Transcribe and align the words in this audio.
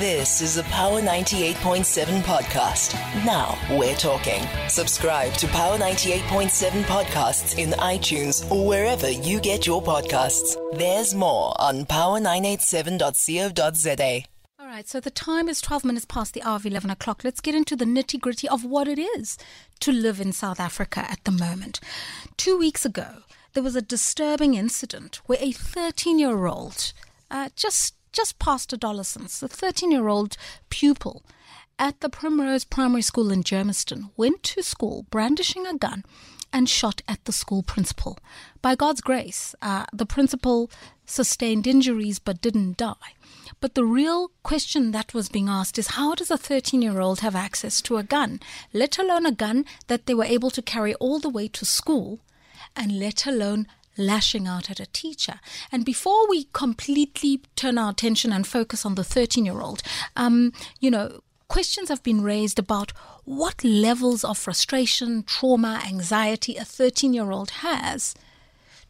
This 0.00 0.40
is 0.40 0.56
a 0.56 0.64
Power 0.64 1.00
98.7 1.00 2.22
podcast. 2.22 2.94
Now 3.24 3.56
we're 3.78 3.94
talking. 3.94 4.42
Subscribe 4.68 5.32
to 5.34 5.46
Power 5.46 5.78
98.7 5.78 6.82
podcasts 6.82 7.56
in 7.56 7.70
iTunes 7.78 8.50
or 8.50 8.66
wherever 8.66 9.08
you 9.08 9.38
get 9.38 9.68
your 9.68 9.80
podcasts. 9.80 10.56
There's 10.76 11.14
more 11.14 11.54
on 11.60 11.84
power987.co.za. 11.84 14.24
All 14.58 14.66
right, 14.66 14.88
so 14.88 14.98
the 14.98 15.12
time 15.12 15.48
is 15.48 15.60
12 15.60 15.84
minutes 15.84 16.06
past 16.06 16.34
the 16.34 16.42
hour 16.42 16.56
of 16.56 16.66
11 16.66 16.90
o'clock. 16.90 17.22
Let's 17.22 17.40
get 17.40 17.54
into 17.54 17.76
the 17.76 17.84
nitty 17.84 18.18
gritty 18.18 18.48
of 18.48 18.64
what 18.64 18.88
it 18.88 18.98
is 18.98 19.38
to 19.78 19.92
live 19.92 20.20
in 20.20 20.32
South 20.32 20.58
Africa 20.58 21.06
at 21.08 21.22
the 21.22 21.30
moment. 21.30 21.78
Two 22.36 22.58
weeks 22.58 22.84
ago, 22.84 23.18
there 23.52 23.62
was 23.62 23.76
a 23.76 23.82
disturbing 23.82 24.54
incident 24.54 25.20
where 25.26 25.38
a 25.40 25.52
13 25.52 26.18
year 26.18 26.46
old, 26.46 26.92
uh, 27.30 27.50
just 27.54 27.94
just 28.14 28.38
past 28.38 28.72
adolescence, 28.72 29.42
a 29.42 29.48
13 29.48 29.90
year 29.90 30.08
old 30.08 30.36
pupil 30.70 31.24
at 31.78 32.00
the 32.00 32.08
Primrose 32.08 32.64
Primary 32.64 33.02
School 33.02 33.30
in 33.32 33.42
Germiston 33.42 34.10
went 34.16 34.42
to 34.44 34.62
school 34.62 35.04
brandishing 35.10 35.66
a 35.66 35.76
gun 35.76 36.04
and 36.52 36.68
shot 36.68 37.02
at 37.08 37.24
the 37.24 37.32
school 37.32 37.64
principal. 37.64 38.16
By 38.62 38.76
God's 38.76 39.00
grace, 39.00 39.56
uh, 39.60 39.86
the 39.92 40.06
principal 40.06 40.70
sustained 41.04 41.66
injuries 41.66 42.20
but 42.20 42.40
didn't 42.40 42.76
die. 42.76 43.14
But 43.60 43.74
the 43.74 43.84
real 43.84 44.30
question 44.44 44.92
that 44.92 45.12
was 45.12 45.28
being 45.28 45.48
asked 45.48 45.78
is 45.78 45.88
how 45.98 46.14
does 46.14 46.30
a 46.30 46.38
13 46.38 46.80
year 46.80 47.00
old 47.00 47.20
have 47.20 47.34
access 47.34 47.80
to 47.82 47.96
a 47.96 48.04
gun, 48.04 48.38
let 48.72 48.96
alone 48.96 49.26
a 49.26 49.32
gun 49.32 49.64
that 49.88 50.06
they 50.06 50.14
were 50.14 50.24
able 50.24 50.50
to 50.50 50.62
carry 50.62 50.94
all 50.94 51.18
the 51.18 51.28
way 51.28 51.48
to 51.48 51.66
school, 51.66 52.20
and 52.76 53.00
let 53.00 53.26
alone 53.26 53.66
lashing 53.96 54.46
out 54.46 54.70
at 54.70 54.80
a 54.80 54.86
teacher. 54.86 55.40
And 55.70 55.84
before 55.84 56.28
we 56.28 56.48
completely 56.52 57.42
turn 57.56 57.78
our 57.78 57.90
attention 57.90 58.32
and 58.32 58.46
focus 58.46 58.84
on 58.84 58.94
the 58.94 59.04
13 59.04 59.44
year 59.44 59.60
old, 59.60 59.82
um, 60.16 60.52
you 60.80 60.90
know, 60.90 61.20
questions 61.48 61.88
have 61.88 62.02
been 62.02 62.22
raised 62.22 62.58
about 62.58 62.92
what 63.24 63.64
levels 63.64 64.24
of 64.24 64.38
frustration, 64.38 65.22
trauma, 65.22 65.82
anxiety 65.86 66.56
a 66.56 66.64
13 66.64 67.14
year 67.14 67.30
old 67.30 67.50
has 67.50 68.14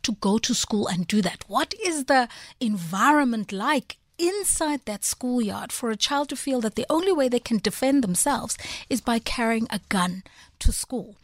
to 0.02 0.12
go 0.12 0.38
to 0.38 0.54
school 0.54 0.86
and 0.86 1.06
do 1.06 1.22
that. 1.22 1.44
What 1.48 1.74
is 1.84 2.04
the 2.04 2.28
environment 2.60 3.52
like 3.52 3.98
inside 4.18 4.80
that 4.84 5.04
schoolyard 5.04 5.72
for 5.72 5.90
a 5.90 5.96
child 5.96 6.28
to 6.28 6.36
feel 6.36 6.60
that 6.60 6.74
the 6.74 6.86
only 6.88 7.12
way 7.12 7.28
they 7.28 7.40
can 7.40 7.58
defend 7.58 8.02
themselves 8.02 8.56
is 8.88 9.00
by 9.00 9.18
carrying 9.18 9.66
a 9.70 9.80
gun 9.88 10.22
to 10.60 10.72
school. 10.72 11.16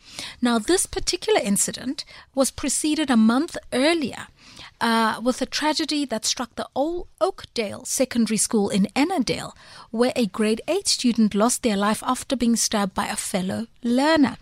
Now, 0.43 0.59
this 0.59 0.87
particular 0.87 1.41
incident 1.41 2.05
was 2.35 2.51
preceded 2.51 3.11
a 3.11 3.17
month 3.17 3.57
earlier 3.73 4.27
uh, 4.81 5.21
with 5.23 5.43
a 5.43 5.47
tragedy 5.47 6.05
that 6.07 6.25
struck 6.25 6.55
the 6.57 6.69
Old 6.75 7.09
Oakdale 7.21 7.85
Secondary 7.85 8.37
School 8.37 8.71
in 8.71 8.87
Ennerdale, 8.97 9.53
where 9.91 10.13
a 10.17 10.27
grade 10.27 10.61
8 10.69 10.89
student 10.89 11.35
lost 11.35 11.63
their 11.63 11.77
life 11.77 12.03
after 12.07 12.37
being 12.37 12.57
stabbed 12.57 12.95
by 12.95 13.07
a 13.07 13.17
fellow 13.17 13.67
learner. 13.83 14.37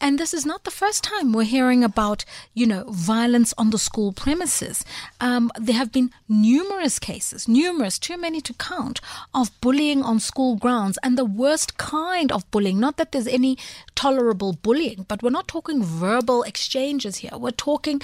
And 0.00 0.18
this 0.18 0.34
is 0.34 0.44
not 0.44 0.64
the 0.64 0.70
first 0.70 1.04
time 1.04 1.32
we're 1.32 1.44
hearing 1.44 1.82
about, 1.82 2.24
you 2.54 2.66
know, 2.66 2.84
violence 2.88 3.54
on 3.56 3.70
the 3.70 3.78
school 3.78 4.12
premises. 4.12 4.84
Um, 5.20 5.50
there 5.58 5.76
have 5.76 5.92
been 5.92 6.10
numerous 6.28 6.98
cases, 6.98 7.48
numerous, 7.48 7.98
too 7.98 8.18
many 8.18 8.40
to 8.42 8.54
count, 8.54 9.00
of 9.32 9.58
bullying 9.60 10.02
on 10.02 10.20
school 10.20 10.56
grounds 10.56 10.98
and 11.02 11.16
the 11.16 11.24
worst 11.24 11.78
kind 11.78 12.30
of 12.32 12.50
bullying. 12.50 12.80
Not 12.80 12.96
that 12.96 13.12
there's 13.12 13.26
any 13.26 13.56
tolerable 13.94 14.52
bullying, 14.52 15.06
but 15.08 15.22
we're 15.22 15.30
not 15.30 15.48
talking 15.48 15.82
verbal 15.82 16.42
exchanges 16.42 17.16
here. 17.16 17.36
We're 17.36 17.50
talking 17.50 18.00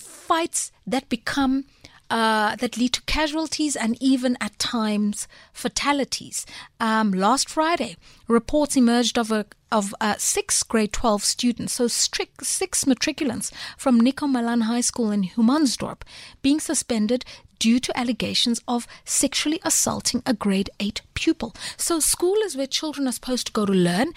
fights 0.00 0.72
that 0.86 1.08
become 1.08 1.64
uh, 2.12 2.56
that 2.56 2.76
lead 2.76 2.92
to 2.92 3.00
casualties 3.02 3.74
and 3.74 3.96
even 4.00 4.36
at 4.38 4.58
times 4.58 5.26
fatalities. 5.52 6.44
Um, 6.78 7.10
last 7.10 7.48
Friday, 7.48 7.96
reports 8.28 8.76
emerged 8.76 9.18
of 9.18 9.32
a 9.32 9.46
of 9.70 9.94
uh, 10.02 10.16
six 10.18 10.62
grade 10.62 10.92
12 10.92 11.24
students, 11.24 11.72
so 11.72 11.88
strict 11.88 12.44
six 12.44 12.84
matriculants 12.84 13.50
from 13.78 13.98
Nico 13.98 14.26
Malan 14.26 14.62
High 14.62 14.82
School 14.82 15.10
in 15.10 15.22
Humansdorp, 15.24 16.02
being 16.42 16.60
suspended 16.60 17.24
due 17.58 17.80
to 17.80 17.98
allegations 17.98 18.60
of 18.68 18.86
sexually 19.06 19.60
assaulting 19.64 20.22
a 20.26 20.34
grade 20.34 20.68
8 20.78 21.00
pupil. 21.14 21.54
So, 21.78 22.00
school 22.00 22.36
is 22.44 22.54
where 22.54 22.66
children 22.66 23.08
are 23.08 23.12
supposed 23.12 23.46
to 23.46 23.52
go 23.52 23.64
to 23.64 23.72
learn. 23.72 24.12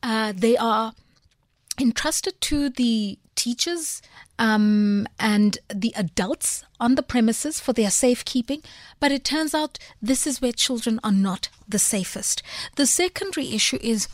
Uh, 0.00 0.32
they 0.36 0.56
are 0.56 0.92
entrusted 1.80 2.40
to 2.42 2.68
the 2.68 3.18
teachers 3.34 4.02
um, 4.38 5.06
and 5.18 5.58
the 5.74 5.92
adults 5.96 6.64
on 6.78 6.94
the 6.94 7.02
premises 7.02 7.60
for 7.60 7.72
their 7.72 7.90
safekeeping, 7.90 8.62
but 8.98 9.12
it 9.12 9.24
turns 9.24 9.54
out 9.54 9.78
this 10.00 10.26
is 10.26 10.40
where 10.40 10.52
children 10.52 11.00
are 11.02 11.12
not 11.12 11.48
the 11.68 11.78
safest. 11.78 12.42
The 12.76 12.86
secondary 12.86 13.54
issue 13.54 13.78
is 13.80 14.08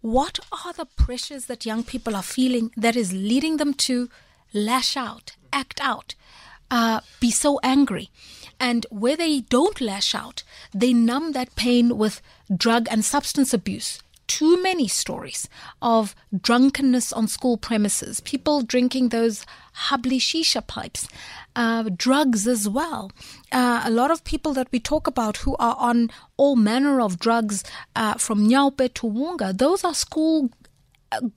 what 0.00 0.38
are 0.64 0.72
the 0.72 0.86
pressures 0.86 1.46
that 1.46 1.66
young 1.66 1.82
people 1.82 2.14
are 2.14 2.22
feeling 2.22 2.70
that 2.76 2.96
is 2.96 3.12
leading 3.12 3.56
them 3.56 3.74
to 3.74 4.10
lash 4.52 4.96
out, 4.96 5.36
act 5.52 5.80
out, 5.80 6.14
uh, 6.70 7.00
be 7.20 7.30
so 7.30 7.60
angry? 7.62 8.10
And 8.60 8.86
where 8.90 9.16
they 9.16 9.40
don't 9.40 9.80
lash 9.80 10.14
out, 10.14 10.42
they 10.72 10.92
numb 10.92 11.32
that 11.32 11.56
pain 11.56 11.96
with 11.96 12.20
drug 12.54 12.86
and 12.90 13.04
substance 13.04 13.52
abuse 13.52 14.02
too 14.26 14.62
many 14.62 14.88
stories 14.88 15.48
of 15.82 16.14
drunkenness 16.38 17.12
on 17.12 17.28
school 17.28 17.56
premises, 17.56 18.20
people 18.20 18.62
drinking 18.62 19.08
those 19.10 19.44
hubbly 19.72 20.18
shisha 20.18 20.66
pipes, 20.66 21.08
uh, 21.56 21.84
drugs 21.96 22.46
as 22.46 22.68
well. 22.68 23.10
Uh, 23.52 23.82
a 23.84 23.90
lot 23.90 24.10
of 24.10 24.24
people 24.24 24.52
that 24.54 24.68
we 24.72 24.80
talk 24.80 25.06
about 25.06 25.38
who 25.38 25.56
are 25.56 25.76
on 25.78 26.10
all 26.36 26.56
manner 26.56 27.00
of 27.00 27.18
drugs 27.18 27.64
uh, 27.96 28.14
from 28.14 28.48
nyaope 28.48 28.92
to 28.94 29.06
Wunga, 29.06 29.56
those 29.56 29.84
are 29.84 29.94
school 29.94 30.50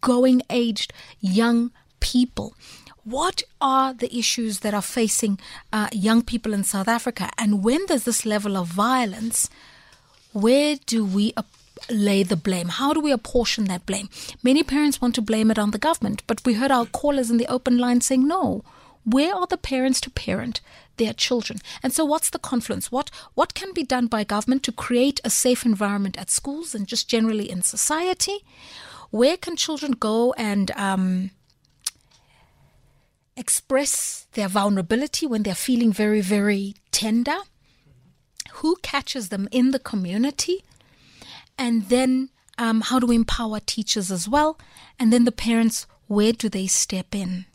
going 0.02 0.42
aged 0.50 0.94
young 1.20 1.72
people. 2.00 2.56
What 3.04 3.44
are 3.62 3.94
the 3.94 4.14
issues 4.16 4.60
that 4.60 4.74
are 4.74 4.82
facing 4.82 5.40
uh, 5.72 5.88
young 5.94 6.24
people 6.24 6.54
in 6.54 6.64
South 6.64 6.88
Africa? 6.88 7.30
And 7.38 7.64
when 7.64 7.86
there's 7.88 8.04
this 8.04 8.26
level 8.26 8.58
of 8.58 8.68
violence, 8.68 9.50
where 10.34 10.76
do 10.86 11.06
we 11.06 11.34
lay 11.90 12.24
the 12.24 12.36
blame? 12.36 12.70
How 12.70 12.94
do 12.94 13.00
we 13.00 13.12
apportion 13.12 13.66
that 13.66 13.86
blame? 13.86 14.10
Many 14.44 14.64
parents 14.64 15.02
want 15.02 15.16
to 15.16 15.22
blame 15.22 15.52
it 15.52 15.60
on 15.60 15.72
the 15.72 15.78
government, 15.78 16.24
but 16.28 16.44
we 16.46 16.56
heard 16.56 16.72
our 16.72 16.86
callers 16.86 17.30
in 17.30 17.38
the 17.38 17.48
open 17.48 17.78
line 17.78 18.02
saying 18.02 18.28
no. 18.28 18.64
Where 19.04 19.34
are 19.34 19.48
the 19.48 19.58
parents 19.58 20.02
to 20.02 20.10
parent 20.10 20.60
their 20.98 21.14
children? 21.14 21.60
And 21.82 21.94
so 21.94 22.04
what's 22.04 22.30
the 22.30 22.40
confluence? 22.40 22.92
What 22.92 23.10
what 23.36 23.54
can 23.54 23.74
be 23.74 23.84
done 23.84 24.08
by 24.08 24.24
government 24.26 24.64
to 24.64 24.72
create 24.72 25.22
a 25.24 25.30
safe 25.30 25.66
environment 25.66 26.18
at 26.18 26.30
schools 26.30 26.76
and 26.76 26.88
just 26.88 27.08
generally 27.08 27.50
in 27.50 27.62
society? 27.62 28.40
Where 29.10 29.38
can 29.38 29.56
children 29.56 29.94
go 29.94 30.34
and 30.34 30.72
um, 30.72 31.32
express 33.38 34.28
their 34.34 34.50
vulnerability 34.50 35.26
when 35.26 35.44
they're 35.44 35.56
feeling 35.56 35.94
very, 35.94 36.20
very 36.20 36.76
tender? 36.92 37.38
Who 38.56 38.76
catches 38.82 39.30
them 39.30 39.48
in 39.52 39.72
the 39.72 39.80
community? 39.80 40.66
And 41.58 41.90
then 41.90 42.30
um, 42.58 42.82
how 42.82 43.00
do 43.00 43.08
we 43.08 43.16
empower 43.16 43.60
teachers 43.60 44.12
as 44.12 44.28
well? 44.28 44.60
And 45.00 45.12
then 45.12 45.26
the 45.26 45.32
parents, 45.32 45.88
where 46.08 46.34
do 46.34 46.50
they 46.50 46.68
step 46.68 47.14
in? 47.14 47.46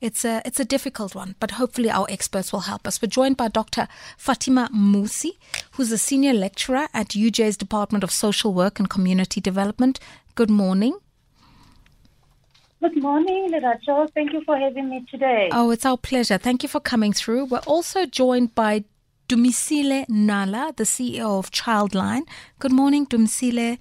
It's 0.00 0.24
a 0.24 0.42
it's 0.44 0.58
a 0.58 0.64
difficult 0.64 1.14
one, 1.14 1.36
but 1.38 1.52
hopefully 1.52 1.88
our 1.88 2.06
experts 2.08 2.52
will 2.52 2.62
help 2.62 2.88
us. 2.88 3.00
We're 3.00 3.06
joined 3.06 3.36
by 3.36 3.46
Dr. 3.46 3.86
Fatima 4.16 4.68
Mmusi, 4.74 5.36
who's 5.72 5.92
a 5.92 5.98
senior 5.98 6.32
lecturer 6.32 6.88
at 6.92 7.10
UJ's 7.10 7.56
Department 7.56 8.02
of 8.02 8.10
Social 8.10 8.52
Work 8.52 8.80
and 8.80 8.90
Community 8.90 9.40
Development. 9.40 10.00
Good 10.34 10.50
morning. 10.50 10.98
Good 12.80 13.00
morning, 13.00 13.52
Lerato. 13.52 14.12
Thank 14.12 14.32
you 14.32 14.42
for 14.44 14.56
having 14.56 14.90
me 14.90 15.06
today. 15.08 15.50
Oh, 15.52 15.70
it's 15.70 15.86
our 15.86 15.96
pleasure. 15.96 16.36
Thank 16.36 16.64
you 16.64 16.68
for 16.68 16.80
coming 16.80 17.12
through. 17.12 17.44
We're 17.44 17.58
also 17.58 18.04
joined 18.04 18.56
by 18.56 18.82
Dumisile 19.32 20.04
Nala, 20.10 20.74
the 20.76 20.84
CEO 20.84 21.38
of 21.38 21.50
Childline. 21.50 22.24
Good 22.58 22.70
morning, 22.70 23.06
Dumisile. 23.06 23.78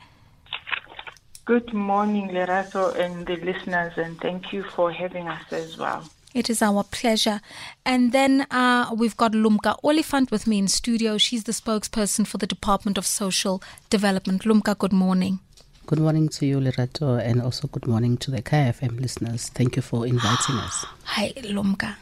Good 1.43 1.73
morning, 1.73 2.29
Lerato 2.29 2.95
and 2.97 3.27
the 3.27 3.35
listeners, 3.35 3.91
and 3.97 4.17
thank 4.21 4.53
you 4.53 4.63
for 4.63 4.93
having 4.93 5.27
us 5.27 5.51
as 5.51 5.77
well. 5.77 6.05
It 6.33 6.49
is 6.49 6.61
our 6.61 6.85
pleasure. 6.85 7.41
And 7.85 8.13
then 8.13 8.47
uh, 8.49 8.95
we've 8.95 9.17
got 9.17 9.33
Lumka 9.33 9.77
Oliphant 9.83 10.31
with 10.31 10.47
me 10.47 10.57
in 10.57 10.69
studio. 10.69 11.17
She's 11.17 11.43
the 11.43 11.51
spokesperson 11.51 12.25
for 12.25 12.37
the 12.37 12.47
Department 12.47 12.97
of 12.97 13.05
Social 13.05 13.61
Development. 13.89 14.43
Lumka, 14.43 14.77
good 14.77 14.93
morning. 14.93 15.39
Good 15.85 15.99
morning 15.99 16.29
to 16.29 16.45
you, 16.45 16.61
Lerato, 16.61 17.19
and 17.21 17.41
also 17.41 17.67
good 17.67 17.87
morning 17.87 18.15
to 18.19 18.31
the 18.31 18.41
KFM 18.41 19.01
listeners. 19.01 19.49
Thank 19.49 19.75
you 19.75 19.81
for 19.81 20.07
inviting 20.07 20.55
us. 20.55 20.85
Hi, 21.03 21.33
Lumka. 21.43 21.97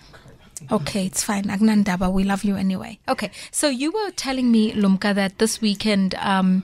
Okay, 0.71 1.05
it's 1.05 1.23
fine. 1.23 1.45
Agnandaba, 1.45 2.11
we 2.11 2.23
love 2.23 2.43
you 2.43 2.55
anyway. 2.55 2.99
Okay, 3.07 3.31
so 3.51 3.67
you 3.69 3.91
were 3.91 4.11
telling 4.11 4.51
me, 4.51 4.71
Lumka, 4.73 5.13
that 5.15 5.37
this 5.39 5.61
weekend 5.61 6.15
um, 6.15 6.63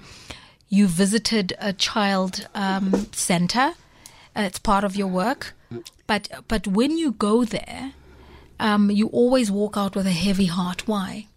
you 0.69 0.88
visited 0.88 1.53
a 1.59 1.74
child 1.74 2.47
um, 2.53 3.07
center. 3.12 3.74
Uh, 4.36 4.42
it's 4.42 4.59
part 4.59 4.83
of 4.83 4.95
your 4.95 5.07
work, 5.07 5.53
but 6.07 6.27
but 6.47 6.68
when 6.68 6.97
you 6.97 7.12
go 7.13 7.45
there, 7.45 7.94
um, 8.59 8.92
you 8.92 9.07
always 9.07 9.50
walk 9.50 9.77
out 9.77 9.95
with 9.95 10.06
a 10.07 10.12
heavy 10.12 10.45
heart. 10.47 10.88
Why? 10.88 11.27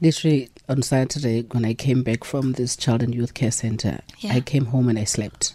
Literally 0.00 0.50
on 0.68 0.82
Saturday, 0.82 1.42
when 1.52 1.64
I 1.64 1.72
came 1.74 2.02
back 2.02 2.24
from 2.24 2.52
this 2.52 2.76
child 2.76 3.02
and 3.02 3.14
youth 3.14 3.32
care 3.32 3.52
center, 3.52 4.00
Yeah. 4.18 4.34
I 4.34 4.40
came 4.40 4.66
home 4.66 4.88
and 4.90 4.98
I 4.98 5.04
slept 5.04 5.54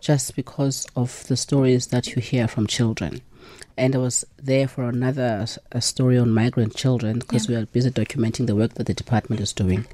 just 0.00 0.34
because 0.36 0.86
of 0.96 1.26
the 1.28 1.36
stories 1.36 1.88
that 1.88 2.14
you 2.14 2.22
hear 2.22 2.46
from 2.48 2.66
children. 2.66 3.20
And 3.76 3.94
I 3.94 3.98
was 3.98 4.24
there 4.36 4.68
for 4.68 4.88
another 4.88 5.46
a 5.72 5.80
story 5.80 6.18
on 6.18 6.30
migrant 6.30 6.76
children 6.76 7.18
because 7.18 7.48
we 7.48 7.56
are 7.56 7.66
busy 7.66 7.90
documenting 7.90 8.46
the 8.46 8.54
work 8.54 8.74
that 8.74 8.86
the 8.86 8.94
department 8.94 9.40
is 9.40 9.52
doing. 9.52 9.86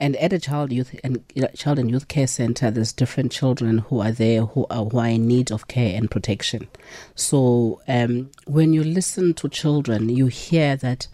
And 0.00 0.16
at 0.16 0.32
a 0.32 0.40
child 0.40 0.72
youth 0.72 0.98
and 1.04 1.22
child 1.54 1.78
and 1.78 1.88
youth 1.88 2.08
care 2.08 2.26
center, 2.26 2.72
there's 2.72 2.92
different 2.92 3.30
children 3.30 3.78
who 3.78 4.00
are 4.00 4.10
there 4.10 4.46
who 4.46 4.66
are 4.68 4.84
who 4.84 4.98
are 4.98 5.08
in 5.08 5.28
need 5.28 5.52
of 5.52 5.68
care 5.68 5.96
and 5.96 6.10
protection. 6.10 6.66
So 7.14 7.80
um, 7.86 8.30
when 8.46 8.72
you 8.72 8.82
listen 8.82 9.34
to 9.34 9.48
children, 9.48 10.08
you 10.08 10.26
hear 10.26 10.74
that 10.76 11.06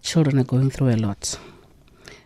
children 0.00 0.38
are 0.38 0.44
going 0.44 0.70
through 0.70 0.90
a 0.90 0.96
lot 0.96 1.38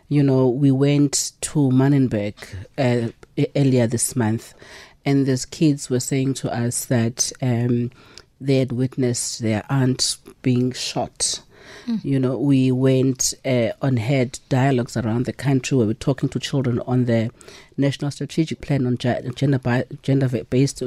you 0.07 0.21
know, 0.21 0.47
we 0.47 0.71
went 0.71 1.31
to 1.41 1.69
Manenberg 1.71 2.35
uh, 2.77 3.11
earlier 3.55 3.87
this 3.87 4.15
month, 4.15 4.53
and 5.03 5.25
these 5.25 5.45
kids 5.45 5.89
were 5.89 5.99
saying 5.99 6.35
to 6.35 6.53
us 6.53 6.85
that 6.85 7.31
um, 7.41 7.91
they 8.45 8.57
had 8.57 8.71
witnessed 8.71 9.41
their 9.41 9.63
aunt 9.69 10.17
being 10.41 10.71
shot. 10.71 11.41
You 12.03 12.19
know, 12.19 12.37
we 12.37 12.71
went 12.71 13.35
uh, 13.45 13.69
on 13.79 13.97
had 13.97 14.39
dialogues 14.49 14.97
around 14.97 15.25
the 15.25 15.33
country 15.33 15.77
where 15.77 15.85
we're 15.85 15.93
talking 15.93 16.29
to 16.29 16.39
children 16.39 16.79
on 16.87 17.05
the 17.05 17.29
National 17.77 18.09
Strategic 18.09 18.59
Plan 18.61 18.87
on 18.87 18.97
gender 18.97 19.29
gender 19.31 19.59
based 19.59 20.81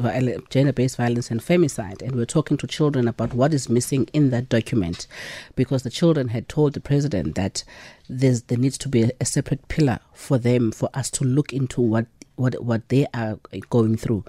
gender 0.50 0.72
based 0.72 0.96
violence 0.96 1.30
and 1.30 1.40
femicide, 1.40 2.02
and 2.02 2.16
we're 2.16 2.24
talking 2.26 2.56
to 2.56 2.66
children 2.66 3.06
about 3.06 3.32
what 3.32 3.54
is 3.54 3.68
missing 3.68 4.08
in 4.12 4.30
that 4.30 4.48
document, 4.48 5.06
because 5.54 5.84
the 5.84 5.90
children 5.90 6.28
had 6.28 6.48
told 6.48 6.74
the 6.74 6.80
president 6.80 7.36
that 7.36 7.62
there's 8.08 8.42
there 8.42 8.58
needs 8.58 8.78
to 8.78 8.88
be 8.88 9.04
a, 9.04 9.10
a 9.20 9.24
separate 9.24 9.68
pillar 9.68 10.00
for 10.14 10.36
them 10.36 10.72
for 10.72 10.88
us 10.94 11.10
to 11.10 11.24
look 11.24 11.52
into 11.52 11.80
what 11.80 12.06
what 12.34 12.60
what 12.64 12.88
they 12.88 13.06
are 13.14 13.38
going 13.70 13.96
through, 13.96 14.24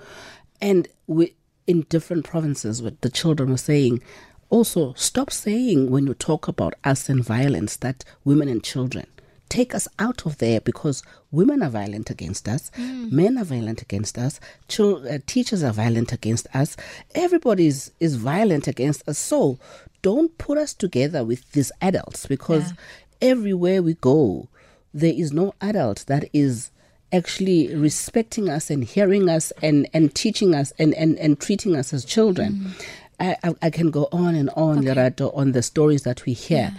and 0.61 0.87
we 1.07 1.33
in 1.69 1.81
different 1.88 2.25
provinces, 2.25 2.81
what 2.81 3.00
the 3.01 3.10
children 3.12 3.51
were 3.51 3.57
saying. 3.57 4.01
Also, 4.50 4.94
stop 4.94 5.30
saying 5.30 5.92
when 5.92 6.07
you 6.07 6.16
talk 6.16 6.48
about 6.48 6.74
us 6.83 7.07
and 7.10 7.24
violence 7.24 7.75
that 7.77 8.04
women 8.25 8.50
and 8.50 8.63
children 8.63 9.06
take 9.50 9.75
us 9.75 9.88
out 10.00 10.25
of 10.25 10.39
there 10.39 10.60
because 10.62 11.04
women 11.31 11.62
are 11.62 11.69
violent 11.69 12.10
against 12.10 12.48
us, 12.48 12.71
men 12.77 13.38
are 13.38 13.44
violent 13.44 13.83
against 13.83 14.18
us, 14.18 14.39
chil- 14.68 15.07
uh, 15.07 15.19
teachers 15.27 15.62
are 15.63 15.71
violent 15.71 16.12
against 16.12 16.48
us, 16.56 16.75
everybody 17.13 17.68
is, 17.68 17.92
is 18.00 18.15
violent 18.15 18.68
against 18.68 19.07
us. 19.07 19.19
So 19.19 19.60
don't 20.01 20.36
put 20.39 20.57
us 20.57 20.74
together 20.74 21.24
with 21.24 21.51
these 21.51 21.72
adults 21.81 22.25
because 22.25 22.74
everywhere 23.22 23.83
we 23.83 23.94
go, 23.94 24.50
there 24.92 25.13
is 25.13 25.31
no 25.31 25.54
adult 25.62 26.06
that 26.07 26.25
is 26.33 26.72
actually 27.11 27.73
respecting 27.75 28.50
us 28.50 28.69
and 28.69 28.83
hearing 28.83 29.29
us 29.29 29.51
and, 29.61 29.88
and 29.94 30.13
teaching 30.13 30.53
us 30.53 30.71
and, 30.79 30.94
and, 30.95 31.17
and 31.17 31.39
treating 31.39 31.75
us 31.75 31.94
as 31.94 32.06
children. 32.06 32.53
Mm. 32.53 32.85
I, 33.19 33.35
I, 33.44 33.56
I 33.63 33.69
can 33.69 33.91
go 33.91 34.07
on 34.11 34.35
and 34.35 34.50
on, 34.51 34.83
Lerato, 34.83 35.35
on 35.35 35.51
the 35.51 35.61
stories 35.61 36.03
that 36.03 36.25
we 36.25 36.33
hear. 36.33 36.73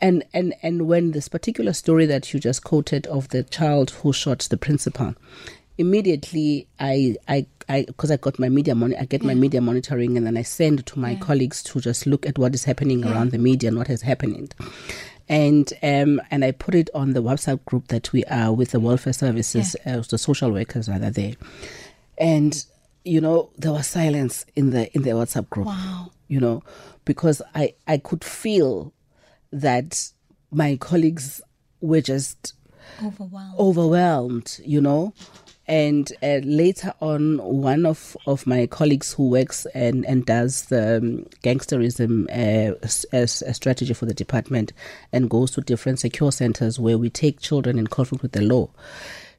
And, 0.00 0.22
and 0.32 0.54
and 0.62 0.86
when 0.86 1.10
this 1.10 1.28
particular 1.28 1.72
story 1.72 2.06
that 2.06 2.32
you 2.32 2.38
just 2.38 2.62
quoted 2.62 3.08
of 3.08 3.30
the 3.30 3.42
child 3.42 3.90
who 3.90 4.12
shot 4.12 4.46
the 4.48 4.56
principal, 4.56 5.14
immediately 5.76 6.68
I 6.78 7.16
I 7.26 7.46
I 7.68 7.84
because 7.84 8.12
I 8.12 8.16
got 8.16 8.38
my 8.38 8.48
media 8.48 8.76
money, 8.76 8.96
I 8.96 9.06
get 9.06 9.24
my 9.24 9.34
media 9.34 9.60
monitoring 9.60 10.16
and 10.16 10.24
then 10.24 10.36
I 10.36 10.42
send 10.42 10.86
to 10.86 10.98
my 11.00 11.16
colleagues 11.16 11.64
to 11.64 11.80
just 11.80 12.06
look 12.06 12.26
at 12.26 12.38
what 12.38 12.54
is 12.54 12.62
happening 12.62 13.04
around 13.04 13.32
the 13.32 13.38
media 13.38 13.70
and 13.70 13.78
what 13.78 13.90
is 13.90 14.02
happening. 14.02 14.50
And 15.28 15.72
um 15.82 16.20
and 16.30 16.44
I 16.44 16.52
put 16.52 16.74
it 16.74 16.88
on 16.94 17.12
the 17.12 17.22
WhatsApp 17.22 17.64
group 17.66 17.88
that 17.88 18.12
we 18.12 18.24
are 18.24 18.52
with 18.52 18.70
the 18.70 18.80
welfare 18.80 19.12
services, 19.12 19.76
uh, 19.84 20.02
the 20.08 20.18
social 20.18 20.50
workers 20.50 20.88
rather 20.88 21.10
there, 21.10 21.34
and 22.16 22.64
you 23.04 23.20
know 23.20 23.50
there 23.56 23.72
was 23.72 23.86
silence 23.86 24.44
in 24.56 24.70
the 24.70 24.90
in 24.94 25.02
the 25.02 25.10
WhatsApp 25.10 25.48
group 25.50 25.66
Wow. 25.66 26.10
you 26.28 26.40
know, 26.40 26.62
because 27.04 27.42
I, 27.54 27.74
I 27.86 27.98
could 27.98 28.24
feel 28.24 28.92
that 29.52 30.10
my 30.50 30.76
colleagues 30.76 31.40
were 31.80 32.00
just 32.00 32.54
Overwhelmed. 33.04 33.58
overwhelmed, 33.58 34.60
you 34.64 34.80
know. 34.80 35.12
And 35.68 36.10
uh, 36.22 36.40
later 36.44 36.94
on, 37.00 37.38
one 37.38 37.84
of, 37.84 38.16
of 38.26 38.46
my 38.46 38.66
colleagues 38.66 39.12
who 39.12 39.28
works 39.28 39.66
and, 39.74 40.06
and 40.06 40.24
does 40.24 40.62
the 40.66 40.96
um, 40.96 41.26
gangsterism 41.42 42.26
uh, 42.30 42.74
as 43.12 43.42
a 43.42 43.52
strategy 43.52 43.92
for 43.92 44.06
the 44.06 44.14
department 44.14 44.72
and 45.12 45.28
goes 45.28 45.50
to 45.52 45.60
different 45.60 46.00
secure 46.00 46.32
centers 46.32 46.80
where 46.80 46.96
we 46.96 47.10
take 47.10 47.40
children 47.40 47.78
in 47.78 47.86
conflict 47.86 48.22
with 48.22 48.32
the 48.32 48.40
law, 48.40 48.70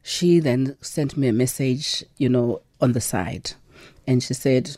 she 0.03 0.39
then 0.39 0.77
sent 0.81 1.17
me 1.17 1.27
a 1.29 1.33
message, 1.33 2.03
you 2.17 2.29
know, 2.29 2.61
on 2.79 2.93
the 2.93 3.01
side. 3.01 3.53
And 4.05 4.21
she 4.21 4.35
said, 4.35 4.77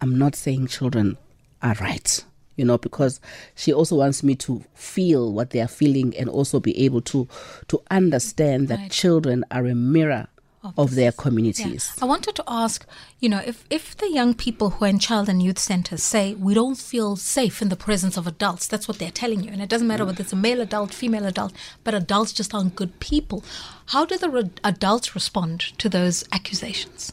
I'm 0.00 0.16
not 0.16 0.36
saying 0.36 0.68
children 0.68 1.16
are 1.60 1.74
right, 1.80 2.24
you 2.56 2.64
know, 2.64 2.78
because 2.78 3.20
she 3.56 3.72
also 3.72 3.96
wants 3.96 4.22
me 4.22 4.36
to 4.36 4.62
feel 4.74 5.32
what 5.32 5.50
they 5.50 5.60
are 5.60 5.66
feeling 5.68 6.16
and 6.16 6.28
also 6.28 6.60
be 6.60 6.78
able 6.84 7.00
to 7.02 7.26
to 7.66 7.82
understand 7.90 8.68
that 8.68 8.78
Right. 8.78 8.90
children 8.92 9.44
are 9.50 9.66
a 9.66 9.74
mirror 9.74 10.28
of, 10.76 10.94
their 10.94 11.04
Yeah. 11.06 11.10
communities. 11.16 11.92
I 12.02 12.04
wanted 12.04 12.34
to 12.36 12.44
ask, 12.46 12.86
you 13.20 13.28
know, 13.28 13.40
if, 13.46 13.64
if 13.70 13.96
the 13.96 14.10
young 14.10 14.34
people 14.34 14.70
who 14.70 14.84
are 14.84 14.88
in 14.88 14.98
child 14.98 15.28
and 15.28 15.42
youth 15.42 15.58
centers 15.58 16.02
say 16.02 16.34
we 16.34 16.54
don't 16.54 16.76
feel 16.78 17.16
safe 17.16 17.62
in 17.62 17.68
the 17.68 17.76
presence 17.76 18.16
of 18.16 18.26
adults, 18.26 18.66
that's 18.66 18.86
what 18.88 18.98
they're 18.98 19.10
telling 19.10 19.42
you. 19.42 19.50
And 19.50 19.62
it 19.62 19.68
doesn't 19.68 19.86
matter 19.88 20.04
whether 20.04 20.22
it's 20.22 20.32
a 20.32 20.36
male 20.36 20.60
adult, 20.60 20.92
female 20.92 21.24
adult, 21.26 21.52
but 21.84 21.94
adults 21.94 22.32
just 22.32 22.54
aren't 22.54 22.74
good 22.76 22.98
people. 23.00 23.44
How 23.86 24.04
do 24.04 24.18
the 24.18 24.28
re- 24.30 24.50
adults 24.64 25.14
respond 25.14 25.60
to 25.78 25.88
those 25.88 26.24
accusations? 26.32 27.12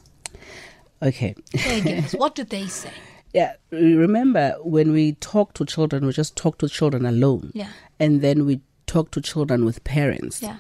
Okay. 1.02 1.36
What 2.18 2.36
do 2.36 2.44
they 2.44 2.68
say? 2.68 2.92
Yeah, 3.34 3.56
remember 3.70 4.56
when 4.64 4.92
we 4.94 5.14
talk 5.14 5.54
to 5.56 5.66
children, 5.66 6.06
we 6.06 6.14
just 6.14 6.36
talk 6.38 6.58
to 6.60 6.70
children 6.70 7.06
alone. 7.06 7.52
Yeah. 7.54 7.70
And 8.00 8.22
then 8.22 8.46
we 8.46 8.62
talk 8.88 9.12
to 9.12 9.20
children 9.22 9.66
with 9.66 9.84
parents. 9.84 10.42
Yeah. 10.42 10.56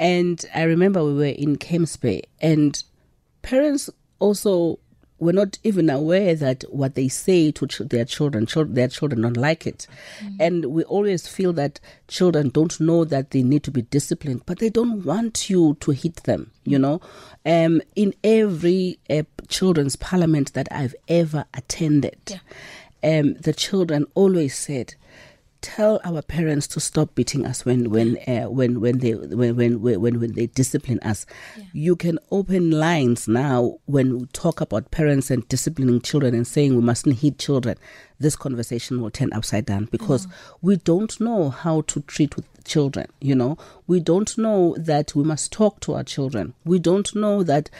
And 0.00 0.44
I 0.54 0.62
remember 0.62 1.04
we 1.04 1.14
were 1.14 1.24
in 1.26 1.56
Camps 1.56 1.96
Bay 1.96 2.22
and 2.40 2.82
parents 3.42 3.90
also 4.18 4.78
were 5.18 5.34
not 5.34 5.58
even 5.62 5.90
aware 5.90 6.34
that 6.34 6.64
what 6.70 6.94
they 6.94 7.06
say 7.06 7.52
to 7.52 7.66
ch- 7.66 7.80
their 7.80 8.06
children, 8.06 8.46
chil- 8.46 8.64
their 8.64 8.88
children 8.88 9.20
don't 9.20 9.36
like 9.36 9.66
it. 9.66 9.86
And 10.40 10.64
we 10.64 10.82
always 10.84 11.28
feel 11.28 11.52
that 11.52 11.78
children 12.08 12.48
don't 12.48 12.80
know 12.80 13.04
that 13.04 13.30
they 13.30 13.42
need 13.42 13.62
to 13.64 13.70
be 13.70 13.82
disciplined, 13.82 14.44
but 14.46 14.58
they 14.58 14.70
don't 14.70 15.04
want 15.04 15.50
you 15.50 15.76
to 15.80 15.90
hit 15.90 16.16
them, 16.24 16.50
you 16.64 16.78
know. 16.78 17.02
Um, 17.44 17.82
in 17.94 18.14
every 18.24 18.98
uh, 19.10 19.24
children's 19.48 19.96
parliament 19.96 20.54
that 20.54 20.68
I've 20.70 20.94
ever 21.08 21.44
attended, 21.52 22.40
um, 23.02 23.34
the 23.34 23.52
children 23.52 24.06
always 24.14 24.56
said, 24.56 24.94
tell 25.60 26.00
our 26.04 26.22
parents 26.22 26.66
to 26.68 26.80
stop 26.80 27.14
beating 27.14 27.46
us 27.46 27.64
when 27.64 27.90
when 27.90 28.16
uh, 28.26 28.48
when 28.48 28.80
when 28.80 28.98
they 28.98 29.14
when 29.14 29.56
when 29.56 29.80
when 29.80 30.20
when 30.20 30.32
they 30.32 30.46
discipline 30.46 30.98
us. 31.00 31.26
You 31.72 31.96
can 31.96 32.18
open 32.30 32.70
lines 32.70 33.28
now 33.28 33.78
when 33.86 34.18
we 34.18 34.26
talk 34.26 34.60
about 34.60 34.90
parents 34.90 35.30
and 35.30 35.46
disciplining 35.48 36.00
children 36.00 36.34
and 36.34 36.46
saying 36.46 36.74
we 36.74 36.82
mustn't 36.82 37.18
hit 37.18 37.38
children. 37.38 37.76
This 38.18 38.36
conversation 38.36 39.00
will 39.00 39.10
turn 39.10 39.32
upside 39.32 39.66
down 39.66 39.86
because 39.86 40.26
we 40.60 40.76
don't 40.76 41.18
know 41.20 41.48
how 41.48 41.82
to 41.82 42.00
treat 42.02 42.36
with 42.36 42.44
children 42.64 43.06
you 43.20 43.34
know? 43.34 43.56
We 43.86 44.00
don't 44.00 44.36
know 44.38 44.74
that 44.78 45.14
we 45.14 45.24
must 45.24 45.52
talk 45.52 45.80
to 45.80 45.94
our 45.94 46.04
children. 46.04 46.54
We 46.64 46.78
don't 46.78 47.14
know 47.14 47.42
that 47.42 47.70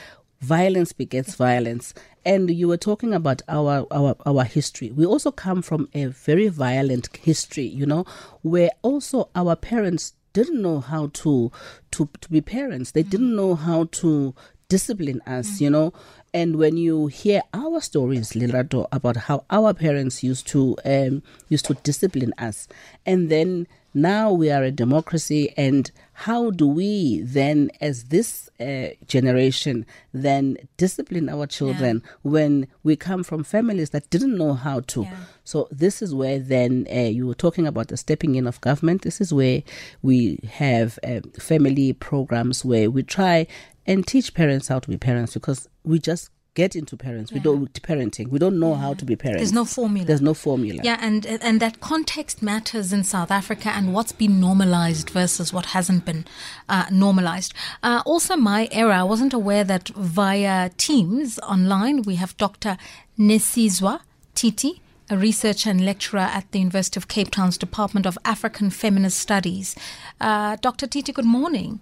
violence 0.41 0.93
begets 0.93 1.35
violence. 1.35 1.95
And 2.25 2.51
you 2.51 2.69
were 2.69 2.77
talking 2.77 3.15
about 3.15 3.43
our, 3.49 3.87
our 3.91 4.17
our 4.27 4.45
history. 4.45 4.91
We 4.91 5.07
also 5.07 5.31
come 5.31 5.63
from 5.63 5.89
a 5.95 6.07
very 6.07 6.49
violent 6.49 7.15
history 7.17 7.65
you 7.65 7.87
know 7.87 8.05
where 8.43 8.71
also 8.83 9.29
our 9.35 9.57
parents 9.57 10.15
didn't 10.33 10.63
know 10.63 10.81
how 10.81 11.09
to 11.15 11.51
to 11.93 12.09
to 12.21 12.29
be 12.29 12.41
parents. 12.41 12.93
They 12.93 13.03
didn't 13.03 13.35
know 13.35 13.55
how 13.55 13.85
to 13.85 14.35
discipline 14.69 15.21
us 15.27 15.61
you 15.61 15.71
know. 15.71 15.93
And 16.33 16.57
when 16.57 16.77
you 16.77 17.09
hear 17.09 17.43
our 17.53 17.81
stories 17.81 18.33
Lerato, 18.35 18.87
about 18.93 19.17
how 19.17 19.45
our 19.51 19.75
parents 19.75 20.23
used 20.23 20.47
to 20.49 20.77
um 20.85 21.23
used 21.49 21.65
to 21.67 21.75
discipline 21.75 22.35
us 22.39 22.69
and 23.07 23.31
then 23.31 23.67
now 23.95 24.33
we 24.33 24.51
are 24.51 24.63
a 24.63 24.71
democracy 24.71 25.53
and 25.57 25.91
how 26.13 26.51
do 26.51 26.67
we 26.67 27.23
then 27.23 27.71
as 27.81 28.05
this 28.05 28.51
uh, 28.61 28.89
generation 29.07 29.87
then 30.13 30.57
discipline 30.77 31.29
our 31.29 31.47
children 31.47 32.03
when 32.23 32.69
we 32.83 32.95
come 32.95 33.23
from 33.23 33.43
families 33.43 33.91
that 33.91 34.09
didn't 34.11 34.37
know 34.37 34.55
how 34.55 34.81
to? 34.81 35.03
Yeah. 35.03 35.17
so 35.45 35.67
this 35.71 36.03
is 36.03 36.15
where 36.15 36.39
then 36.39 36.87
uh, 36.93 36.99
you 37.01 37.27
were 37.27 37.35
talking 37.35 37.67
about 37.67 37.89
the 37.89 37.97
stepping 37.97 38.35
in 38.35 38.47
of 38.47 38.61
government. 38.61 39.03
This 39.03 39.21
is 39.21 39.33
where 39.33 39.63
we 40.03 40.39
have 40.53 40.99
uh, 41.03 41.21
family 41.39 41.93
programs 41.95 42.65
where 42.65 42.91
we 42.91 43.03
try 43.03 43.47
and 43.87 44.07
teach 44.07 44.35
parents 44.35 44.69
how 44.69 44.79
to 44.79 44.89
be 44.89 44.99
parents 44.99 45.35
because 45.35 45.69
we 45.85 45.99
just 45.99 46.31
get 46.55 46.75
into 46.77 46.97
parents. 46.97 47.33
We 47.33 47.41
don't 47.41 47.73
parenting. 47.83 48.29
We 48.29 48.39
don't 48.39 48.59
know 48.59 48.75
how 48.75 48.95
to 48.95 49.05
be 49.05 49.17
parents. 49.17 49.41
There's 49.41 49.53
no 49.53 49.65
formula. 49.65 50.07
There's 50.07 50.21
no 50.21 50.35
formula. 50.35 50.81
Yeah, 50.83 50.99
and 51.01 51.27
and 51.27 51.61
that 51.61 51.81
context 51.81 52.43
matters 52.43 52.93
in 52.93 53.05
South 53.05 53.31
Africa 53.31 53.71
and 53.71 53.95
what's 53.95 54.13
been 54.13 54.41
normalized 54.41 55.11
versus 55.11 55.53
what 55.53 55.67
hasn't 55.67 56.05
been 56.05 56.25
uh, 56.69 56.87
normalized. 56.91 57.55
Uh, 57.83 58.03
also, 58.05 58.37
my 58.37 58.69
era, 58.73 59.01
I 59.01 59.03
wasn't 59.05 59.33
aware 59.33 59.65
that 59.65 59.89
via 59.89 60.71
Teams 60.77 61.39
online 61.41 62.03
we 62.03 62.17
have 62.17 62.37
Dr. 62.37 62.77
Nesizwa 63.19 64.01
Titi. 64.35 64.83
A 65.13 65.17
researcher 65.17 65.71
and 65.71 65.85
lecturer 65.85 66.21
at 66.21 66.49
the 66.53 66.61
University 66.61 66.97
of 66.97 67.09
Cape 67.09 67.33
Town's 67.33 67.59
Department 67.59 68.07
of 68.07 68.17
African 68.25 68.71
Feminist 68.71 69.19
Studies. 69.19 69.75
Uh, 70.21 70.55
Dr. 70.61 70.87
Titi, 70.87 71.11
good 71.11 71.25
morning. 71.25 71.81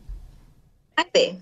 Hi 0.96 1.04
there. 1.12 1.36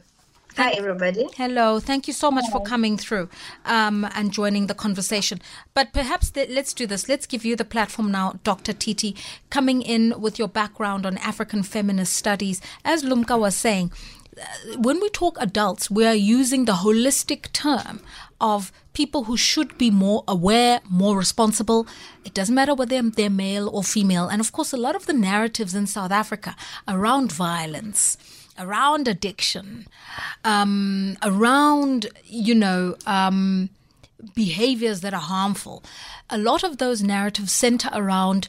Hi, 0.57 0.71
everybody. 0.71 1.29
Hello. 1.37 1.81
Thank 1.81 2.07
you 2.07 2.15
so 2.15 2.31
much 2.31 2.47
for 2.51 2.63
coming 2.63 2.97
through 2.97 3.29
um, 3.67 4.09
and 4.15 4.33
joining 4.33 4.69
the 4.69 4.75
conversation. 4.75 5.39
But 5.75 5.93
perhaps 5.93 6.31
th- 6.31 6.49
let's 6.49 6.73
do 6.73 6.87
this. 6.87 7.11
Let's 7.11 7.27
give 7.27 7.45
you 7.45 7.57
the 7.57 7.65
platform 7.65 8.11
now, 8.11 8.39
Dr. 8.43 8.73
Titi, 8.73 9.15
coming 9.51 9.83
in 9.83 10.19
with 10.19 10.39
your 10.39 10.49
background 10.49 11.05
on 11.05 11.19
African 11.19 11.63
feminist 11.63 12.15
studies. 12.15 12.63
As 12.87 13.05
Lumka 13.05 13.39
was 13.39 13.55
saying, 13.55 13.93
uh, 14.41 14.79
when 14.79 14.99
we 14.99 15.11
talk 15.11 15.37
adults, 15.41 15.91
we 15.91 16.07
are 16.07 16.15
using 16.15 16.65
the 16.65 16.73
holistic 16.73 17.53
term 17.53 18.01
of 18.41 18.73
people 18.95 19.25
who 19.25 19.37
should 19.37 19.77
be 19.77 19.91
more 19.91 20.25
aware, 20.27 20.81
more 20.89 21.19
responsible. 21.19 21.87
It 22.25 22.33
doesn't 22.33 22.55
matter 22.55 22.75
whether 22.75 23.03
they're 23.03 23.29
male 23.29 23.69
or 23.69 23.83
female. 23.85 24.27
And 24.29 24.41
of 24.41 24.53
course, 24.53 24.73
a 24.73 24.79
lot 24.79 24.97
of 24.97 25.05
the 25.05 25.13
narratives 25.13 25.75
in 25.75 25.87
South 25.87 26.13
Africa 26.13 26.57
around 26.89 27.31
violence, 27.31 28.17
around 28.59 29.09
addiction, 29.09 29.87
um, 30.45 31.17
around, 31.23 32.09
you 32.25 32.55
know, 32.55 32.97
um, 33.07 33.71
behaviors 34.35 35.01
that 35.01 35.15
are 35.15 35.21
harmful, 35.21 35.83
a 36.31 36.39
lot 36.39 36.65
of 36.65 36.79
those 36.79 37.03
narratives 37.03 37.53
center 37.53 37.91
around 37.93 38.49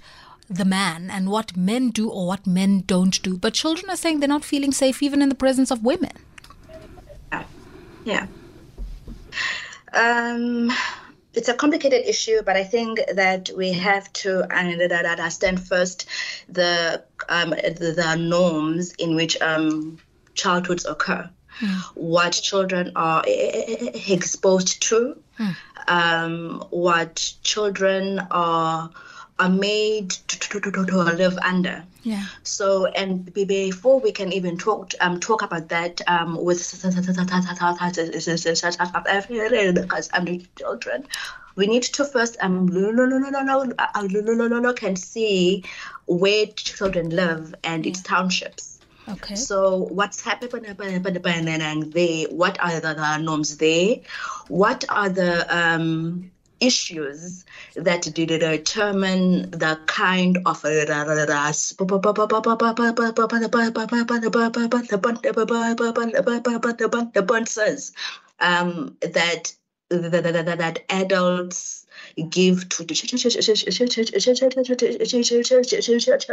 the 0.50 0.66
man 0.66 1.10
and 1.10 1.30
what 1.30 1.58
men 1.58 1.90
do 1.90 2.10
or 2.10 2.28
what 2.28 2.48
men 2.48 2.84
don't 2.88 3.22
do. 3.22 3.38
But 3.38 3.54
children 3.54 3.90
are 3.90 3.98
saying 3.98 4.20
they're 4.20 4.30
not 4.30 4.46
feeling 4.46 4.72
safe 4.72 5.04
even 5.04 5.22
in 5.22 5.30
the 5.30 5.36
presence 5.36 5.72
of 5.72 5.84
women. 5.84 6.14
Yeah. 8.08 8.28
Um, 9.92 10.72
it's 11.38 11.50
a 11.50 11.53
complicated 11.53 12.03
issue, 12.08 12.41
but 12.44 12.58
I 12.58 12.63
think 12.63 13.00
that 13.13 13.51
we 13.56 13.72
have 13.74 14.12
to 14.24 14.51
understand 14.51 15.65
first 15.65 16.08
the 16.50 17.03
um, 17.29 17.51
the, 17.51 17.94
the 17.96 18.15
norms 18.15 18.94
in 18.94 19.15
which 19.15 19.39
um, 19.41 20.00
childhoods 20.34 20.86
occur, 20.86 21.29
mm. 21.60 21.82
what 21.94 22.32
children 22.32 22.91
are 22.96 23.24
exposed 23.27 24.82
to, 24.84 25.22
mm. 25.38 25.56
um, 25.88 26.65
what 26.72 27.34
children 27.44 28.20
are 28.32 28.89
are 29.39 29.50
made 29.50 30.10
to, 30.10 30.39
to, 30.39 30.60
to, 30.60 30.86
to 30.86 30.98
live 31.03 31.38
under. 31.39 31.84
Yeah. 32.03 32.25
So, 32.44 32.86
and 32.86 33.32
before 33.34 34.00
we 34.00 34.12
can 34.12 34.32
even 34.32 34.58
talk 34.58 34.94
um, 35.01 35.20
talk 35.20 35.41
about 35.41 35.70
that 35.70 36.01
um, 36.08 36.41
with 36.44 36.60
I'm 40.13 40.25
children, 40.56 41.08
we 41.56 41.67
need 41.67 41.84
to 41.84 42.06
first 42.06 42.38
um 42.41 42.67
can 44.74 44.96
see 44.96 45.63
where 46.06 46.46
children 46.48 47.10
live 47.10 47.53
and 47.63 47.86
its 47.86 48.01
townships. 48.01 48.79
Okay. 49.10 49.36
So 49.36 49.77
what's 49.77 50.22
happening 50.22 50.65
there? 51.91 52.27
What 52.29 52.60
are 52.60 52.79
the 52.79 53.17
norms 53.20 53.58
there? 53.58 53.98
What 54.50 54.84
are 54.89 55.10
the 55.10 55.46
um, 55.56 56.32
issues 56.60 57.46
that 57.76 58.04
determine 58.04 59.50
the 59.52 59.80
kind 59.88 60.38
of 60.46 60.64
responses 60.64 61.76
um, 68.40 68.96
that 69.02 69.54
that 69.90 70.84
adults 70.90 71.86
give 72.30 72.68
to 72.70 72.84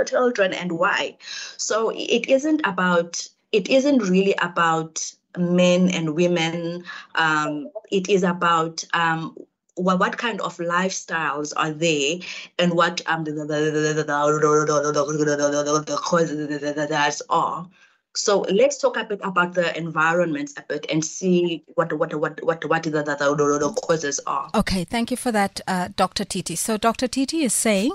children 0.05 0.53
and 0.53 0.73
why. 0.73 1.17
So 1.57 1.93
it 1.95 2.29
isn't 2.29 2.61
about 2.65 3.29
it 3.53 3.69
isn't 3.69 3.99
really 3.99 4.35
about 4.43 5.13
men 5.39 5.89
and 5.91 6.15
women. 6.15 6.85
Um, 7.15 7.69
it 7.91 8.09
is 8.09 8.25
about 8.25 8.85
um, 8.93 9.37
what, 9.77 10.17
kind 10.19 10.41
of 10.41 10.57
lifestyles 10.59 11.53
are 11.57 11.73
there 11.73 12.19
and 12.59 12.73
what 12.75 13.01
um 13.07 13.25
the, 13.25 13.33
the, 13.33 13.45
the 15.87 15.97
causes 15.97 17.23
are. 17.29 17.69
So 18.17 18.43
let's 18.43 18.79
talk 18.79 18.97
a 18.97 19.05
bit 19.05 19.19
about 19.25 19.55
the 19.55 19.77
environments 19.77 20.55
a 20.57 20.63
bit 20.63 20.87
and 20.89 21.05
see 21.05 21.65
what 21.75 21.93
what 21.93 22.15
what 22.15 22.41
what 22.45 22.65
what 22.69 22.85
the, 22.85 22.91
the, 22.91 23.03
the 23.03 23.81
causes 23.83 24.21
are. 24.27 24.51
Okay, 24.55 24.85
thank 24.85 25.11
you 25.11 25.17
for 25.17 25.33
that, 25.33 25.61
uh, 25.67 25.89
Dr. 25.97 26.25
Titi. 26.25 26.55
So 26.55 26.77
Dr. 26.77 27.09
Titi 27.09 27.43
is 27.43 27.53
saying 27.53 27.91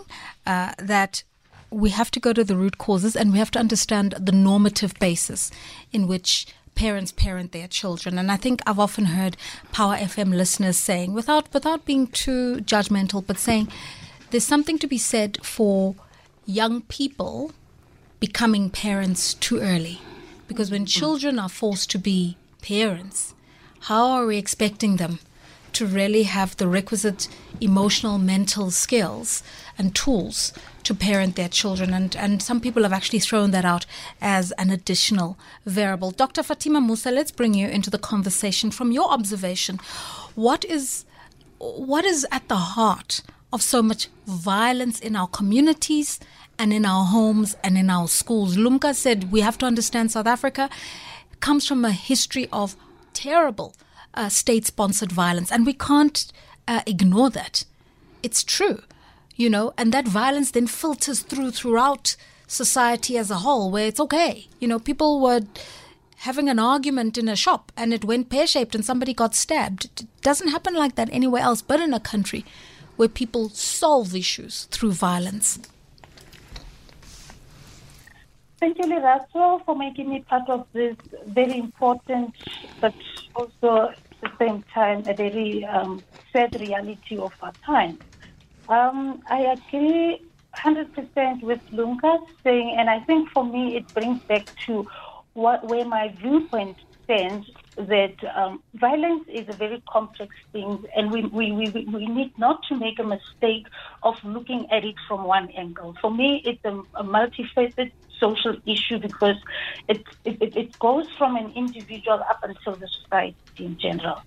uh, 0.45 0.73
that 0.77 1.23
we 1.71 1.91
have 1.91 2.11
to 2.11 2.19
go 2.19 2.33
to 2.33 2.43
the 2.43 2.55
root 2.55 2.77
causes 2.77 3.15
and 3.15 3.31
we 3.31 3.39
have 3.39 3.51
to 3.51 3.59
understand 3.59 4.13
the 4.19 4.31
normative 4.31 4.93
basis 4.99 5.51
in 5.91 6.07
which 6.07 6.47
parents 6.79 7.11
parent 7.11 7.51
their 7.51 7.67
children. 7.67 8.17
And 8.17 8.31
I 8.31 8.37
think 8.37 8.61
I've 8.65 8.79
often 8.79 9.05
heard 9.17 9.35
Power 9.73 9.97
FM 9.97 10.33
listeners 10.33 10.77
saying, 10.77 11.13
without 11.13 11.53
without 11.53 11.83
being 11.83 12.07
too 12.07 12.61
judgmental, 12.73 13.21
but 13.25 13.37
saying 13.37 13.67
there's 14.29 14.45
something 14.45 14.79
to 14.79 14.87
be 14.87 14.97
said 14.97 15.39
for 15.43 15.95
young 16.45 16.81
people 16.83 17.51
becoming 18.21 18.69
parents 18.69 19.33
too 19.33 19.59
early. 19.59 19.99
Because 20.47 20.71
when 20.71 20.85
children 20.85 21.37
are 21.37 21.49
forced 21.49 21.91
to 21.91 21.99
be 21.99 22.37
parents, 22.61 23.33
how 23.81 24.07
are 24.11 24.25
we 24.25 24.37
expecting 24.37 24.95
them 24.95 25.19
to 25.73 25.85
really 25.85 26.23
have 26.23 26.55
the 26.55 26.67
requisite 26.67 27.27
emotional, 27.59 28.17
mental 28.17 28.71
skills 28.71 29.43
and 29.79 29.95
tools 29.95 30.53
to 30.83 30.93
parent 30.93 31.35
their 31.35 31.49
children? 31.49 31.93
And, 31.93 32.15
and 32.15 32.43
some 32.43 32.61
people 32.61 32.83
have 32.83 32.93
actually 32.93 33.19
thrown 33.19 33.49
that 33.51 33.65
out 33.65 33.87
as 34.21 34.51
an 34.53 34.69
additional 34.69 35.39
variable. 35.65 36.11
Dr. 36.11 36.43
Fatima 36.43 36.79
Mmusi, 36.79 37.11
let's 37.11 37.31
bring 37.31 37.55
you 37.55 37.67
into 37.67 37.89
the 37.89 37.97
conversation 37.97 38.69
from 38.69 38.91
your 38.91 39.09
observation. 39.09 39.79
What 40.35 40.63
is 40.65 41.05
what 41.57 42.05
is 42.05 42.25
at 42.31 42.47
the 42.47 42.55
heart 42.55 43.21
of 43.51 43.61
so 43.61 43.81
much 43.81 44.07
violence 44.27 44.99
in 44.99 45.15
our 45.15 45.27
communities 45.27 46.19
and 46.57 46.71
in 46.73 46.85
our 46.85 47.05
homes 47.05 47.55
and 47.63 47.77
in 47.77 47.89
our 47.89 48.07
schools. 48.07 48.57
Lumka 48.57 48.93
said 48.93 49.31
we 49.31 49.41
have 49.41 49.57
to 49.57 49.65
understand 49.65 50.11
South 50.11 50.27
Africa 50.27 50.69
comes 51.39 51.65
from 51.65 51.85
a 51.85 51.91
history 51.91 52.47
of 52.51 52.75
terrible 53.13 53.73
uh, 54.13 54.29
state 54.29 54.65
sponsored 54.65 55.11
violence, 55.11 55.51
and 55.51 55.65
we 55.65 55.73
can't 55.73 56.31
uh, 56.67 56.81
ignore 56.85 57.29
that. 57.29 57.63
It's 58.21 58.43
true, 58.43 58.81
you 59.39 59.49
know, 59.49 59.73
and 59.77 59.93
that 59.93 60.05
violence 60.05 60.51
then 60.51 60.67
filters 60.67 61.21
through 61.21 61.51
throughout 61.51 62.17
society 62.45 63.17
as 63.17 63.31
a 63.31 63.35
whole, 63.35 63.71
where 63.71 63.87
it's 63.87 63.99
okay. 64.01 64.47
You 64.59 64.67
know, 64.67 64.79
people 64.79 65.21
were 65.21 65.41
having 66.17 66.49
an 66.49 66.59
argument 66.59 67.17
in 67.17 67.29
a 67.29 67.37
shop 67.37 67.71
and 67.77 67.93
it 67.93 68.03
went 68.03 68.29
pear 68.29 68.45
shaped 68.45 68.75
and 68.75 68.83
somebody 68.83 69.13
got 69.13 69.33
stabbed. 69.33 69.85
It 69.85 70.07
doesn't 70.21 70.49
happen 70.49 70.75
like 70.75 70.95
that 70.95 71.07
anywhere 71.13 71.41
else 71.41 71.61
but 71.61 71.79
in 71.79 71.93
a 71.93 72.01
country 72.01 72.43
where 72.97 73.07
people 73.07 73.47
solve 73.47 74.13
issues 74.13 74.65
through 74.65 74.91
violence. 74.91 75.57
Thank 78.59 78.77
you, 78.79 78.83
Lerato, 78.83 79.63
for 79.63 79.73
making 79.77 80.09
me 80.09 80.25
part 80.27 80.49
of 80.49 80.67
this 80.73 80.97
very 81.27 81.57
important, 81.57 82.35
but 82.81 82.93
also 83.33 83.93
at 83.93 83.97
the 84.19 84.31
same 84.37 84.63
time 84.73 85.03
a 85.07 85.13
very 85.13 85.63
um, 85.63 86.03
sad 86.33 86.59
reality 86.59 87.17
of 87.17 87.31
our 87.41 87.53
time. 87.65 87.97
Um, 88.69 89.21
I 89.27 89.57
agree 89.57 90.21
100% 90.63 91.41
with 91.41 91.59
Lumka's 91.73 92.27
saying, 92.43 92.75
and 92.77 92.89
I 92.89 92.99
think 93.01 93.29
for 93.31 93.43
me 93.43 93.75
it 93.75 93.93
brings 93.93 94.21
back 94.27 94.47
to 94.67 94.87
what 95.33 95.67
where 95.67 95.85
my 95.85 96.15
viewpoint 96.21 96.77
stands 97.03 97.47
that 97.75 98.15
um, 98.35 98.61
violence 98.75 99.23
is 99.27 99.49
a 99.49 99.53
very 99.53 99.81
complex 99.91 100.35
thing, 100.51 100.83
and 100.95 101.11
we, 101.11 101.25
we, 101.25 101.51
we, 101.51 101.69
we 101.91 102.05
need 102.05 102.31
not 102.37 102.61
to 102.69 102.75
make 102.75 102.99
a 102.99 103.03
mistake 103.03 103.65
of 104.03 104.15
looking 104.23 104.67
at 104.71 104.85
it 104.85 104.95
from 105.07 105.23
one 105.23 105.49
angle. 105.57 105.95
For 105.99 106.11
me, 106.11 106.41
it's 106.45 106.63
a, 106.65 106.79
a 106.95 107.03
multifaceted 107.03 107.91
social 108.19 108.55
issue 108.67 108.99
because 108.99 109.37
it, 109.87 110.03
it, 110.25 110.37
it 110.55 110.79
goes 110.79 111.05
from 111.17 111.35
an 111.37 111.51
individual 111.55 112.19
up 112.29 112.41
until 112.43 112.75
the 112.75 112.87
society 113.01 113.35
in 113.57 113.79
general. 113.79 114.17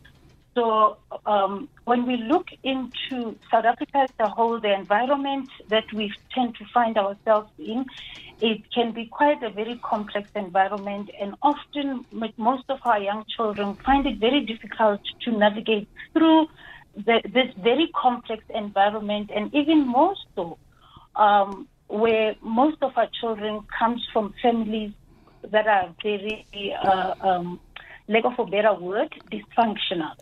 So 0.54 0.98
um, 1.24 1.68
when 1.84 2.06
we 2.06 2.16
look 2.18 2.48
into 2.62 3.36
South 3.50 3.64
Africa 3.64 3.98
as 3.98 4.10
a 4.18 4.28
whole, 4.28 4.60
the 4.60 4.72
environment 4.72 5.48
that 5.68 5.90
we 5.94 6.12
tend 6.34 6.56
to 6.56 6.64
find 6.74 6.98
ourselves 6.98 7.50
in, 7.58 7.86
it 8.40 8.60
can 8.74 8.92
be 8.92 9.06
quite 9.06 9.42
a 9.42 9.50
very 9.50 9.78
complex 9.82 10.28
environment, 10.34 11.10
and 11.18 11.34
often 11.42 12.04
most 12.36 12.64
of 12.68 12.80
our 12.84 12.98
young 12.98 13.24
children 13.34 13.76
find 13.76 14.06
it 14.06 14.18
very 14.18 14.44
difficult 14.44 15.00
to 15.22 15.30
navigate 15.30 15.88
through 16.12 16.48
the, 16.96 17.22
this 17.24 17.54
very 17.56 17.90
complex 17.94 18.44
environment, 18.54 19.30
and 19.34 19.54
even 19.54 19.86
more 19.86 20.14
so, 20.34 20.58
um, 21.16 21.66
where 21.88 22.34
most 22.42 22.76
of 22.82 22.92
our 22.96 23.08
children 23.20 23.60
comes 23.78 24.06
from 24.12 24.34
families 24.42 24.92
that 25.50 25.66
are 25.66 25.94
very, 26.02 26.46
uh, 26.84 27.14
um, 27.20 27.60
lack 28.08 28.24
of 28.24 28.38
a 28.38 28.44
better 28.44 28.74
word, 28.74 29.14
dysfunctional. 29.30 30.14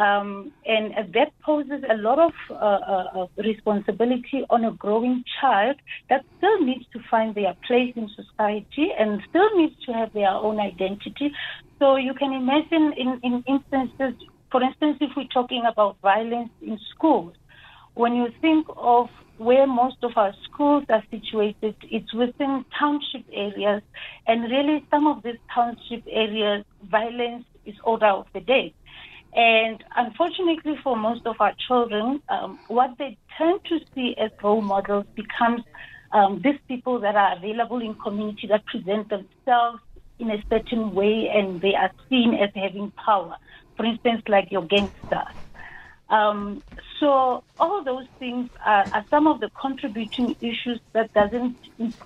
Um, 0.00 0.52
and 0.64 0.94
uh, 0.94 1.02
that 1.12 1.30
poses 1.44 1.82
a 1.90 1.96
lot 1.96 2.18
of 2.18 2.32
uh, 2.48 2.54
uh, 2.54 3.26
responsibility 3.36 4.44
on 4.48 4.64
a 4.64 4.72
growing 4.72 5.22
child 5.38 5.76
that 6.08 6.24
still 6.38 6.58
needs 6.64 6.86
to 6.94 7.00
find 7.10 7.34
their 7.34 7.54
place 7.66 7.92
in 7.96 8.08
society 8.08 8.88
and 8.98 9.20
still 9.28 9.50
needs 9.58 9.74
to 9.84 9.92
have 9.92 10.10
their 10.14 10.30
own 10.30 10.58
identity. 10.58 11.32
So 11.78 11.96
you 11.96 12.14
can 12.14 12.32
imagine 12.32 12.94
in, 12.96 13.20
in 13.22 13.44
instances, 13.46 14.14
for 14.50 14.62
instance, 14.62 14.96
if 15.02 15.10
we're 15.14 15.34
talking 15.34 15.64
about 15.70 16.00
violence 16.00 16.50
in 16.62 16.78
schools, 16.94 17.34
when 17.92 18.14
you 18.14 18.28
think 18.40 18.66
of 18.76 19.08
where 19.36 19.66
most 19.66 19.96
of 20.02 20.12
our 20.16 20.32
schools 20.44 20.84
are 20.88 21.02
situated, 21.10 21.74
it's 21.82 22.12
within 22.14 22.64
township 22.78 23.24
areas, 23.32 23.82
and 24.26 24.50
really 24.50 24.82
some 24.90 25.06
of 25.06 25.22
these 25.22 25.40
township 25.54 26.04
areas, 26.10 26.64
violence 26.90 27.44
is 27.66 27.74
order 27.84 28.06
of 28.06 28.26
the 28.32 28.40
day. 28.40 28.72
And 29.34 29.82
unfortunately, 29.96 30.74
for 30.82 30.96
most 30.96 31.22
of 31.26 31.36
our 31.40 31.52
children, 31.68 32.20
um, 32.28 32.58
what 32.66 32.90
they 32.98 33.16
tend 33.38 33.60
to 33.68 33.78
see 33.94 34.14
as 34.18 34.30
role 34.42 34.60
models 34.60 35.06
becomes 35.14 35.62
um, 36.12 36.40
these 36.42 36.58
people 36.66 37.00
that 37.00 37.14
are 37.14 37.36
available 37.36 37.80
in 37.80 37.94
community 37.94 38.48
that 38.48 38.64
present 38.66 39.08
themselves 39.08 39.78
in 40.18 40.30
a 40.30 40.44
certain 40.50 40.94
way 40.94 41.30
and 41.32 41.60
they 41.60 41.74
are 41.74 41.92
seen 42.08 42.34
as 42.34 42.50
having 42.54 42.92
power. 43.04 43.36
For 43.76 43.86
instance, 43.86 44.22
like 44.28 44.48
your 44.50 44.66
gangsters. 44.66 45.34
Um, 46.10 46.62
so 46.98 47.44
all 47.60 47.84
those 47.84 48.06
things 48.18 48.50
are, 48.66 48.84
are, 48.92 49.04
some 49.08 49.28
of 49.28 49.38
the 49.38 49.48
contributing 49.50 50.34
issues 50.40 50.80
that 50.92 51.14
doesn't 51.14 51.56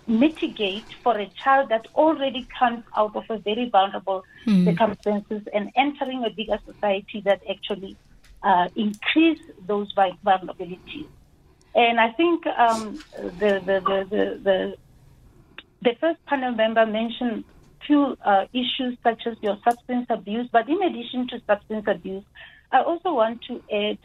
mitigate 0.07 0.85
for 1.03 1.17
a 1.19 1.27
child 1.27 1.71
that 1.71 1.87
already 1.95 2.47
comes 2.59 2.85
out 2.95 3.17
of 3.17 3.25
a 3.31 3.39
very 3.39 3.71
vulnerable 3.71 4.23
mm. 4.47 4.67
circumstances 4.67 5.43
and 5.55 5.73
entering 5.75 6.23
a 6.25 6.31
bigger 6.31 6.59
society 6.67 7.23
that 7.23 7.41
actually 7.49 7.97
uh, 8.43 8.69
increase 8.77 9.41
those 9.67 9.93
vulnerabilities. 9.95 11.07
And 11.75 11.99
I 11.99 12.11
think 12.11 12.47
um, 12.47 13.03
the, 13.17 13.63
the, 13.65 13.81
the, 13.81 14.07
the, 14.11 14.41
the, 14.45 14.77
the 15.81 15.97
first 15.99 16.25
panel 16.27 16.53
member 16.53 16.85
mentioned 16.85 17.45
few 17.87 18.17
uh, 18.25 18.47
issues 18.53 18.97
such 19.03 19.27
as 19.27 19.37
your 19.41 19.59
substance 19.65 20.07
abuse, 20.09 20.49
but 20.53 20.69
in 20.69 20.83
addition 20.83 21.27
to 21.29 21.41
substance 21.47 21.85
abuse, 21.87 22.25
I 22.73 22.83
also 22.83 23.14
want 23.14 23.42
to 23.49 23.62
add 23.73 23.99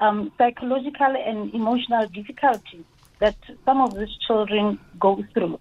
um, 0.00 0.32
psychological 0.38 1.14
and 1.16 1.54
emotional 1.54 2.06
difficulties 2.08 2.84
that 3.20 3.36
some 3.64 3.80
of 3.80 3.94
these 3.94 4.16
children 4.26 4.78
go 4.98 5.22
through. 5.32 5.58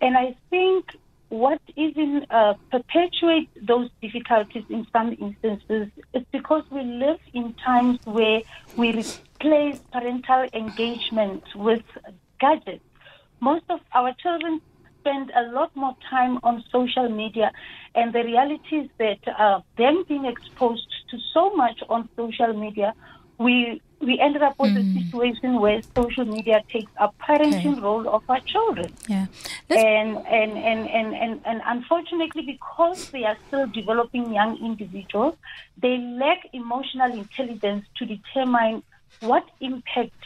And 0.00 0.16
I 0.16 0.36
think 0.50 0.96
what 1.28 1.60
even 1.76 2.26
uh, 2.30 2.54
perpetuates 2.70 3.50
those 3.60 3.90
difficulties 4.00 4.64
in 4.70 4.86
some 4.92 5.16
instances 5.20 5.88
is 6.14 6.24
because 6.32 6.64
we 6.70 6.82
live 6.82 7.20
in 7.34 7.52
times 7.54 7.98
where 8.04 8.40
we 8.76 8.92
replace 8.92 9.78
parental 9.92 10.46
engagement 10.54 11.42
with 11.54 11.82
gadgets. 12.40 12.84
Most 13.40 13.64
of 13.68 13.80
our 13.94 14.14
children 14.14 14.60
spend 15.08 15.32
a 15.34 15.50
lot 15.52 15.74
more 15.74 15.96
time 16.08 16.38
on 16.42 16.62
social 16.70 17.08
media, 17.08 17.50
and 17.94 18.12
the 18.12 18.22
reality 18.22 18.76
is 18.76 18.90
that 18.98 19.20
uh, 19.38 19.60
them 19.76 20.04
being 20.08 20.24
exposed 20.24 20.88
to 21.10 21.18
so 21.32 21.54
much 21.54 21.82
on 21.88 22.08
social 22.16 22.52
media, 22.52 22.94
we 23.38 23.80
we 24.00 24.18
ended 24.20 24.42
up 24.42 24.56
with 24.60 24.74
mm. 24.74 24.80
a 24.80 25.02
situation 25.02 25.60
where 25.60 25.80
social 25.96 26.24
media 26.24 26.62
takes 26.68 26.92
a 27.00 27.08
parenting 27.20 27.72
okay. 27.72 27.80
role 27.80 28.08
of 28.08 28.22
our 28.28 28.38
children. 28.40 28.92
Yeah. 29.08 29.26
And, 29.70 30.18
and, 30.18 30.52
and, 30.56 30.88
and, 30.88 31.14
and, 31.14 31.40
and 31.44 31.60
unfortunately, 31.66 32.42
because 32.42 33.10
they 33.10 33.24
are 33.24 33.36
still 33.48 33.66
developing 33.66 34.32
young 34.32 34.56
individuals, 34.64 35.34
they 35.76 35.98
lack 35.98 36.46
emotional 36.52 37.10
intelligence 37.12 37.86
to 37.96 38.06
determine 38.06 38.84
what 39.18 39.44
impact 39.60 40.22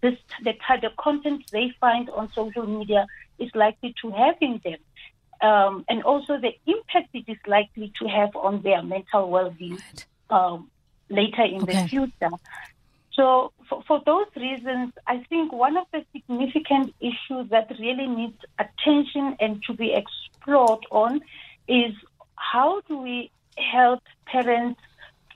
this 0.00 0.16
the, 0.42 0.54
the 0.80 0.90
content 0.98 1.44
they 1.52 1.74
find 1.80 2.08
on 2.10 2.32
social 2.32 2.66
media 2.66 3.06
is 3.40 3.50
likely 3.54 3.94
to 4.02 4.10
have 4.10 4.36
in 4.40 4.60
them. 4.64 4.78
Um, 5.42 5.84
and 5.88 6.02
also 6.02 6.38
the 6.38 6.52
impact 6.66 7.08
it 7.14 7.24
is 7.26 7.38
likely 7.46 7.92
to 8.00 8.08
have 8.08 8.36
on 8.36 8.60
their 8.62 8.82
mental 8.82 9.30
well-being 9.30 9.78
right. 9.78 10.06
um, 10.28 10.70
later 11.08 11.44
in 11.44 11.62
okay. 11.62 11.82
the 11.82 11.88
future. 11.88 12.36
So, 13.12 13.52
for, 13.68 13.82
for, 13.88 14.02
those 14.04 14.26
reasons, 14.36 14.92
I 15.06 15.24
think 15.28 15.52
one 15.52 15.76
of 15.76 15.86
the 15.92 16.04
significant 16.12 16.94
issues 17.00 17.50
that 17.50 17.70
really 17.78 18.06
needs 18.06 18.38
attention 18.58 19.36
and 19.40 19.62
to 19.64 19.74
be 19.74 19.92
explored 19.94 20.86
on 20.90 21.20
is 21.66 21.92
how 22.36 22.80
do 22.86 22.98
we 22.98 23.30
help 23.56 24.02
parents 24.26 24.80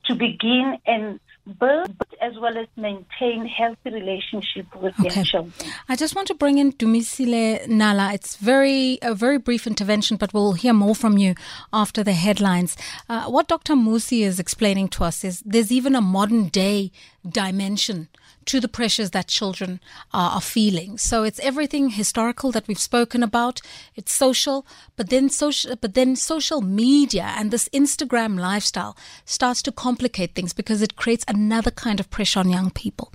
to 0.07 0.14
begin 0.14 0.79
and 0.87 1.21
build 1.59 1.95
as 2.21 2.39
well 2.39 2.57
as 2.57 2.67
maintain 2.77 3.47
healthy 3.47 3.91
relationship 3.91 4.67
with 4.77 4.99
okay. 5.01 5.09
their 5.11 5.25
children. 5.25 5.53
I 5.89 5.97
just 5.97 6.15
want 6.15 6.29
to 6.29 6.35
bring 6.35 6.59
in 6.59 6.73
Dumisile 6.73 7.67
Nala. 7.69 8.13
It's 8.15 8.37
very 8.37 8.99
a 9.03 9.15
very 9.15 9.39
brief 9.39 9.67
intervention, 9.67 10.17
but 10.17 10.33
we'll 10.33 10.55
hear 10.55 10.73
more 10.73 10.95
from 10.95 11.19
you 11.19 11.35
after 11.73 12.03
the 12.03 12.13
headlines. 12.13 12.77
Uh, 13.09 13.25
what 13.25 13.49
Dr. 13.49 13.75
Mmusi 13.75 14.23
is 14.23 14.41
explaining 14.41 14.89
to 14.89 15.05
us 15.05 15.25
is 15.25 15.43
there's 15.45 15.71
even 15.71 15.95
a 15.95 16.01
modern 16.01 16.49
day 16.49 16.91
dimension 17.29 18.09
to 18.47 18.61
the 18.61 18.69
pressures 18.69 19.11
that 19.11 19.29
children 19.29 19.81
are, 20.13 20.41
feeling. 20.41 20.99
So 20.99 21.23
it's 21.23 21.41
everything 21.41 21.91
historical 21.91 22.53
that 22.53 22.69
we've 22.69 22.79
spoken 22.79 23.23
about. 23.23 23.61
It's 23.95 24.13
social, 24.13 24.67
but 24.97 25.11
then 25.11 25.29
social, 25.31 25.77
but 25.77 25.95
then 25.95 26.17
social 26.17 26.61
media 26.61 27.35
and 27.37 27.51
this 27.51 27.69
Instagram 27.71 28.39
lifestyle 28.39 28.97
starts 29.25 29.63
to 29.63 29.73
complicate 29.73 30.35
things 30.35 30.53
because 30.53 30.83
it 30.83 30.97
creates 30.97 31.25
another 31.29 31.71
kind 31.71 32.01
of 32.01 32.11
pressure 32.11 32.41
on 32.41 32.51
young 32.51 32.71
people. 32.71 33.13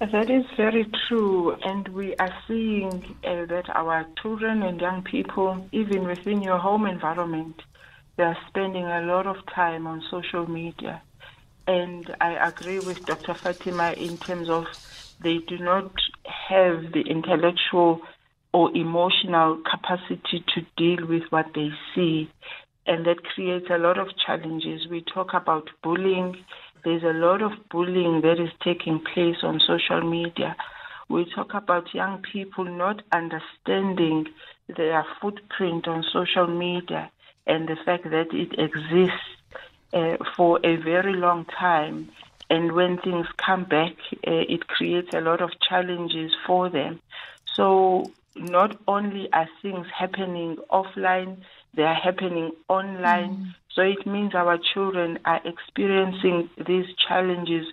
That 0.00 0.30
is 0.30 0.44
very 0.56 0.86
true, 1.06 1.56
and 1.64 1.86
we 1.88 2.16
are 2.16 2.34
seeing 2.48 3.16
uh, 3.24 3.46
that 3.46 3.66
our 3.72 4.04
children 4.20 4.62
and 4.64 4.80
young 4.80 5.02
people, 5.02 5.68
even 5.70 6.04
within 6.08 6.42
your 6.42 6.58
home 6.58 6.86
environment, 6.86 7.62
they 8.16 8.24
are 8.24 8.36
spending 8.48 8.84
a 8.84 9.02
lot 9.02 9.28
of 9.28 9.36
time 9.54 9.86
on 9.86 10.02
social 10.10 10.50
media 10.50 11.00
and 11.66 12.10
I 12.20 12.48
agree 12.48 12.80
with 12.80 12.98
Dr. 13.06 13.36
Fatima 13.42 13.92
in 13.92 14.18
terms 14.18 14.48
of 14.50 14.64
they 15.22 15.38
do 15.46 15.58
not 15.58 15.92
have 16.48 16.92
the 16.92 17.02
intellectual 17.08 18.00
or 18.52 18.74
emotional 18.76 19.62
capacity 19.70 20.44
to 20.54 20.60
deal 20.76 21.06
with 21.06 21.22
what 21.30 21.46
they 21.54 21.70
see. 21.94 22.28
And 22.86 23.06
that 23.06 23.22
creates 23.34 23.66
a 23.70 23.78
lot 23.78 23.98
of 23.98 24.08
challenges. 24.26 24.88
We 24.90 25.04
talk 25.14 25.28
about 25.34 25.70
bullying. 25.82 26.36
There's 26.84 27.04
a 27.04 27.16
lot 27.16 27.42
of 27.42 27.52
bullying 27.70 28.22
that 28.22 28.42
is 28.42 28.50
taking 28.64 29.00
place 29.14 29.36
on 29.42 29.60
social 29.64 30.00
media. 30.02 30.56
We 31.08 31.26
talk 31.34 31.54
about 31.54 31.94
young 31.94 32.22
people 32.32 32.64
not 32.64 33.02
understanding 33.12 34.26
their 34.76 35.04
footprint 35.20 35.86
on 35.86 36.04
social 36.12 36.46
media 36.46 37.10
and 37.46 37.68
the 37.68 37.76
fact 37.84 38.04
that 38.04 38.28
it 38.32 38.52
exists 38.58 39.41
uh, 39.92 40.16
for 40.36 40.58
a 40.64 40.76
very 40.76 41.14
long 41.14 41.44
time. 41.46 42.10
And 42.50 42.72
when 42.72 42.98
things 42.98 43.26
come 43.38 43.64
back, 43.64 43.92
uh, 44.26 44.44
it 44.48 44.66
creates 44.68 45.08
a 45.14 45.20
lot 45.20 45.40
of 45.40 45.50
challenges 45.66 46.32
for 46.46 46.68
them. 46.68 47.00
So, 47.54 48.10
not 48.36 48.78
only 48.88 49.28
are 49.32 49.48
things 49.60 49.86
happening 49.94 50.56
offline, 50.70 51.38
they 51.74 51.82
are 51.82 51.94
happening 51.94 52.52
online. 52.68 53.36
Mm. 53.36 53.54
So, 53.74 53.82
it 53.82 54.06
means 54.06 54.34
our 54.34 54.58
children 54.74 55.18
are 55.24 55.40
experiencing 55.44 56.50
these 56.66 56.86
challenges 57.08 57.66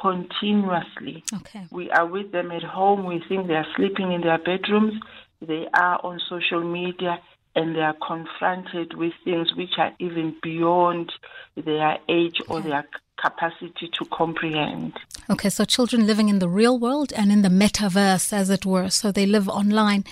continuously. 0.00 1.24
Okay. 1.32 1.66
We 1.70 1.90
are 1.90 2.06
with 2.06 2.32
them 2.32 2.50
at 2.50 2.62
home. 2.62 3.04
We 3.06 3.22
think 3.28 3.46
they 3.46 3.54
are 3.54 3.66
sleeping 3.76 4.12
in 4.12 4.22
their 4.22 4.38
bedrooms. 4.38 4.94
They 5.40 5.66
are 5.72 6.00
on 6.02 6.20
social 6.28 6.62
media 6.62 7.20
and 7.56 7.74
they 7.74 7.80
are 7.80 7.96
confronted 8.06 8.94
with 8.94 9.14
things 9.24 9.54
which 9.56 9.78
are 9.78 9.92
even 9.98 10.36
beyond 10.42 11.10
their 11.56 11.98
age 12.08 12.40
or 12.48 12.60
their 12.60 12.86
capacity 13.16 13.90
to 13.94 14.04
comprehend. 14.12 14.92
Okay, 15.30 15.48
so 15.48 15.64
children 15.64 16.06
living 16.06 16.28
in 16.28 16.38
the 16.38 16.48
real 16.48 16.78
world 16.78 17.12
and 17.16 17.32
in 17.32 17.40
the 17.40 17.48
metaverse, 17.48 18.32
as 18.32 18.50
it 18.50 18.66
were. 18.66 18.90
So 18.90 19.10
they 19.10 19.24
live 19.24 19.48
online, 19.48 20.04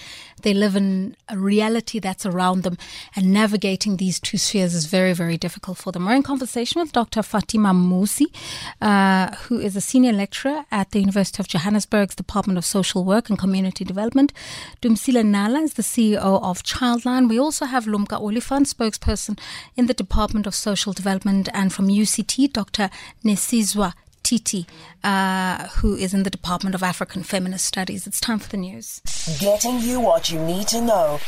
they 0.43 0.55
live 0.55 0.77
in 0.77 1.17
a 1.29 1.39
reality 1.39 1.99
that's 1.99 2.27
around 2.27 2.63
them, 2.63 2.77
and 3.17 3.33
navigating 3.33 3.97
these 3.97 4.21
two 4.21 4.39
spheres 4.39 4.75
is 4.75 4.87
very, 4.87 5.13
very 5.13 5.37
difficult 5.37 5.79
for 5.79 5.93
them. 5.93 6.07
We're 6.07 6.15
in 6.15 6.23
conversation 6.23 6.81
with 6.81 6.93
Dr. 6.93 7.23
Fatima 7.23 7.73
Mmusi, 7.73 8.27
uh, 8.81 9.35
who 9.47 9.59
is 9.59 9.77
a 9.77 9.81
senior 9.81 10.13
lecturer 10.13 10.65
at 10.71 10.91
the 10.91 11.01
University 11.01 11.41
of 11.41 11.49
Johannesburg's 11.49 12.15
Department 12.15 12.59
of 12.59 12.65
Social 12.65 13.05
Work 13.05 13.29
and 13.31 13.39
Community 13.39 13.85
Development. 13.85 14.33
Dumsile 14.83 15.25
Nala 15.25 15.61
is 15.61 15.75
the 15.75 15.83
CEO 15.83 16.43
of 16.43 16.63
Childline. 16.63 17.29
We 17.29 17.39
also 17.39 17.67
have 17.67 17.85
Lumka 17.87 18.21
Oliphant, 18.21 18.67
spokesperson 18.67 19.39
in 19.77 19.87
the 19.87 19.95
Department 19.95 20.47
of 20.47 20.55
Social 20.55 20.93
Development, 20.93 21.49
and 21.53 21.73
from 21.73 21.89
UCT, 21.89 22.53
Dr. 22.53 22.91
Nesizwa 23.25 23.95
Titi, 24.25 24.67
uh, 25.05 25.69
who 25.69 25.95
is 25.95 26.13
in 26.13 26.25
the 26.25 26.31
Department 26.31 26.75
of 26.75 26.83
African 26.83 27.23
Feminist 27.23 27.67
Studies. 27.67 28.07
It's 28.07 28.19
time 28.19 28.41
for 28.41 28.49
the 28.49 28.57
news. 28.57 29.01
Getting 29.39 29.79
you 29.81 30.01
what 30.01 30.31
you 30.31 30.41
need 30.41 30.67
to 30.69 30.81
know. 30.81 31.21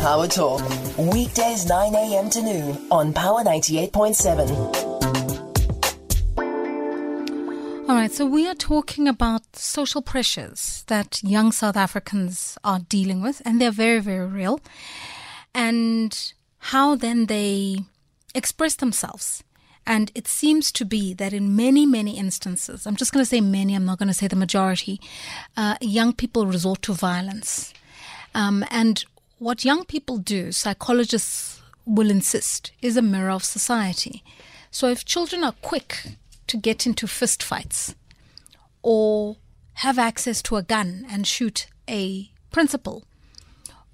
Power 0.00 0.26
Talk. 0.26 0.60
Weekdays 0.98 1.66
9 1.66 1.94
a.m. 1.94 2.28
to 2.30 2.42
noon 2.42 2.76
on 2.90 3.14
Power 3.14 3.42
98.7. 3.44 4.82
All 7.88 7.94
right, 7.96 8.12
so 8.12 8.26
we 8.26 8.48
are 8.48 8.54
talking 8.54 9.06
about 9.06 9.56
social 9.56 10.02
pressures 10.02 10.84
that 10.88 11.22
young 11.22 11.52
South 11.52 11.76
Africans 11.76 12.58
are 12.64 12.80
dealing 12.80 13.22
with, 13.22 13.40
and 13.44 13.60
they're 13.60 13.70
very, 13.70 14.00
very 14.00 14.26
real, 14.26 14.60
and 15.54 16.32
how 16.58 16.96
then 16.96 17.26
they 17.26 17.78
express 18.34 18.74
themselves 18.76 19.44
and 19.86 20.12
it 20.14 20.28
seems 20.28 20.70
to 20.72 20.84
be 20.84 21.12
that 21.14 21.32
in 21.32 21.56
many, 21.56 21.86
many 21.86 22.16
instances, 22.18 22.86
I'm 22.86 22.96
just 22.96 23.12
going 23.12 23.22
to 23.22 23.28
say 23.28 23.40
many, 23.40 23.74
I'm 23.74 23.84
not 23.84 23.98
going 23.98 24.08
to 24.08 24.14
say 24.14 24.28
the 24.28 24.36
majority, 24.36 25.00
uh, 25.56 25.76
young 25.80 26.12
people 26.12 26.46
resort 26.46 26.82
to 26.82 26.92
violence. 26.92 27.74
Um, 28.34 28.64
and 28.70 29.04
what 29.38 29.64
young 29.64 29.84
people 29.84 30.18
do, 30.18 30.52
psychologists 30.52 31.60
will 31.84 32.10
insist, 32.10 32.70
is 32.80 32.96
a 32.96 33.02
mirror 33.02 33.30
of 33.30 33.44
society. 33.44 34.22
So 34.70 34.88
if 34.88 35.04
children 35.04 35.42
are 35.42 35.54
quick 35.62 36.16
to 36.46 36.56
get 36.56 36.86
into 36.86 37.06
fistfights 37.06 37.94
or 38.82 39.36
have 39.74 39.98
access 39.98 40.42
to 40.42 40.56
a 40.56 40.62
gun 40.62 41.04
and 41.10 41.26
shoot 41.26 41.66
a 41.88 42.30
principal 42.52 43.04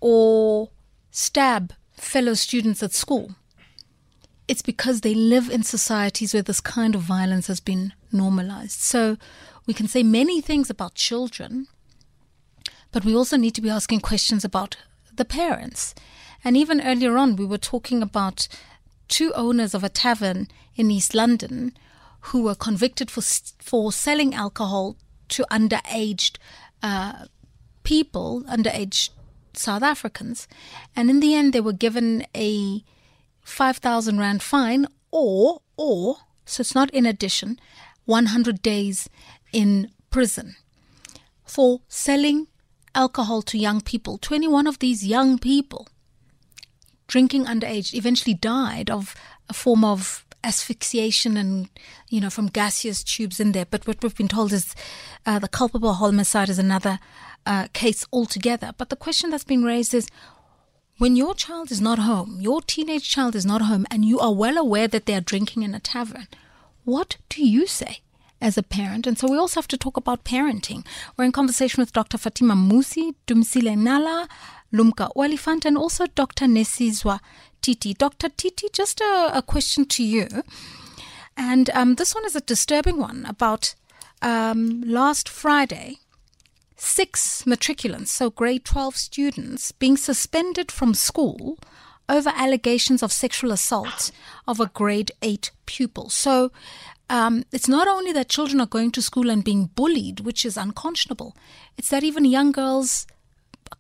or 0.01 0.69
stab 1.11 1.73
fellow 1.93 2.35
students 2.35 2.83
at 2.83 2.93
school, 2.93 3.35
it's 4.49 4.63
because 4.63 5.03
they 5.03 5.15
live 5.15 5.51
in 5.51 5.63
societies 5.63 6.33
where 6.33 6.43
this 6.43 6.61
kind 6.61 6.95
of 6.95 7.03
violence 7.03 7.47
has 7.47 7.61
been 7.61 7.93
normalized. 8.11 8.81
So 8.81 9.19
we 9.67 9.75
can 9.75 9.87
say 9.87 10.03
many 10.03 10.41
things 10.41 10.71
about 10.71 10.95
children, 10.95 11.69
but 12.91 13.05
we 13.05 13.15
also 13.15 13.37
need 13.37 13.55
to 13.55 13.61
be 13.61 13.69
asking 13.69 14.01
questions 14.01 14.45
about 14.45 14.77
the 15.15 15.27
parents. 15.27 15.95
And 16.43 16.57
even 16.57 16.81
earlier 16.81 17.19
on, 17.19 17.37
we 17.37 17.45
were 17.45 17.59
talking 17.59 18.03
about 18.03 18.49
two 19.09 19.33
owners 19.35 19.75
of 19.75 19.85
a 19.85 19.89
tavern 19.91 20.49
in 20.77 20.91
East 20.91 21.15
London 21.15 21.77
who 22.21 22.43
were 22.43 22.55
convicted 22.55 23.11
for 23.11 23.23
for 23.23 23.93
selling 23.93 24.35
alcohol 24.35 24.97
to 25.29 25.45
underaged 25.51 26.39
uh, 26.83 27.27
people, 27.83 28.43
underage 28.49 29.11
South 29.53 29.83
Africans, 29.83 30.49
and 30.97 31.11
in 31.11 31.21
the 31.21 31.35
end, 31.35 31.53
they 31.53 31.61
were 31.61 31.73
given 31.73 32.25
a 32.35 32.83
5,000 33.49 34.19
Rand 34.19 34.43
fine 34.43 34.87
or, 35.11 35.63
or, 35.77 36.19
so 36.45 36.61
it's 36.61 36.75
not 36.75 36.91
in 36.91 37.07
addition, 37.07 37.59
100 38.05 38.63
days 38.63 39.09
in 39.53 39.91
prison 40.11 40.57
for 41.45 41.81
selling 41.89 42.47
alcohol 42.95 43.43
to 43.43 43.59
young 43.59 43.81
people. 43.81 44.19
21 44.19 44.67
of 44.67 44.79
these 44.79 45.07
young 45.07 45.39
people 45.39 45.89
drinking 47.07 47.47
underage 47.47 47.95
eventually 47.95 48.35
died 48.35 48.91
of 48.91 49.15
a 49.49 49.55
form 49.55 49.83
of 49.83 50.27
asphyxiation 50.45 51.37
and, 51.37 51.69
you 52.09 52.21
know, 52.21 52.31
from 52.31 52.49
gaseous 52.49 53.03
tubes 53.03 53.41
in 53.41 53.53
there. 53.53 53.67
But 53.67 53.87
what 53.87 54.03
we've 54.03 54.15
been 54.15 54.29
told 54.29 54.53
is 54.53 54.75
uh, 55.27 55.39
the 55.39 55.49
culpable 55.49 55.95
homicide 55.95 56.49
is 56.49 56.59
another 56.59 57.01
uh, 57.47 57.69
case 57.73 58.07
altogether. 58.13 58.73
But 58.77 58.91
the 58.91 58.97
question 58.97 59.31
that's 59.31 59.45
been 59.45 59.65
raised 59.65 59.95
is 59.95 60.09
when 60.99 61.15
your 61.15 61.33
child 61.35 61.71
is 61.71 61.81
not 61.81 62.01
home, 62.01 62.41
your 62.41 62.61
teenage 62.61 63.09
child 63.09 63.35
is 63.37 63.47
not 63.47 63.63
home, 63.63 63.87
and 63.91 64.05
you 64.05 64.19
are 64.19 64.35
well 64.35 64.59
aware 64.59 64.89
that 64.89 65.07
they 65.07 65.15
are 65.15 65.21
drinking 65.21 65.63
in 65.63 65.75
a 65.75 65.81
tavern, 65.81 66.27
what 66.85 67.17
do 67.29 67.47
you 67.47 67.67
say 67.67 68.01
as 68.41 68.59
a 68.59 68.63
parent? 68.65 69.07
And 69.07 69.17
so 69.17 69.31
we 69.31 69.39
also 69.39 69.61
have 69.61 69.69
to 69.69 69.77
talk 69.77 69.97
about 69.97 70.25
parenting. 70.25 70.85
We're 71.17 71.25
in 71.25 71.33
conversation 71.33 71.81
with 71.81 71.93
Dr. 71.93 72.19
Fatima 72.19 72.55
Mmusi, 72.55 73.15
Dumsile 73.29 73.79
Nala, 73.79 74.29
Lumka 74.73 75.11
Oliphant, 75.15 75.65
and 75.65 75.79
also 75.79 76.07
Dr. 76.07 76.47
Nesizwa 76.47 77.21
Titi. 77.63 77.95
Dr. 77.95 78.29
Titi, 78.31 78.69
just 78.73 79.01
a, 79.01 79.31
a 79.35 79.43
question 79.43 79.85
to 79.87 80.03
you. 80.03 80.27
And 81.37 81.71
um, 81.71 81.95
this 81.95 82.15
one 82.15 82.25
is 82.25 82.35
a 82.35 82.41
disturbing 82.41 82.99
one 82.99 83.25
about 83.25 83.77
um, 84.21 84.83
last 84.85 85.29
Friday 85.29 85.99
six 86.79 87.43
matriculants, 87.45 88.09
so 88.09 88.31
grade 88.31 88.65
12 88.65 88.97
students, 88.97 89.73
being 89.73 89.97
suspended 89.97 90.71
from 90.71 90.95
school 90.95 91.59
over 92.09 92.33
allegations 92.35 93.03
of 93.03 93.13
sexual 93.13 93.53
assault 93.53 94.11
of 94.47 94.61
a 94.61 94.67
grade 94.67 95.11
8 95.21 95.51
pupil. 95.67 96.09
So 96.09 96.51
um, 97.11 97.45
it's 97.53 97.69
not 97.69 97.89
only 97.89 98.13
that 98.13 98.29
children 98.29 98.61
are 98.61 98.67
going 98.67 98.93
to 98.93 99.03
school 99.03 99.29
and 99.29 99.45
being 99.45 99.67
bullied, 99.75 100.21
which 100.21 100.45
is 100.45 100.57
unconscionable, 100.57 101.37
it's 101.77 101.91
that 101.91 102.05
even 102.05 102.25
young 102.25 102.53
girls 102.53 103.07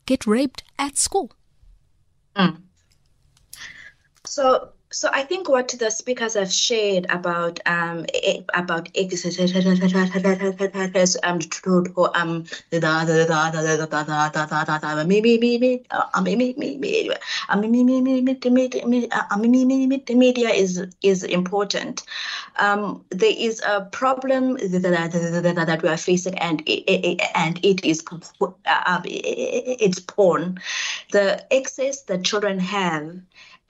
get 0.06 0.26
raped 0.26 0.62
at 0.78 0.98
school. 0.98 1.32
Mm. 2.36 2.62
So 4.24 4.72
so 4.90 5.08
I 5.12 5.22
think 5.22 5.48
what 5.48 5.68
the 5.78 5.90
speakers 5.90 6.34
have 6.34 6.52
shared 6.52 7.06
about 7.10 7.60
um 7.66 8.06
about 8.54 8.88
um 8.96 9.08
media 20.18 20.48
is 20.50 20.86
is 21.02 21.24
important. 21.24 22.02
Um, 22.56 23.04
there 23.10 23.34
is 23.36 23.62
a 23.66 23.82
problem 23.92 24.54
that 24.56 25.80
we 25.82 25.88
are 25.88 25.96
facing, 25.96 26.38
and 26.38 26.62
and 27.34 27.60
it 27.64 27.84
is 27.84 28.02
it's 29.04 30.00
porn. 30.00 30.58
The 31.12 31.54
access 31.54 32.02
that 32.02 32.24
children 32.24 32.58
have 32.58 33.20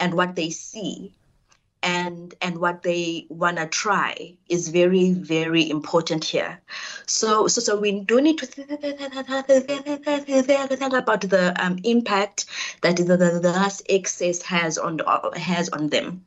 and 0.00 0.14
what 0.14 0.36
they 0.36 0.50
see 0.50 1.12
and 1.82 2.34
and 2.40 2.58
what 2.58 2.82
they 2.82 3.26
want 3.28 3.56
to 3.56 3.66
try 3.66 4.34
is 4.48 4.68
very 4.68 5.12
very 5.12 5.68
important 5.70 6.24
here 6.24 6.60
so 7.06 7.46
so 7.46 7.60
so 7.60 7.78
we 7.78 8.00
do 8.00 8.20
need 8.20 8.38
to 8.38 8.46
think 8.46 8.70
about 8.70 9.46
the 11.20 11.54
um, 11.58 11.78
impact 11.84 12.46
that 12.82 12.96
the, 12.96 13.04
the, 13.04 13.16
the 13.16 13.94
access 13.94 14.42
has 14.42 14.76
on 14.76 14.98
has 15.36 15.68
on 15.68 15.88
them 15.88 16.26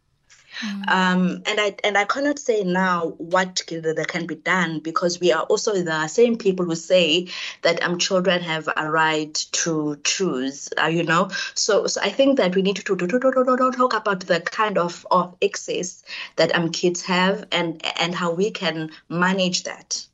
Mm. 0.61 0.89
Um, 0.89 1.43
and 1.45 1.59
I 1.59 1.75
and 1.83 1.97
I 1.97 2.05
cannot 2.05 2.39
say 2.39 2.63
now 2.63 3.09
what 3.17 3.63
that 3.67 4.05
can 4.07 4.27
be 4.27 4.35
done 4.35 4.79
because 4.79 5.19
we 5.19 5.31
are 5.31 5.43
also 5.43 5.81
the 5.81 6.07
same 6.07 6.37
people 6.37 6.65
who 6.65 6.75
say 6.75 7.27
that 7.63 7.81
um 7.83 7.97
children 7.97 8.41
have 8.41 8.69
a 8.75 8.89
right 8.91 9.33
to 9.53 9.99
choose. 10.03 10.69
Uh, 10.81 10.87
you 10.87 11.03
know, 11.03 11.29
so 11.55 11.87
so 11.87 12.01
I 12.01 12.09
think 12.09 12.37
that 12.37 12.55
we 12.55 12.61
need 12.61 12.75
to, 12.77 12.95
to, 12.95 13.07
to, 13.07 13.19
to 13.19 13.71
talk 13.77 13.93
about 13.93 14.19
the 14.21 14.41
kind 14.41 14.77
of 14.77 15.05
of 15.09 15.35
access 15.43 16.03
that 16.35 16.53
um 16.55 16.71
kids 16.71 17.01
have 17.03 17.45
and 17.51 17.83
and 17.99 18.13
how 18.13 18.31
we 18.31 18.51
can 18.51 18.91
manage 19.09 19.63
that. 19.63 20.05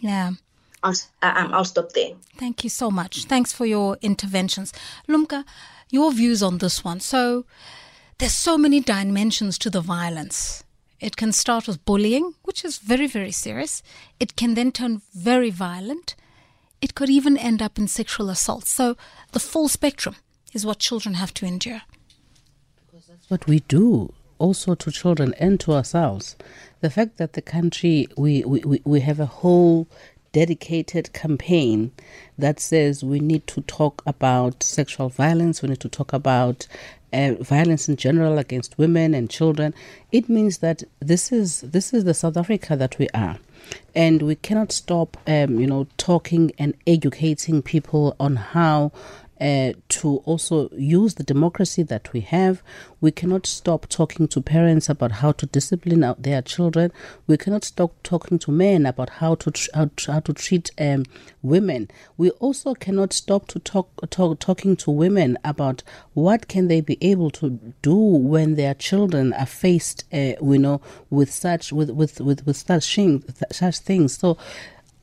Yeah. 0.00 0.32
I'll, 0.82 0.94
um, 1.22 1.54
I'll 1.54 1.64
stop 1.64 1.92
there. 1.92 2.14
Thank 2.36 2.64
you 2.64 2.70
so 2.70 2.90
much. 2.90 3.26
Thanks 3.26 3.52
for 3.52 3.66
your 3.66 3.98
interventions. 4.02 4.72
Lumka, 5.08 5.44
your 5.90 6.12
views 6.12 6.42
on 6.42 6.58
this 6.58 6.82
one. 6.82 6.98
So, 6.98 7.44
there's 8.22 8.32
so 8.32 8.56
many 8.56 8.78
dimensions 8.78 9.58
to 9.58 9.68
the 9.68 9.80
violence. 9.80 10.62
It 11.00 11.16
can 11.16 11.32
start 11.32 11.66
with 11.66 11.84
bullying, 11.84 12.34
which 12.44 12.64
is 12.64 12.78
very, 12.78 13.08
very 13.08 13.32
serious. 13.32 13.82
It 14.20 14.36
can 14.36 14.54
then 14.54 14.70
turn 14.70 15.02
very 15.12 15.50
violent. 15.50 16.14
It 16.80 16.94
could 16.94 17.10
even 17.10 17.36
end 17.36 17.60
up 17.60 17.78
in 17.78 17.88
sexual 17.88 18.30
assault. 18.30 18.66
So 18.66 18.96
the 19.32 19.40
full 19.40 19.66
spectrum 19.66 20.14
is 20.52 20.64
what 20.64 20.78
children 20.78 21.16
have 21.16 21.34
to 21.34 21.46
endure. 21.46 21.82
Because 22.86 23.08
that's 23.08 23.28
what 23.28 23.48
we 23.48 23.58
do 23.66 24.14
also 24.38 24.76
to 24.76 24.92
children 24.92 25.34
and 25.40 25.58
to 25.58 25.72
ourselves. 25.72 26.36
The 26.80 26.90
fact 26.90 27.16
that 27.16 27.32
the 27.32 27.42
country, 27.42 28.06
we, 28.16 28.44
we, 28.44 28.82
we 28.84 29.00
have 29.00 29.18
a 29.18 29.26
whole 29.26 29.88
dedicated 30.30 31.12
campaign 31.12 31.90
that 32.38 32.60
says 32.60 33.02
we 33.02 33.18
need 33.18 33.48
to 33.48 33.62
talk 33.62 34.00
about 34.06 34.62
sexual 34.62 35.08
violence, 35.08 35.60
we 35.60 35.70
need 35.70 35.80
to 35.80 35.88
talk 35.88 36.12
about 36.12 36.68
uh, 37.12 37.34
violence 37.40 37.88
in 37.88 37.96
general 37.96 38.38
against 38.38 38.78
women 38.78 39.14
and 39.14 39.28
children, 39.30 39.74
it 40.10 40.28
means 40.28 40.58
that 40.58 40.82
this 41.00 41.32
is 41.32 41.60
this 41.62 41.92
is 41.92 42.04
the 42.04 42.14
South 42.14 42.36
Africa 42.36 42.76
that 42.76 42.98
we 42.98 43.08
are. 43.14 43.38
And 43.94 44.22
we 44.22 44.34
cannot 44.34 44.72
stop 44.72 45.16
um, 45.26 45.58
you 45.60 45.66
know 45.66 45.86
talking 45.96 46.52
and 46.58 46.74
educating 46.86 47.62
people 47.62 48.16
on 48.18 48.36
how 48.36 48.92
uh, 49.42 49.72
to 49.88 50.18
also 50.18 50.68
use 50.70 51.14
the 51.14 51.24
democracy 51.24 51.82
that 51.82 52.12
we 52.12 52.20
have. 52.20 52.62
We 53.00 53.10
cannot 53.10 53.44
stop 53.44 53.88
talking 53.88 54.28
to 54.28 54.40
parents 54.40 54.88
about 54.88 55.10
how 55.10 55.32
to 55.32 55.46
discipline 55.46 56.14
their 56.16 56.42
children. 56.42 56.92
We 57.26 57.36
cannot 57.36 57.64
stop 57.64 57.92
talking 58.04 58.38
to 58.38 58.52
men 58.52 58.86
about 58.86 59.10
how 59.10 59.34
to 59.34 59.50
tr- 59.50 59.70
how, 59.74 59.90
how 60.06 60.20
to 60.20 60.32
treat 60.32 60.70
um, 60.78 61.04
women. 61.42 61.90
We 62.16 62.30
also 62.30 62.74
cannot 62.74 63.12
stop 63.12 63.48
to 63.48 63.58
talk, 63.58 63.88
talk 64.10 64.38
talking 64.38 64.76
to 64.76 64.92
women 64.92 65.36
about 65.44 65.82
what 66.14 66.46
can 66.46 66.68
they 66.68 66.80
be 66.80 66.96
able 67.00 67.30
to 67.32 67.58
do 67.82 67.96
when 67.96 68.54
their 68.54 68.74
children 68.74 69.32
are 69.32 69.46
faced, 69.46 70.04
uh, 70.12 70.34
you 70.40 70.58
know, 70.58 70.80
with 71.10 71.32
such 71.32 71.72
with 71.72 71.90
with 71.90 72.20
with, 72.20 72.46
with 72.46 72.56
such, 72.56 72.94
thing, 72.94 73.24
such 73.50 73.78
things. 73.78 74.16
So. 74.16 74.38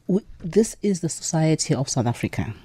We, 0.08 0.22
this 0.40 0.76
is 0.82 1.02
the 1.02 1.10
society 1.10 1.76
of 1.76 1.88
South 1.88 2.08
Africa 2.08 2.56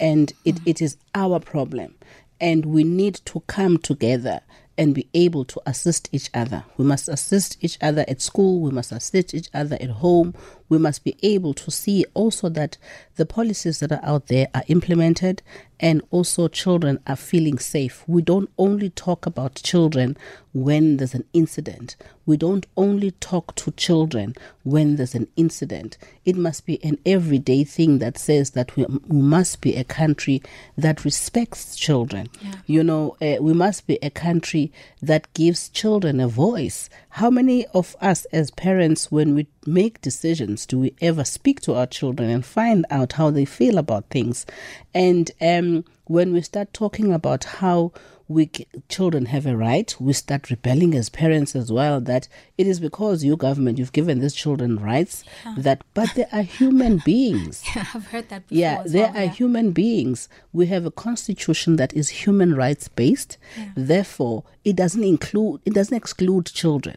and 0.00 0.32
it, 0.44 0.56
mm. 0.56 0.62
it 0.66 0.82
is 0.82 0.96
our 1.14 1.38
problem 1.40 1.94
and 2.40 2.66
we 2.66 2.84
need 2.84 3.14
to 3.26 3.40
come 3.46 3.78
together 3.78 4.40
and 4.76 4.94
be 4.94 5.08
able 5.14 5.44
to 5.44 5.60
assist 5.66 6.08
each 6.12 6.30
other. 6.34 6.64
We 6.76 6.84
must 6.84 7.08
assist 7.08 7.56
each 7.60 7.78
other 7.80 8.04
at 8.08 8.20
school, 8.20 8.60
we 8.60 8.70
must 8.70 8.92
assist 8.92 9.34
each 9.34 9.48
other 9.54 9.76
at 9.80 9.90
home. 9.90 10.34
We 10.68 10.78
must 10.78 11.04
be 11.04 11.16
able 11.22 11.54
to 11.54 11.70
see 11.70 12.04
also 12.14 12.48
that 12.50 12.78
the 13.16 13.26
policies 13.26 13.80
that 13.80 13.92
are 13.92 14.00
out 14.02 14.26
there 14.28 14.48
are 14.54 14.64
implemented 14.68 15.42
and 15.80 16.02
also 16.10 16.48
children 16.48 16.98
are 17.06 17.16
feeling 17.16 17.58
safe. 17.58 18.04
We 18.06 18.22
don't 18.22 18.50
only 18.58 18.90
talk 18.90 19.26
about 19.26 19.56
children 19.56 20.16
when 20.52 20.96
there's 20.96 21.14
an 21.14 21.24
incident. 21.32 21.96
We 22.26 22.36
don't 22.36 22.64
only 22.76 23.10
talk 23.10 23.54
to 23.56 23.70
children 23.72 24.34
when 24.62 24.96
there's 24.96 25.14
an 25.14 25.26
incident. 25.36 25.98
It 26.24 26.36
must 26.36 26.64
be 26.64 26.82
an 26.84 26.98
everyday 27.04 27.64
thing 27.64 27.98
that 27.98 28.16
says 28.16 28.50
that 28.50 28.74
we, 28.76 28.86
we 28.86 29.20
must 29.20 29.60
be 29.60 29.76
a 29.76 29.84
country 29.84 30.42
that 30.78 31.04
respects 31.04 31.76
children. 31.76 32.28
Yeah. 32.40 32.54
You 32.66 32.84
know, 32.84 33.16
uh, 33.20 33.36
we 33.40 33.52
must 33.52 33.86
be 33.86 33.98
a 34.00 34.10
country 34.10 34.72
that 35.02 35.32
gives 35.34 35.68
children 35.68 36.20
a 36.20 36.28
voice. 36.28 36.88
How 37.18 37.30
many 37.30 37.64
of 37.66 37.94
us 38.00 38.24
as 38.32 38.50
parents, 38.50 39.12
when 39.12 39.36
we 39.36 39.46
make 39.64 40.00
decisions, 40.00 40.66
do 40.66 40.80
we 40.80 40.96
ever 41.00 41.22
speak 41.22 41.60
to 41.60 41.74
our 41.74 41.86
children 41.86 42.28
and 42.28 42.44
find 42.44 42.84
out 42.90 43.12
how 43.12 43.30
they 43.30 43.44
feel 43.44 43.78
about 43.78 44.10
things? 44.10 44.44
And 44.92 45.30
um, 45.40 45.84
when 46.06 46.32
we 46.32 46.40
start 46.42 46.72
talking 46.72 47.12
about 47.12 47.44
how 47.44 47.92
we 48.26 48.50
children 48.88 49.26
have 49.26 49.44
a 49.46 49.56
right, 49.56 49.94
we 50.00 50.12
start 50.12 50.48
rebelling 50.50 50.94
as 50.94 51.08
parents 51.08 51.54
as 51.54 51.70
well. 51.70 52.00
That 52.00 52.28
it 52.56 52.66
is 52.66 52.80
because 52.80 53.22
you 53.22 53.36
government 53.36 53.78
you've 53.78 53.92
given 53.92 54.20
these 54.20 54.34
children 54.34 54.78
rights. 54.78 55.24
Yeah. 55.44 55.54
That 55.58 55.84
but 55.92 56.14
they 56.14 56.26
are 56.32 56.42
human 56.42 56.98
beings. 57.04 57.62
Yeah, 57.74 57.86
I've 57.94 58.06
heard 58.06 58.28
that. 58.30 58.48
Before 58.48 58.60
yeah, 58.60 58.82
they 58.86 59.00
well, 59.00 59.16
are 59.16 59.24
yeah. 59.24 59.30
human 59.30 59.72
beings. 59.72 60.28
We 60.52 60.66
have 60.66 60.86
a 60.86 60.90
constitution 60.90 61.76
that 61.76 61.92
is 61.92 62.08
human 62.08 62.54
rights 62.54 62.88
based. 62.88 63.36
Yeah. 63.56 63.70
Therefore, 63.76 64.44
it 64.64 64.76
doesn't 64.76 65.04
include 65.04 65.60
it 65.64 65.74
doesn't 65.74 65.96
exclude 65.96 66.46
children. 66.46 66.96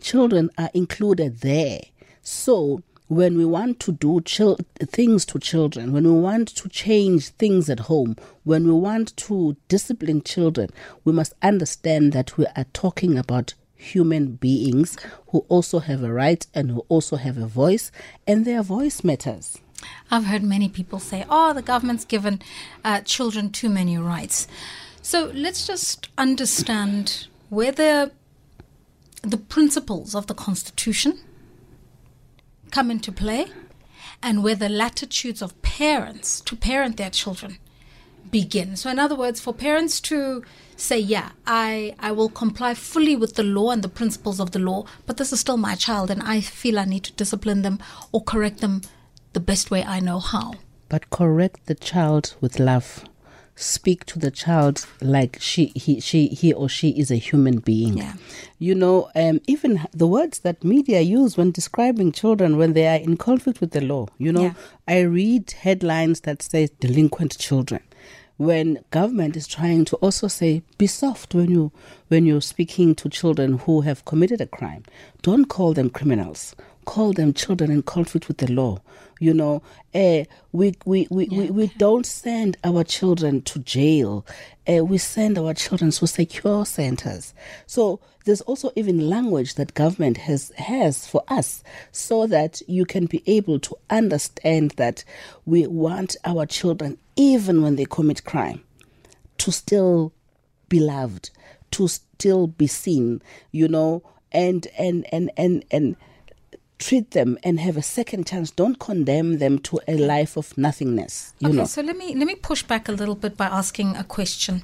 Children 0.00 0.50
are 0.56 0.70
included 0.74 1.40
there. 1.40 1.80
So 2.22 2.82
when 3.08 3.36
we 3.36 3.44
want 3.44 3.80
to 3.80 3.92
do 3.92 4.20
chil- 4.20 4.58
things 4.80 5.24
to 5.26 5.38
children, 5.38 5.92
when 5.92 6.04
we 6.04 6.20
want 6.20 6.48
to 6.48 6.68
change 6.68 7.28
things 7.30 7.68
at 7.68 7.80
home, 7.80 8.16
when 8.44 8.66
we 8.66 8.72
want 8.72 9.16
to 9.16 9.56
discipline 9.68 10.22
children, 10.22 10.68
we 11.04 11.12
must 11.12 11.32
understand 11.42 12.12
that 12.12 12.36
we 12.36 12.46
are 12.54 12.66
talking 12.72 13.18
about 13.18 13.54
human 13.74 14.32
beings 14.32 14.96
who 15.28 15.38
also 15.48 15.78
have 15.78 16.02
a 16.02 16.12
right 16.12 16.46
and 16.54 16.70
who 16.70 16.84
also 16.88 17.16
have 17.16 17.38
a 17.38 17.46
voice, 17.46 17.90
and 18.26 18.44
their 18.44 18.62
voice 18.62 19.02
matters. 19.02 19.58
I've 20.10 20.24
heard 20.24 20.42
many 20.42 20.68
people 20.68 20.98
say, 20.98 21.24
oh, 21.30 21.52
the 21.52 21.62
government's 21.62 22.04
given 22.04 22.42
uh, 22.84 23.00
children 23.02 23.50
too 23.50 23.68
many 23.68 23.96
rights. 23.96 24.48
So 25.00 25.30
let's 25.32 25.66
just 25.66 26.08
understand 26.18 27.28
whether 27.48 28.10
the 29.22 29.38
principles 29.38 30.14
of 30.14 30.26
the 30.26 30.34
Constitution 30.34 31.20
come 32.70 32.90
into 32.90 33.12
play 33.12 33.46
and 34.22 34.42
where 34.42 34.54
the 34.54 34.68
latitudes 34.68 35.42
of 35.42 35.60
parents 35.62 36.40
to 36.42 36.56
parent 36.56 36.96
their 36.96 37.10
children 37.10 37.58
begin. 38.30 38.76
So, 38.76 38.90
in 38.90 38.98
other 38.98 39.14
words, 39.14 39.40
for 39.40 39.54
parents 39.54 40.00
to 40.02 40.42
say, 40.76 40.98
Yeah, 40.98 41.30
I, 41.46 41.94
I 41.98 42.12
will 42.12 42.28
comply 42.28 42.74
fully 42.74 43.16
with 43.16 43.34
the 43.34 43.42
law 43.42 43.70
and 43.70 43.82
the 43.82 43.88
principles 43.88 44.40
of 44.40 44.50
the 44.52 44.58
law, 44.58 44.84
but 45.06 45.16
this 45.16 45.32
is 45.32 45.40
still 45.40 45.56
my 45.56 45.74
child 45.74 46.10
and 46.10 46.22
I 46.22 46.40
feel 46.40 46.78
I 46.78 46.84
need 46.84 47.04
to 47.04 47.12
discipline 47.12 47.62
them 47.62 47.78
or 48.12 48.22
correct 48.22 48.60
them 48.60 48.82
the 49.32 49.40
best 49.40 49.70
way 49.70 49.84
I 49.84 50.00
know 50.00 50.20
how. 50.20 50.54
But 50.88 51.10
correct 51.10 51.66
the 51.66 51.74
child 51.74 52.34
with 52.40 52.58
love 52.58 53.04
speak 53.58 54.06
to 54.06 54.20
the 54.20 54.30
child 54.30 54.86
like 55.00 55.36
she 55.40 55.66
he 55.74 55.98
she 55.98 56.28
he 56.28 56.52
or 56.52 56.68
she 56.68 56.90
is 56.90 57.10
a 57.10 57.16
human 57.16 57.58
being 57.58 57.98
yeah. 57.98 58.14
you 58.60 58.72
know 58.72 59.10
um, 59.16 59.40
even 59.48 59.80
the 59.92 60.06
words 60.06 60.38
that 60.40 60.62
media 60.62 61.00
use 61.00 61.36
when 61.36 61.50
describing 61.50 62.12
children 62.12 62.56
when 62.56 62.72
they 62.72 62.86
are 62.86 63.00
in 63.00 63.16
conflict 63.16 63.60
with 63.60 63.72
the 63.72 63.80
law 63.80 64.06
you 64.16 64.30
know 64.30 64.44
yeah. 64.44 64.54
i 64.86 65.00
read 65.00 65.50
headlines 65.50 66.20
that 66.20 66.40
say 66.40 66.68
delinquent 66.78 67.36
children 67.36 67.82
when 68.36 68.78
government 68.90 69.36
is 69.36 69.48
trying 69.48 69.84
to 69.84 69.96
also 69.96 70.28
say 70.28 70.62
be 70.78 70.86
soft 70.86 71.34
when 71.34 71.50
you 71.50 71.72
when 72.06 72.24
you're 72.24 72.40
speaking 72.40 72.94
to 72.94 73.08
children 73.08 73.58
who 73.58 73.80
have 73.80 74.04
committed 74.04 74.40
a 74.40 74.46
crime 74.46 74.84
don't 75.22 75.46
call 75.46 75.72
them 75.74 75.90
criminals 75.90 76.54
call 76.88 77.12
them 77.12 77.34
children 77.34 77.70
in 77.70 77.82
conflict 77.82 78.28
with 78.28 78.38
the 78.38 78.50
law. 78.50 78.80
You 79.20 79.34
know, 79.34 79.62
uh, 79.94 80.24
we, 80.52 80.74
we, 80.86 81.06
we, 81.10 81.28
yeah, 81.28 81.38
we, 81.38 81.50
we 81.50 81.66
don't 81.76 82.06
send 82.06 82.56
our 82.64 82.82
children 82.82 83.42
to 83.42 83.58
jail. 83.58 84.24
Uh, 84.66 84.82
we 84.86 84.96
send 84.96 85.36
our 85.36 85.52
children 85.52 85.90
to 85.90 86.06
secure 86.06 86.64
centers. 86.64 87.34
So 87.66 88.00
there's 88.24 88.40
also 88.42 88.72
even 88.74 89.10
language 89.10 89.56
that 89.56 89.74
government 89.74 90.16
has 90.16 90.50
has 90.56 91.06
for 91.06 91.22
us 91.28 91.62
so 91.92 92.26
that 92.26 92.62
you 92.66 92.86
can 92.86 93.04
be 93.04 93.22
able 93.26 93.58
to 93.60 93.76
understand 93.90 94.70
that 94.72 95.04
we 95.44 95.66
want 95.66 96.16
our 96.24 96.46
children 96.46 96.96
even 97.16 97.60
when 97.60 97.76
they 97.76 97.84
commit 97.84 98.24
crime 98.24 98.62
to 99.38 99.52
still 99.52 100.12
be 100.68 100.80
loved 100.80 101.30
to 101.70 101.88
still 101.88 102.46
be 102.46 102.66
seen 102.66 103.22
you 103.50 103.66
know 103.66 104.02
and 104.32 104.66
and 104.78 105.06
and 105.10 105.30
and 105.36 105.64
and 105.70 105.96
treat 106.78 107.10
them 107.10 107.38
and 107.42 107.60
have 107.60 107.76
a 107.76 107.82
second 107.82 108.26
chance. 108.26 108.50
Don't 108.50 108.78
condemn 108.78 109.38
them 109.38 109.58
to 109.60 109.80
a 109.88 109.96
life 109.96 110.36
of 110.36 110.56
nothingness. 110.56 111.34
You 111.38 111.48
okay, 111.48 111.56
know. 111.58 111.64
so 111.64 111.82
let 111.82 111.96
me 111.96 112.14
let 112.14 112.26
me 112.26 112.34
push 112.34 112.62
back 112.62 112.88
a 112.88 112.92
little 112.92 113.14
bit 113.14 113.36
by 113.36 113.46
asking 113.46 113.96
a 113.96 114.04
question. 114.04 114.62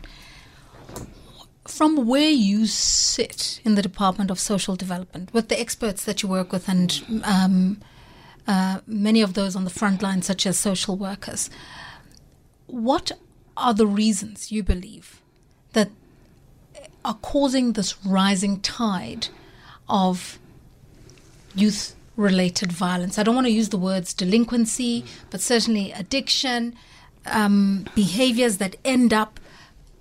From 1.67 2.07
where 2.07 2.31
you 2.31 2.67
sit 2.67 3.61
in 3.65 3.75
the 3.75 3.81
Department 3.81 4.31
of 4.31 4.39
Social 4.39 4.77
Development, 4.77 5.33
with 5.33 5.49
the 5.49 5.59
experts 5.59 6.05
that 6.05 6.23
you 6.23 6.29
work 6.29 6.53
with, 6.53 6.69
and 6.69 7.23
um, 7.25 7.81
uh, 8.47 8.81
many 8.87 9.23
of 9.23 9.33
those 9.33 9.57
on 9.57 9.65
the 9.65 9.71
front 9.71 10.03
line, 10.03 10.21
such 10.21 10.47
as 10.47 10.59
social 10.59 10.95
workers, 10.95 11.49
what 12.67 13.13
are 13.57 13.73
the 13.73 13.87
reasons 13.87 14.53
you 14.53 14.63
believe 14.63 15.23
that 15.73 15.91
are 17.03 17.19
causing 17.23 17.73
this 17.73 17.97
rising 18.05 18.61
tide 18.61 19.29
of 19.89 20.39
youth 21.55 21.95
related 22.17 22.73
violence. 22.73 23.19
I 23.19 23.23
don't 23.23 23.35
want 23.35 23.47
to 23.47 23.53
use 23.53 23.71
the 23.71 23.79
words 23.79 24.15
delinquency, 24.15 25.05
but 25.31 25.41
certainly 25.41 25.93
addiction, 25.93 26.75
um, 27.27 27.87
behaviors 27.95 28.59
that 28.59 28.77
end 28.85 29.13
up 29.13 29.41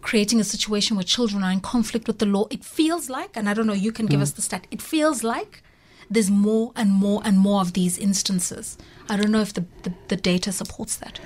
creating 0.01 0.39
a 0.39 0.43
situation 0.43 0.95
where 0.97 1.03
children 1.03 1.43
are 1.43 1.51
in 1.51 1.61
conflict 1.61 2.07
with 2.07 2.19
the 2.19 2.25
law. 2.25 2.45
It 2.51 2.63
feels 2.63 3.09
like, 3.09 3.35
and 3.35 3.49
I 3.49 3.53
don't 3.53 3.67
know, 3.67 3.73
you 3.73 3.91
can 3.91 4.05
give 4.05 4.19
mm. 4.19 4.23
us 4.23 4.31
the 4.31 4.41
stat, 4.41 4.67
it 4.69 4.81
feels 4.81 5.23
like 5.23 5.63
there's 6.09 6.29
more 6.29 6.73
and 6.75 6.91
more 6.91 7.21
and 7.23 7.39
more 7.39 7.61
of 7.61 7.73
these 7.73 7.97
instances. 7.97 8.77
I 9.09 9.17
don't 9.17 9.31
know 9.31 9.41
if 9.41 9.53
the, 9.53 9.65
the, 9.83 9.93
the 10.09 10.15
data 10.15 10.51
supports 10.51 10.97
that. 10.97 11.19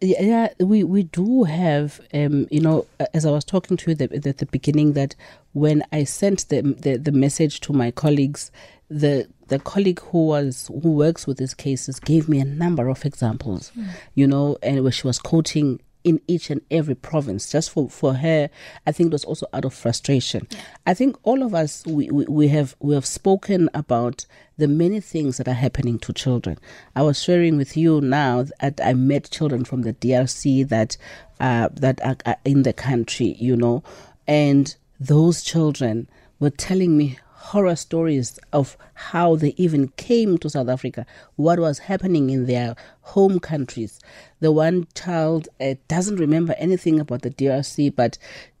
Yeah, 0.00 0.48
we, 0.60 0.84
we 0.84 1.02
do 1.02 1.44
have, 1.44 2.00
um, 2.14 2.46
you 2.50 2.60
know, 2.60 2.86
as 3.14 3.26
I 3.26 3.30
was 3.30 3.44
talking 3.44 3.76
to 3.76 3.90
you 3.90 3.96
at 4.00 4.22
the, 4.22 4.32
the 4.32 4.46
beginning, 4.46 4.92
that 4.92 5.16
when 5.52 5.82
I 5.92 6.04
sent 6.04 6.48
the, 6.48 6.62
the, 6.62 6.96
the 6.96 7.12
message 7.12 7.60
to 7.60 7.72
my 7.72 7.90
colleagues, 7.90 8.52
the 8.98 9.28
the 9.48 9.58
colleague 9.58 10.00
who 10.00 10.26
was 10.26 10.68
who 10.82 10.92
works 10.92 11.26
with 11.26 11.38
these 11.38 11.54
cases 11.54 12.00
gave 12.00 12.28
me 12.28 12.40
a 12.40 12.44
number 12.44 12.88
of 12.88 13.04
examples, 13.04 13.72
mm. 13.76 13.88
you 14.14 14.26
know, 14.26 14.56
and 14.62 14.82
where 14.82 14.92
she 14.92 15.06
was 15.06 15.18
quoting 15.18 15.80
in 16.04 16.20
each 16.26 16.50
and 16.50 16.60
every 16.68 16.96
province 16.96 17.48
just 17.52 17.70
for, 17.70 17.88
for 17.88 18.14
her 18.14 18.50
i 18.88 18.90
think 18.90 19.06
it 19.06 19.12
was 19.12 19.24
also 19.24 19.46
out 19.52 19.64
of 19.64 19.72
frustration 19.72 20.48
yeah. 20.50 20.58
i 20.84 20.92
think 20.92 21.16
all 21.22 21.44
of 21.44 21.54
us 21.54 21.84
we, 21.86 22.10
we, 22.10 22.24
we 22.24 22.48
have 22.48 22.74
we 22.80 22.92
have 22.92 23.06
spoken 23.06 23.70
about 23.72 24.26
the 24.56 24.66
many 24.66 24.98
things 24.98 25.36
that 25.36 25.46
are 25.46 25.52
happening 25.52 26.00
to 26.00 26.12
children 26.12 26.58
i 26.96 27.02
was 27.02 27.22
sharing 27.22 27.56
with 27.56 27.76
you 27.76 28.00
now 28.00 28.42
that 28.42 28.80
i 28.82 28.92
met 28.92 29.30
children 29.30 29.64
from 29.64 29.82
the 29.82 29.92
drc 29.92 30.68
that 30.68 30.96
uh, 31.38 31.68
that 31.72 32.04
are, 32.04 32.16
are 32.26 32.36
in 32.44 32.64
the 32.64 32.72
country 32.72 33.36
you 33.38 33.56
know 33.56 33.80
And 34.26 34.74
those 35.00 35.42
children 35.42 36.08
were 36.38 36.50
telling 36.50 36.96
me 36.96 37.18
horror 37.42 37.74
stories 37.74 38.38
of 38.52 38.76
how 38.94 39.34
they 39.34 39.52
even 39.56 39.88
came 39.96 40.38
to 40.38 40.48
South 40.48 40.68
Africa, 40.68 41.04
what 41.34 41.58
was 41.58 41.80
happening 41.80 42.30
in 42.30 42.46
their 42.46 42.76
home 43.00 43.40
countries. 43.40 43.98
The 44.38 44.52
one 44.52 44.86
child 44.94 45.48
uh, 45.60 45.74
doesn't 45.88 46.16
remember 46.16 46.54
anything 46.56 47.00
about 47.00 47.22
the 47.22 47.30
DRC, 47.30 47.96
but 47.96 48.16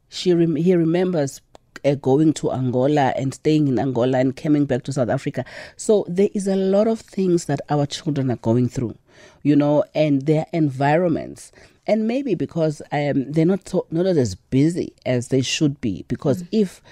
she 0.08 0.34
rem- 0.34 0.56
he 0.56 0.74
remembers 0.74 1.40
uh, 1.84 1.94
going 1.94 2.32
to 2.34 2.50
Angola 2.52 3.14
and 3.16 3.32
staying 3.32 3.68
in 3.68 3.78
Angola 3.78 4.18
and 4.18 4.36
coming 4.36 4.66
back 4.66 4.82
to 4.84 4.92
South 4.92 5.08
Africa. 5.08 5.44
So 5.76 6.04
there 6.08 6.28
is 6.34 6.48
a 6.48 6.56
lot 6.56 6.88
of 6.88 7.00
things 7.00 7.44
that 7.44 7.60
our 7.70 7.86
children 7.86 8.30
are 8.32 8.36
going 8.36 8.68
through, 8.68 8.96
you 9.44 9.54
know, 9.54 9.84
and 9.94 10.22
their 10.22 10.46
environments. 10.52 11.52
And 11.86 12.06
maybe 12.06 12.34
because 12.34 12.82
um, 12.92 13.30
they're 13.30 13.46
not 13.46 13.68
so, 13.68 13.86
not 13.90 14.06
as 14.06 14.34
busy 14.34 14.92
as 15.06 15.28
they 15.28 15.42
should 15.42 15.80
be. 15.80 16.04
Because 16.08 16.44
mm-hmm. 16.44 16.56
if 16.62 16.82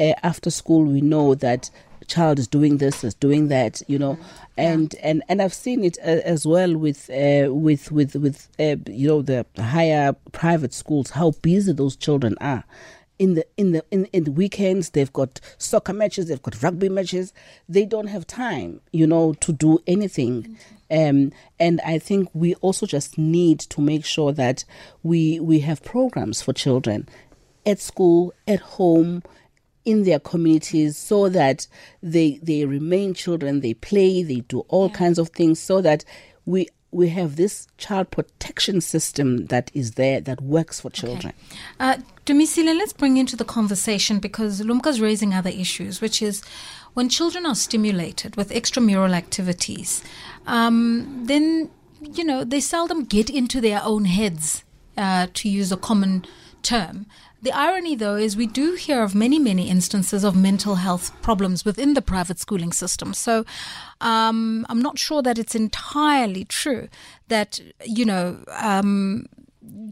uh, 0.00 0.14
after 0.22 0.50
school 0.50 0.84
we 0.84 1.00
know 1.00 1.34
that 1.34 1.70
child 2.10 2.38
is 2.38 2.48
doing 2.48 2.78
this 2.78 3.04
is 3.04 3.14
doing 3.14 3.48
that 3.48 3.82
you 3.86 3.98
know. 3.98 4.18
And 4.56 4.92
yeah. 4.94 5.00
and 5.10 5.22
and 5.28 5.40
i've 5.40 5.54
seen 5.54 5.84
it 5.84 5.96
uh, 6.00 6.20
as 6.34 6.46
well 6.46 6.76
with 6.76 7.08
uh, 7.10 7.54
with 7.54 7.92
with 7.92 8.16
with 8.16 8.48
uh, 8.58 8.76
you 8.86 9.08
know 9.08 9.22
the 9.22 9.46
higher 9.56 10.14
private 10.32 10.74
schools 10.74 11.10
how 11.10 11.30
busy 11.42 11.72
those 11.72 11.96
children 11.96 12.36
are. 12.40 12.64
In 13.18 13.34
the 13.34 13.46
in 13.58 13.72
the 13.72 13.84
in, 13.90 14.06
in 14.06 14.24
the 14.24 14.32
weekends 14.32 14.90
they've 14.90 15.12
got 15.12 15.40
soccer 15.58 15.92
matches 15.92 16.28
they've 16.28 16.42
got 16.42 16.62
rugby 16.62 16.88
matches. 16.88 17.32
They 17.68 17.84
don't 17.84 18.08
have 18.08 18.26
time 18.26 18.80
you 18.92 19.06
know 19.06 19.34
to 19.34 19.52
do 19.52 19.78
anything. 19.86 20.58
Um, 20.92 21.30
and 21.60 21.80
I 21.82 22.00
think 22.00 22.30
we 22.34 22.56
also 22.56 22.84
just 22.84 23.16
need 23.16 23.60
to 23.60 23.80
make 23.80 24.04
sure 24.04 24.32
that 24.32 24.64
we 25.04 25.38
we 25.38 25.60
have 25.60 25.84
programs 25.84 26.42
for 26.42 26.52
children 26.52 27.08
at 27.66 27.78
school, 27.78 28.32
at 28.48 28.60
home, 28.60 29.22
in 29.84 30.04
their 30.04 30.18
communities, 30.18 30.96
so 30.96 31.28
that 31.28 31.66
they 32.02 32.38
they 32.42 32.64
remain 32.64 33.14
children. 33.14 33.60
They 33.60 33.74
play, 33.74 34.22
they 34.22 34.40
do 34.40 34.60
all 34.68 34.88
yeah. 34.88 34.94
kinds 34.96 35.18
of 35.18 35.30
things, 35.30 35.58
so 35.58 35.80
that 35.80 36.04
we 36.44 36.68
we 36.92 37.08
have 37.10 37.36
this 37.36 37.68
child 37.78 38.10
protection 38.10 38.80
system 38.80 39.46
that 39.46 39.70
is 39.74 39.92
there 39.92 40.20
that 40.20 40.40
works 40.40 40.80
for 40.80 40.90
children. 40.90 41.32
Okay. 41.50 41.58
Uh, 41.78 41.96
Dumisile, 42.26 42.76
let's 42.76 42.92
bring 42.92 43.16
into 43.16 43.36
the 43.36 43.44
conversation 43.44 44.18
because 44.18 44.60
Lumka's 44.60 45.00
raising 45.00 45.32
other 45.32 45.50
issues, 45.50 46.00
which 46.00 46.20
is 46.20 46.42
when 46.94 47.08
children 47.08 47.46
are 47.46 47.54
stimulated 47.54 48.36
with 48.36 48.50
extramural 48.50 49.12
activities, 49.12 50.02
um, 50.46 51.22
then 51.26 51.70
you 52.00 52.24
know 52.24 52.44
they 52.44 52.60
seldom 52.60 53.04
get 53.04 53.30
into 53.30 53.60
their 53.60 53.80
own 53.84 54.06
heads, 54.06 54.64
uh, 54.96 55.28
to 55.34 55.48
use 55.48 55.72
a 55.72 55.76
common 55.76 56.24
term. 56.62 57.06
The 57.42 57.52
irony, 57.52 57.94
though, 57.94 58.16
is 58.16 58.36
we 58.36 58.46
do 58.46 58.74
hear 58.74 59.02
of 59.02 59.14
many, 59.14 59.38
many 59.38 59.70
instances 59.70 60.24
of 60.24 60.36
mental 60.36 60.74
health 60.74 61.10
problems 61.22 61.64
within 61.64 61.94
the 61.94 62.02
private 62.02 62.38
schooling 62.38 62.72
system. 62.72 63.14
So 63.14 63.44
um, 64.00 64.66
I'm 64.68 64.82
not 64.82 64.98
sure 64.98 65.22
that 65.22 65.38
it's 65.38 65.54
entirely 65.54 66.44
true 66.44 66.88
that, 67.28 67.60
you 67.84 68.04
know, 68.04 68.44
um, 68.48 69.26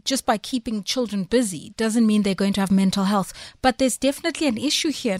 just 0.05 0.25
by 0.25 0.37
keeping 0.37 0.83
children 0.83 1.23
busy 1.23 1.73
doesn't 1.75 2.05
mean 2.05 2.21
they're 2.21 2.35
going 2.35 2.53
to 2.53 2.61
have 2.61 2.71
mental 2.71 3.05
health. 3.05 3.33
But 3.61 3.79
there's 3.79 3.97
definitely 3.97 4.47
an 4.47 4.57
issue 4.57 4.91
here 4.91 5.19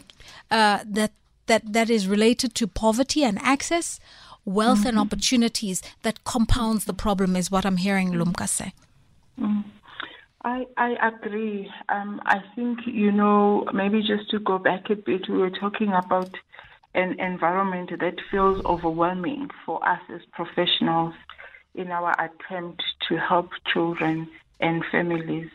uh, 0.52 0.80
that, 0.86 1.14
that, 1.48 1.74
that 1.74 1.90
is 1.90 2.08
related 2.08 2.54
to 2.56 2.68
poverty 2.68 3.24
and 3.24 3.40
access, 3.42 4.00
wealth 4.46 4.80
mm-hmm. 4.80 4.90
and 4.90 5.00
opportunities 5.00 5.82
that 6.04 6.24
compounds 6.26 6.86
the 6.86 6.94
problem, 6.94 7.36
is 7.36 7.50
what 7.50 7.66
I'm 7.66 7.78
hearing 7.78 8.12
Lumka 8.12 8.48
say. 8.48 8.74
Mm-hmm. 9.40 9.62
I, 10.44 10.66
I 10.78 10.96
agree. 11.08 11.70
Um, 11.90 12.22
I 12.26 12.38
think, 12.56 12.80
you 12.86 13.12
know, 13.12 13.66
maybe 13.74 14.00
just 14.02 14.30
to 14.32 14.40
go 14.40 14.58
back 14.58 14.90
a 14.90 14.96
bit, 14.96 15.28
we 15.28 15.38
were 15.38 15.50
talking 15.50 15.90
about 15.90 16.34
an 16.96 17.20
environment 17.20 17.92
that 18.00 18.16
feels 18.32 18.64
overwhelming 18.66 19.50
for 19.66 19.86
us 19.88 20.00
as 20.14 20.22
professionals 20.32 21.14
in 21.76 21.92
our 21.92 22.14
attempt 22.14 22.82
to 23.08 23.18
help 23.18 23.50
children 23.72 24.30
and 24.60 24.84
families. 24.92 25.50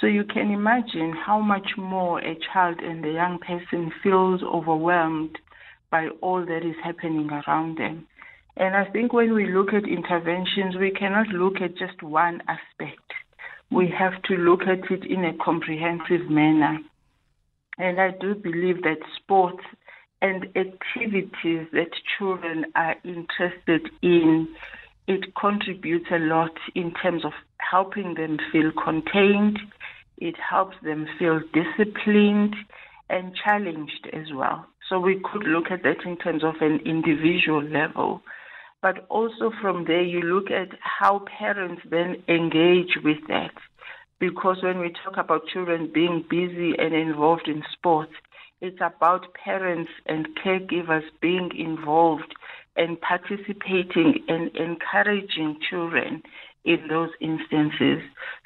So 0.00 0.06
you 0.06 0.24
can 0.24 0.50
imagine 0.50 1.12
how 1.12 1.38
much 1.40 1.76
more 1.76 2.18
a 2.20 2.36
child 2.52 2.80
and 2.80 3.04
a 3.04 3.12
young 3.12 3.38
person 3.38 3.92
feels 4.02 4.42
overwhelmed 4.42 5.38
by 5.90 6.08
all 6.20 6.44
that 6.44 6.64
is 6.64 6.74
happening 6.82 7.30
around 7.30 7.78
them. 7.78 8.06
And 8.56 8.74
I 8.74 8.86
think 8.90 9.12
when 9.12 9.34
we 9.34 9.52
look 9.52 9.72
at 9.72 9.86
interventions, 9.86 10.76
we 10.76 10.90
cannot 10.90 11.28
look 11.28 11.60
at 11.60 11.76
just 11.76 12.02
one 12.02 12.42
aspect 12.48 13.01
we 13.72 13.88
have 13.98 14.22
to 14.24 14.34
look 14.34 14.62
at 14.62 14.90
it 14.90 15.04
in 15.04 15.24
a 15.24 15.36
comprehensive 15.42 16.28
manner. 16.28 16.78
And 17.78 18.00
I 18.00 18.10
do 18.10 18.34
believe 18.34 18.82
that 18.82 18.98
sports 19.16 19.64
and 20.20 20.44
activities 20.56 21.66
that 21.72 21.90
children 22.18 22.66
are 22.76 22.94
interested 23.04 23.88
in, 24.02 24.48
it 25.08 25.34
contributes 25.34 26.06
a 26.12 26.18
lot 26.18 26.52
in 26.74 26.92
terms 27.02 27.24
of 27.24 27.32
helping 27.58 28.14
them 28.14 28.38
feel 28.52 28.70
contained. 28.72 29.58
It 30.18 30.36
helps 30.38 30.76
them 30.84 31.08
feel 31.18 31.40
disciplined 31.52 32.54
and 33.10 33.34
challenged 33.34 34.08
as 34.12 34.32
well. 34.34 34.66
So 34.88 35.00
we 35.00 35.20
could 35.32 35.44
look 35.44 35.70
at 35.70 35.82
that 35.82 36.04
in 36.04 36.16
terms 36.18 36.44
of 36.44 36.56
an 36.60 36.80
individual 36.84 37.62
level. 37.62 38.22
But 38.82 39.06
also 39.08 39.52
from 39.60 39.84
there, 39.86 40.02
you 40.02 40.20
look 40.20 40.50
at 40.50 40.76
how 40.80 41.20
parents 41.38 41.82
then 41.88 42.16
engage 42.28 42.98
with 43.04 43.18
that. 43.28 43.52
Because 44.18 44.58
when 44.62 44.78
we 44.80 44.92
talk 45.04 45.16
about 45.16 45.46
children 45.46 45.90
being 45.92 46.24
busy 46.28 46.74
and 46.78 46.92
involved 46.92 47.48
in 47.48 47.62
sports, 47.72 48.12
it's 48.60 48.78
about 48.80 49.34
parents 49.34 49.90
and 50.06 50.28
caregivers 50.44 51.04
being 51.20 51.50
involved 51.56 52.34
and 52.76 53.00
participating 53.00 54.24
and 54.28 54.54
encouraging 54.56 55.58
children 55.68 56.22
in 56.64 56.86
those 56.88 57.10
instances. 57.20 57.98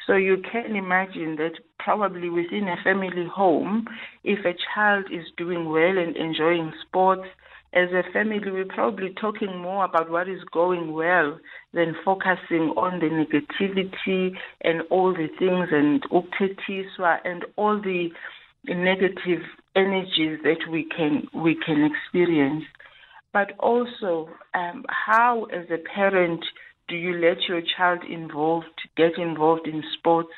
So 0.07 0.17
you 0.17 0.39
can 0.51 0.75
imagine 0.75 1.37
that 1.37 1.53
probably 1.79 2.31
within 2.31 2.69
a 2.69 2.83
family 2.83 3.27
home, 3.27 3.87
if 4.25 4.45
a 4.45 4.57
child 4.75 5.07
is 5.13 5.27
doing 5.37 5.69
well 5.69 5.99
and 5.99 6.17
enjoying 6.17 6.73
sports, 6.87 7.29
as 7.77 7.91
a 7.93 8.11
family, 8.11 8.41
we're 8.43 8.65
probably 8.65 9.11
talking 9.21 9.59
more 9.59 9.85
about 9.85 10.11
what 10.11 10.31
is 10.31 10.41
going 10.51 10.95
well 10.95 11.39
than 11.75 11.95
focusing 12.03 12.73
on 12.75 13.01
the 13.01 13.07
negativity 13.07 14.35
and 14.63 14.81
all 14.91 15.13
the 15.13 15.29
things 15.39 15.69
and 15.71 16.03
and 17.25 17.45
all 17.57 17.79
the 17.79 18.09
negative 18.65 19.43
energies 19.77 20.39
that 20.43 20.71
we 20.71 20.85
can 20.97 21.29
we 21.35 21.55
can 21.55 21.85
experience. 21.85 22.65
But 23.35 23.53
also, 23.59 24.31
um, 24.55 24.87
how 24.89 25.45
as 25.53 25.67
a 25.71 25.77
parent 25.95 26.43
do 26.89 26.97
you 26.97 27.13
let 27.19 27.43
your 27.47 27.61
child 27.77 28.05
involved 28.09 28.67
get 28.97 29.19
involved 29.19 29.67
in 29.67 29.83
sports 29.99 30.31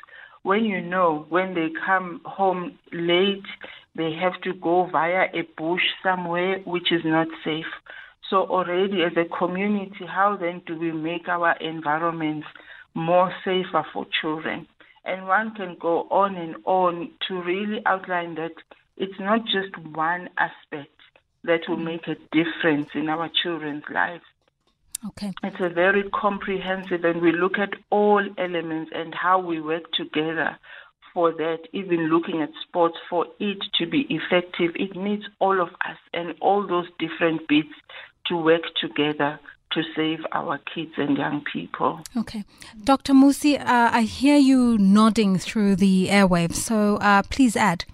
when 0.49 0.65
you 0.65 0.81
know 0.81 1.27
when 1.29 1.53
they 1.53 1.67
come 1.85 2.21
home 2.25 2.75
late 2.91 3.45
they 3.95 4.11
have 4.19 4.41
to 4.41 4.51
go 4.55 4.89
via 4.91 5.25
a 5.31 5.43
bush 5.55 5.83
somewhere 6.01 6.57
which 6.65 6.91
is 6.91 7.01
not 7.05 7.27
safe. 7.45 7.71
So 8.31 8.37
already 8.47 9.03
as 9.03 9.11
a 9.15 9.25
community, 9.37 10.05
how 10.07 10.37
then 10.41 10.63
do 10.65 10.75
we 10.75 10.91
make 10.91 11.27
our 11.27 11.55
environments 11.57 12.47
more 12.95 13.31
safer 13.45 13.85
for 13.93 14.07
children? 14.21 14.65
And 15.05 15.27
one 15.27 15.53
can 15.53 15.77
go 15.79 16.07
on 16.09 16.35
and 16.35 16.55
on 16.65 17.11
to 17.27 17.43
really 17.43 17.83
outline 17.85 18.33
that 18.35 18.55
it's 18.97 19.19
not 19.19 19.41
just 19.45 19.77
one 19.93 20.29
aspect 20.39 20.97
that 21.43 21.59
will 21.67 21.75
mm-hmm. 21.75 21.85
make 21.85 22.07
a 22.07 22.15
difference 22.31 22.89
in 22.95 23.07
our 23.07 23.29
children's 23.43 23.83
lives. 23.93 24.23
Okay. 25.07 25.33
It's 25.43 25.59
a 25.59 25.69
very 25.69 26.03
comprehensive, 26.13 27.03
and 27.03 27.21
we 27.21 27.31
look 27.31 27.57
at 27.57 27.73
all 27.89 28.21
elements 28.37 28.91
and 28.93 29.13
how 29.15 29.39
we 29.39 29.61
work 29.61 29.91
together 29.93 30.57
for 31.13 31.31
that, 31.31 31.59
even 31.73 32.09
looking 32.09 32.41
at 32.41 32.49
sports, 32.67 32.97
for 33.09 33.25
it 33.39 33.57
to 33.79 33.87
be 33.87 34.05
effective, 34.09 34.71
it 34.75 34.95
needs 34.95 35.23
all 35.39 35.61
of 35.61 35.69
us 35.69 35.97
and 36.13 36.35
all 36.41 36.67
those 36.67 36.87
different 36.99 37.47
bits 37.47 37.73
to 38.27 38.37
work 38.37 38.61
together 38.79 39.39
to 39.71 39.81
save 39.95 40.19
our 40.31 40.59
kids 40.73 40.91
and 40.97 41.17
young 41.17 41.43
people. 41.51 42.01
Okay. 42.17 42.43
Dr. 42.83 43.13
Mmusi, 43.13 43.59
uh, 43.59 43.89
I 43.91 44.01
hear 44.01 44.37
you 44.37 44.77
nodding 44.77 45.37
through 45.37 45.75
the 45.75 46.07
airwaves, 46.07 46.55
so 46.55 46.97
uh, 46.97 47.21
please 47.29 47.55
add. 47.55 47.85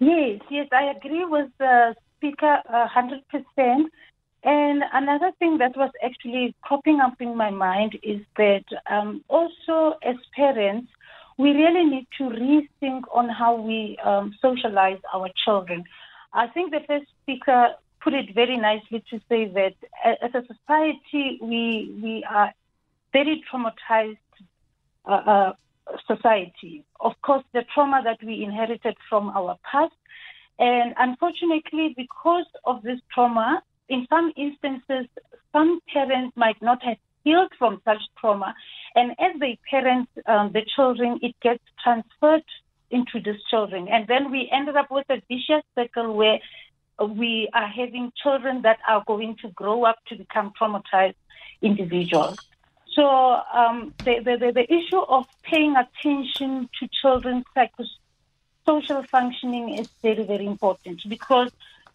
Yes, 0.00 0.40
yes, 0.50 0.68
I 0.72 0.92
agree 0.96 1.24
with 1.24 1.50
the 1.58 1.94
speaker 2.16 2.58
uh, 2.68 2.88
100%. 2.88 3.84
And 4.44 4.84
another 4.92 5.32
thing 5.38 5.58
that 5.58 5.74
was 5.76 5.90
actually 6.04 6.54
cropping 6.60 7.00
up 7.00 7.14
in 7.18 7.34
my 7.34 7.50
mind 7.50 7.98
is 8.02 8.20
that 8.36 8.64
um, 8.90 9.24
also 9.28 9.96
as 10.02 10.16
parents, 10.36 10.88
we 11.38 11.50
really 11.50 11.84
need 11.84 12.06
to 12.18 12.24
rethink 12.24 13.02
on 13.12 13.28
how 13.28 13.56
we 13.56 13.96
um, 14.04 14.34
socialize 14.40 15.00
our 15.12 15.30
children. 15.44 15.84
I 16.34 16.46
think 16.48 16.72
the 16.72 16.80
first 16.86 17.06
speaker 17.22 17.70
put 18.02 18.12
it 18.12 18.34
very 18.34 18.58
nicely 18.58 19.02
to 19.10 19.18
say 19.30 19.46
that 19.48 19.74
as 20.04 20.34
a 20.34 20.42
society, 20.46 21.38
we 21.40 21.96
we 22.02 22.24
are 22.28 22.52
very 23.14 23.42
traumatized 23.50 24.18
uh, 25.06 25.10
uh, 25.10 25.52
society. 26.06 26.84
Of 27.00 27.12
course, 27.22 27.44
the 27.54 27.64
trauma 27.72 28.02
that 28.04 28.22
we 28.22 28.44
inherited 28.44 28.96
from 29.08 29.30
our 29.30 29.56
past. 29.70 29.94
And 30.58 30.94
unfortunately, 30.98 31.94
because 31.96 32.46
of 32.64 32.82
this 32.82 33.00
trauma, 33.12 33.62
in 33.88 34.06
some 34.08 34.32
instances, 34.36 35.06
some 35.52 35.80
parents 35.92 36.36
might 36.36 36.60
not 36.62 36.82
have 36.82 36.96
healed 37.24 37.52
from 37.58 37.80
such 37.84 38.02
trauma. 38.18 38.54
And 38.94 39.12
as 39.18 39.38
they 39.40 39.58
parent 39.68 40.08
um, 40.26 40.52
the 40.52 40.62
children, 40.76 41.18
it 41.22 41.34
gets 41.40 41.62
transferred 41.82 42.44
into 42.90 43.20
these 43.20 43.42
children. 43.50 43.88
And 43.88 44.06
then 44.06 44.30
we 44.30 44.48
ended 44.52 44.76
up 44.76 44.90
with 44.90 45.06
a 45.10 45.20
vicious 45.28 45.64
circle 45.74 46.14
where 46.14 46.38
we 47.00 47.48
are 47.52 47.66
having 47.66 48.12
children 48.22 48.62
that 48.62 48.78
are 48.88 49.02
going 49.06 49.36
to 49.42 49.48
grow 49.50 49.84
up 49.84 49.98
to 50.06 50.16
become 50.16 50.52
traumatized 50.60 51.16
individuals. 51.60 52.38
So 52.94 53.04
um, 53.04 53.92
the, 54.04 54.20
the, 54.20 54.52
the, 54.52 54.72
issue 54.72 55.00
of 55.00 55.26
paying 55.42 55.74
attention 55.74 56.68
to 56.78 56.88
children's 57.02 57.44
psychosocial 57.56 59.08
functioning 59.08 59.70
is 59.76 59.88
very, 60.00 60.22
very 60.22 60.46
important 60.46 61.02
because 61.08 61.50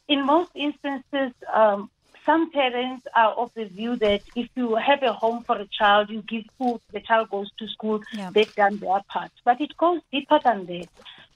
in 0.10 0.26
most 0.26 0.50
instances, 0.56 1.34
um, 1.54 1.90
some 2.26 2.52
parents 2.52 3.06
are 3.16 3.34
of 3.34 3.52
the 3.56 3.66
view 3.66 3.96
that 3.98 4.22
if 4.36 4.50
you 4.56 4.76
have 4.76 5.02
a 5.04 5.14
home 5.14 5.44
for 5.48 5.58
a 5.58 5.68
child, 5.68 6.10
you 6.10 6.22
give 6.24 6.44
food, 6.58 6.82
the 6.92 7.00
child 7.00 7.30
goes 7.30 7.50
to 7.60 7.68
school, 7.68 8.02
yeah. 8.14 8.30
they've 8.36 8.54
done 8.56 8.80
their 8.80 9.02
part. 9.08 9.32
But 9.46 9.62
it 9.62 9.78
goes 9.78 10.02
deeper 10.12 10.40
than 10.44 10.66
that. 10.66 10.88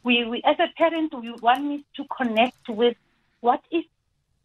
We, 0.03 0.25
we, 0.25 0.41
as 0.45 0.57
a 0.59 0.67
parent, 0.77 1.13
we 1.13 1.31
want 1.31 1.85
to 1.95 2.03
connect 2.17 2.67
with 2.67 2.97
what 3.39 3.61
is 3.71 3.83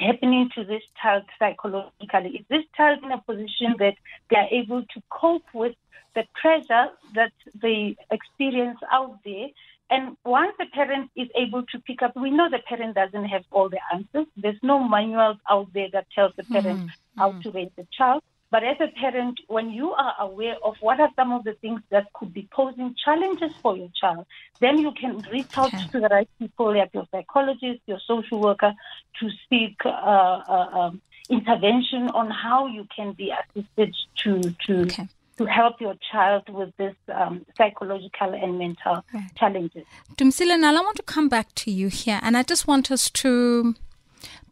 happening 0.01 0.49
to 0.55 0.65
this 0.65 0.83
child 1.03 1.25
psychologically? 1.39 2.39
Is 2.41 2.47
this 2.49 2.65
child 2.77 3.03
in 3.03 3.13
a 3.13 3.19
position 3.19 3.75
that 3.79 3.95
they 4.31 4.37
are 4.37 4.49
able 4.51 4.83
to 4.83 5.03
cope 5.11 5.47
with 5.53 5.75
the 6.15 6.25
pressure 6.41 6.91
that 7.15 7.33
they 7.61 7.97
experience 8.11 8.79
out 8.93 9.19
there? 9.25 9.49
And 9.91 10.17
once 10.25 10.53
the 10.59 10.67
parent 10.67 11.11
is 11.17 11.29
able 11.35 11.63
to 11.65 11.79
pick 11.81 12.03
up, 12.03 12.15
we 12.15 12.31
know 12.31 12.51
the 12.51 12.59
parent 12.59 12.95
doesn't 12.95 13.25
have 13.25 13.45
all 13.51 13.69
the 13.69 13.81
answers. 13.93 14.27
There's 14.37 14.59
no 14.63 14.87
manuals 14.87 15.39
out 15.49 15.73
there 15.73 15.89
that 15.93 16.07
tells 16.15 16.33
the 16.37 16.45
parent 16.45 16.81
mm-hmm. 16.81 17.19
how 17.21 17.33
to 17.41 17.51
raise 17.51 17.71
the 17.77 17.87
child. 17.91 18.23
But 18.51 18.65
as 18.65 18.77
a 18.81 18.89
parent, 18.89 19.41
when 19.49 19.71
you 19.71 19.93
are 19.93 20.15
aware 20.21 20.57
of 20.65 20.77
what 20.81 21.01
are 21.01 21.11
some 21.17 21.33
of 21.33 21.45
the 21.45 21.53
things 21.55 21.83
that 21.91 22.11
could 22.15 22.33
be 22.33 22.49
posing 22.51 22.95
challenges 23.03 23.53
for 23.61 23.77
your 23.77 23.91
child, 24.01 24.27
then 24.59 24.79
you 24.79 24.93
can 24.93 25.19
reach 25.31 25.57
out 25.59 25.73
okay. 25.75 25.87
to 25.93 26.01
the 26.01 26.09
right 26.09 26.29
people, 26.39 26.75
like 26.75 26.91
your 26.95 27.07
psychologist, 27.11 27.81
your 27.87 28.01
social 28.07 28.41
worker, 28.41 28.73
to 29.21 29.31
seek 29.51 29.77
uh, 29.85 29.89
uh, 29.89 30.69
um, 30.73 31.03
intervention 31.29 32.09
on 32.11 32.31
how 32.31 32.67
you 32.67 32.87
can 32.95 33.13
be 33.13 33.31
assisted 33.31 33.95
to 34.17 34.41
to 34.67 34.81
okay. 34.83 35.09
To 35.39 35.47
help 35.47 35.81
your 35.81 35.95
child 36.13 36.43
with 36.49 36.77
this 36.77 36.95
um, 37.15 37.47
psychological 37.57 38.35
and 38.35 38.59
mental 38.59 39.05
right. 39.15 39.35
challenges. 39.37 39.85
Dumisile, 40.17 40.59
now 40.61 40.71
I 40.77 40.81
want 40.81 40.97
to 40.97 41.03
come 41.03 41.29
back 41.29 41.55
to 41.57 41.71
you 41.71 41.89
here, 41.89 42.19
and 42.23 42.37
I 42.37 42.43
just 42.43 42.67
want 42.67 42.91
us 42.91 43.09
to 43.11 43.75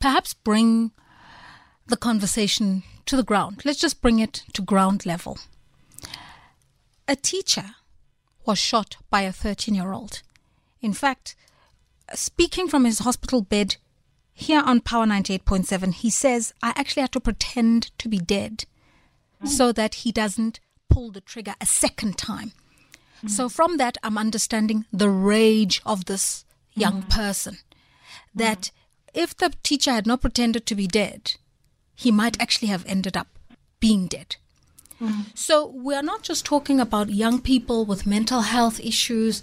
perhaps 0.00 0.32
bring 0.32 0.92
the 1.88 1.96
conversation 1.96 2.84
to 3.06 3.16
the 3.16 3.24
ground. 3.24 3.62
Let's 3.64 3.80
just 3.80 4.00
bring 4.00 4.20
it 4.20 4.44
to 4.54 4.62
ground 4.62 5.04
level. 5.04 5.38
A 7.08 7.16
teacher 7.16 7.74
was 8.44 8.58
shot 8.58 8.96
by 9.10 9.22
a 9.22 9.32
13 9.32 9.74
year 9.74 9.92
old. 9.92 10.22
In 10.80 10.92
fact, 10.92 11.34
speaking 12.14 12.68
from 12.68 12.84
his 12.84 13.00
hospital 13.00 13.42
bed 13.42 13.76
here 14.32 14.62
on 14.64 14.80
Power 14.80 15.06
98.7, 15.06 15.94
he 15.94 16.10
says, 16.10 16.52
I 16.62 16.72
actually 16.76 17.02
had 17.02 17.12
to 17.12 17.20
pretend 17.20 17.90
to 17.98 18.08
be 18.08 18.18
dead 18.18 18.66
so 19.44 19.72
that 19.72 19.96
he 19.96 20.12
doesn't 20.12 20.60
pull 20.88 21.10
the 21.10 21.20
trigger 21.20 21.54
a 21.60 21.66
second 21.66 22.18
time. 22.18 22.52
Mm. 23.24 23.30
So, 23.30 23.48
from 23.48 23.76
that, 23.78 23.98
I'm 24.02 24.18
understanding 24.18 24.84
the 24.92 25.10
rage 25.10 25.80
of 25.86 26.04
this 26.04 26.44
young 26.74 27.02
mm. 27.02 27.10
person. 27.10 27.58
That 28.34 28.60
mm. 28.60 28.70
if 29.14 29.36
the 29.36 29.52
teacher 29.62 29.92
had 29.92 30.06
not 30.06 30.20
pretended 30.20 30.66
to 30.66 30.74
be 30.74 30.86
dead, 30.86 31.36
he 31.94 32.10
might 32.10 32.40
actually 32.40 32.68
have 32.68 32.84
ended 32.86 33.16
up 33.16 33.28
being 33.80 34.06
dead. 34.06 34.36
Mm. 35.00 35.26
So 35.34 35.66
we 35.66 35.94
are 35.94 36.02
not 36.02 36.22
just 36.22 36.44
talking 36.44 36.80
about 36.80 37.10
young 37.10 37.40
people 37.40 37.84
with 37.84 38.06
mental 38.06 38.42
health 38.42 38.80
issues 38.80 39.42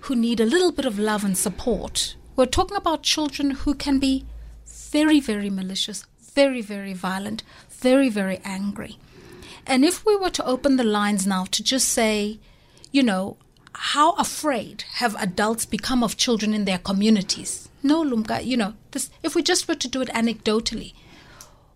who 0.00 0.14
need 0.14 0.40
a 0.40 0.46
little 0.46 0.72
bit 0.72 0.84
of 0.84 0.98
love 0.98 1.24
and 1.24 1.36
support. 1.36 2.16
We're 2.36 2.46
talking 2.46 2.76
about 2.76 3.02
children 3.02 3.52
who 3.52 3.74
can 3.74 3.98
be 3.98 4.24
very, 4.66 5.20
very 5.20 5.50
malicious, 5.50 6.04
very, 6.34 6.60
very 6.60 6.92
violent, 6.92 7.42
very, 7.70 8.08
very 8.08 8.40
angry. 8.44 8.98
And 9.66 9.84
if 9.84 10.04
we 10.04 10.16
were 10.16 10.30
to 10.30 10.44
open 10.46 10.76
the 10.76 10.84
lines 10.84 11.26
now 11.26 11.44
to 11.46 11.62
just 11.62 11.88
say, 11.88 12.38
you 12.92 13.02
know, 13.02 13.36
how 13.72 14.12
afraid 14.12 14.84
have 14.94 15.16
adults 15.18 15.66
become 15.66 16.04
of 16.04 16.16
children 16.16 16.54
in 16.54 16.64
their 16.64 16.78
communities? 16.78 17.68
No, 17.82 18.02
Lumka, 18.02 18.44
you 18.44 18.56
know, 18.56 18.74
this, 18.92 19.10
if 19.22 19.34
we 19.34 19.42
just 19.42 19.66
were 19.66 19.74
to 19.74 19.88
do 19.88 20.00
it 20.00 20.08
anecdotally, 20.08 20.94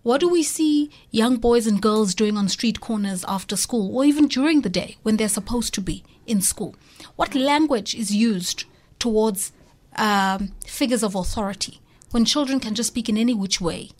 what 0.02 0.20
do 0.20 0.28
we 0.28 0.42
see 0.42 0.90
young 1.10 1.36
boys 1.36 1.66
and 1.66 1.82
girls 1.82 2.14
doing 2.14 2.36
on 2.36 2.48
street 2.48 2.80
corners 2.80 3.24
after 3.26 3.56
school 3.56 3.94
or 3.96 4.04
even 4.04 4.28
during 4.28 4.60
the 4.60 4.70
day 4.70 4.96
when 5.02 5.16
they're 5.16 5.28
supposed 5.28 5.74
to 5.74 5.80
be 5.80 6.04
in 6.26 6.40
school? 6.40 6.76
What 7.16 7.34
language 7.34 7.94
is 7.94 8.14
used 8.14 8.64
towards 8.98 9.52
um, 9.96 10.52
figures 10.66 11.02
of 11.02 11.14
authority 11.14 11.80
when 12.10 12.24
children 12.24 12.60
can 12.60 12.74
just 12.74 12.88
speak 12.88 13.08
in 13.08 13.18
any 13.18 13.34
which 13.34 13.60
way 13.60 13.90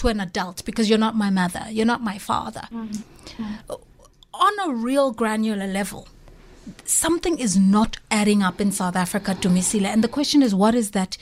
to 0.00 0.08
an 0.08 0.20
adult 0.20 0.64
because 0.64 0.88
you're 0.88 1.04
not 1.06 1.14
my 1.14 1.30
mother, 1.30 1.64
you're 1.70 1.86
not 1.94 2.02
my 2.02 2.18
father? 2.18 2.66
Mm-hmm. 2.72 3.72
On 4.32 4.54
a 4.68 4.74
real 4.74 5.12
granular 5.12 5.66
level, 5.66 6.08
something 6.84 7.38
is 7.38 7.56
not 7.56 7.98
adding 8.10 8.42
up 8.42 8.60
in 8.60 8.72
South 8.72 8.96
Africa 8.96 9.34
Dumisile. 9.34 9.86
And 9.86 10.02
the 10.02 10.08
question 10.08 10.42
is, 10.42 10.54
what 10.54 10.74
is 10.74 10.92
that 10.92 11.18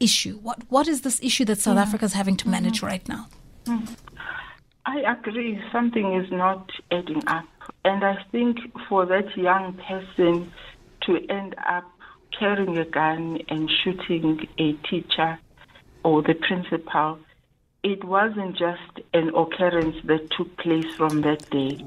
issue? 0.00 0.38
What 0.38 0.58
What 0.68 0.88
is 0.88 1.02
this 1.02 1.20
issue 1.22 1.44
that 1.46 1.58
South 1.58 1.76
mm-hmm. 1.76 1.88
Africa 1.88 2.04
is 2.06 2.14
having 2.14 2.36
to 2.38 2.48
manage 2.48 2.78
mm-hmm. 2.78 2.92
right 2.92 3.08
now? 3.08 3.28
I 4.86 4.98
agree. 5.16 5.60
Something 5.72 6.14
is 6.14 6.30
not 6.30 6.70
adding 6.90 7.22
up. 7.26 7.48
And 7.84 8.04
I 8.04 8.16
think 8.32 8.58
for 8.88 9.06
that 9.06 9.36
young 9.36 9.66
person 9.88 10.52
to 11.02 11.10
end 11.28 11.54
up 11.66 11.84
carrying 12.38 12.76
a 12.78 12.84
gun 12.84 13.38
and 13.48 13.70
shooting 13.70 14.46
a 14.58 14.72
teacher 14.88 15.38
or 16.02 16.22
the 16.22 16.34
principal, 16.34 17.18
it 17.84 18.02
wasn't 18.02 18.56
just 18.56 19.00
an 19.12 19.28
occurrence 19.34 19.96
that 20.04 20.30
took 20.32 20.56
place 20.56 20.92
from 20.96 21.20
that 21.20 21.48
day. 21.50 21.84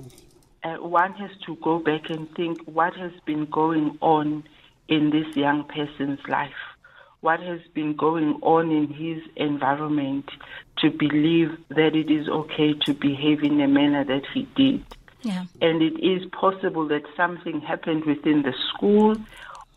Uh, 0.64 0.76
one 0.76 1.14
has 1.14 1.32
to 1.46 1.56
go 1.58 1.80
back 1.80 2.10
and 2.10 2.34
think 2.36 2.62
what 2.66 2.96
has 2.96 3.12
been 3.26 3.46
going 3.48 3.98
on 4.00 4.44
in 4.88 5.10
this 5.10 5.36
young 5.36 5.66
person's 5.66 6.20
life 6.30 6.54
what 7.22 7.40
has 7.40 7.60
been 7.74 7.96
going 7.96 8.40
on 8.42 8.72
in 8.72 8.88
his 8.88 9.22
environment 9.36 10.30
to 10.78 10.92
believe 10.92 11.58
that 11.70 11.96
it 11.96 12.12
is 12.12 12.30
okay 12.30 12.74
to 12.86 12.94
behave 12.94 13.44
in 13.44 13.58
the 13.58 13.68
manner 13.68 14.04
that 14.04 14.24
he 14.34 14.44
did. 14.56 14.86
Yeah. 15.24 15.46
And 15.62 15.82
it 15.82 16.00
is 16.00 16.26
possible 16.30 16.88
that 16.90 17.04
something 17.16 17.60
happened 17.62 18.06
within 18.06 18.44
the 18.44 18.54
school 18.70 19.16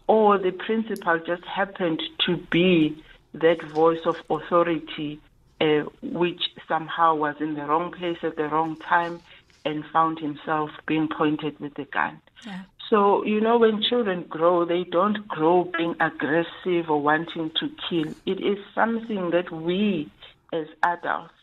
or 0.07 0.39
the 0.39 0.53
principal 0.53 1.18
just 1.27 1.45
happened 1.45 2.03
to 2.27 2.37
be 2.51 3.03
that 3.33 3.62
voice 3.62 4.05
of 4.05 4.16
authority 4.29 5.21
uh, 5.61 5.85
which 6.03 6.43
somehow 6.67 7.15
was 7.15 7.37
in 7.41 7.55
the 7.55 7.65
wrong 7.65 7.93
place 7.93 8.19
at 8.23 8.37
the 8.37 8.49
wrong 8.49 8.77
time 8.77 9.21
and 9.65 9.85
found 9.93 10.19
himself 10.19 10.71
being 10.87 11.09
pointed 11.09 11.59
with 11.61 11.79
a 11.79 11.85
gun. 11.85 12.21
Yeah. 12.47 12.63
So, 12.89 13.25
you 13.25 13.41
know, 13.41 13.59
when 13.59 13.83
children 13.83 14.25
grow, 14.29 14.65
they 14.65 14.85
don't 14.85 15.29
grow 15.29 15.71
being 15.77 15.95
aggressive 16.01 16.91
or 16.91 17.01
wanting 17.01 17.53
to 17.61 17.71
kill. 17.89 18.13
It 18.27 18.41
is 18.41 18.59
something 18.75 19.31
that 19.31 19.53
we 19.53 20.11
as 20.53 20.67
adults, 20.83 21.35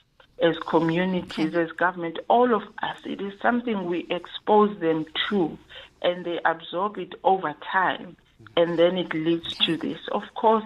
as 0.41 0.57
communities, 0.68 1.55
as 1.55 1.72
government, 1.72 2.20
all 2.30 2.53
of 2.53 2.63
us, 2.84 2.97
it 3.05 3.22
is 3.22 3.34
something 3.41 3.86
we 3.86 4.05
expose 4.09 4.78
them 4.80 5.05
to 5.30 5.57
and 6.01 6.26
they 6.26 6.39
absorb 6.45 6.97
it 6.97 7.13
over 7.24 7.55
time 7.72 8.18
and 8.55 8.78
then 8.78 8.97
it 8.97 9.13
leads 9.13 9.53
to 9.65 9.78
this. 9.78 9.99
Of 10.11 10.24
course, 10.36 10.65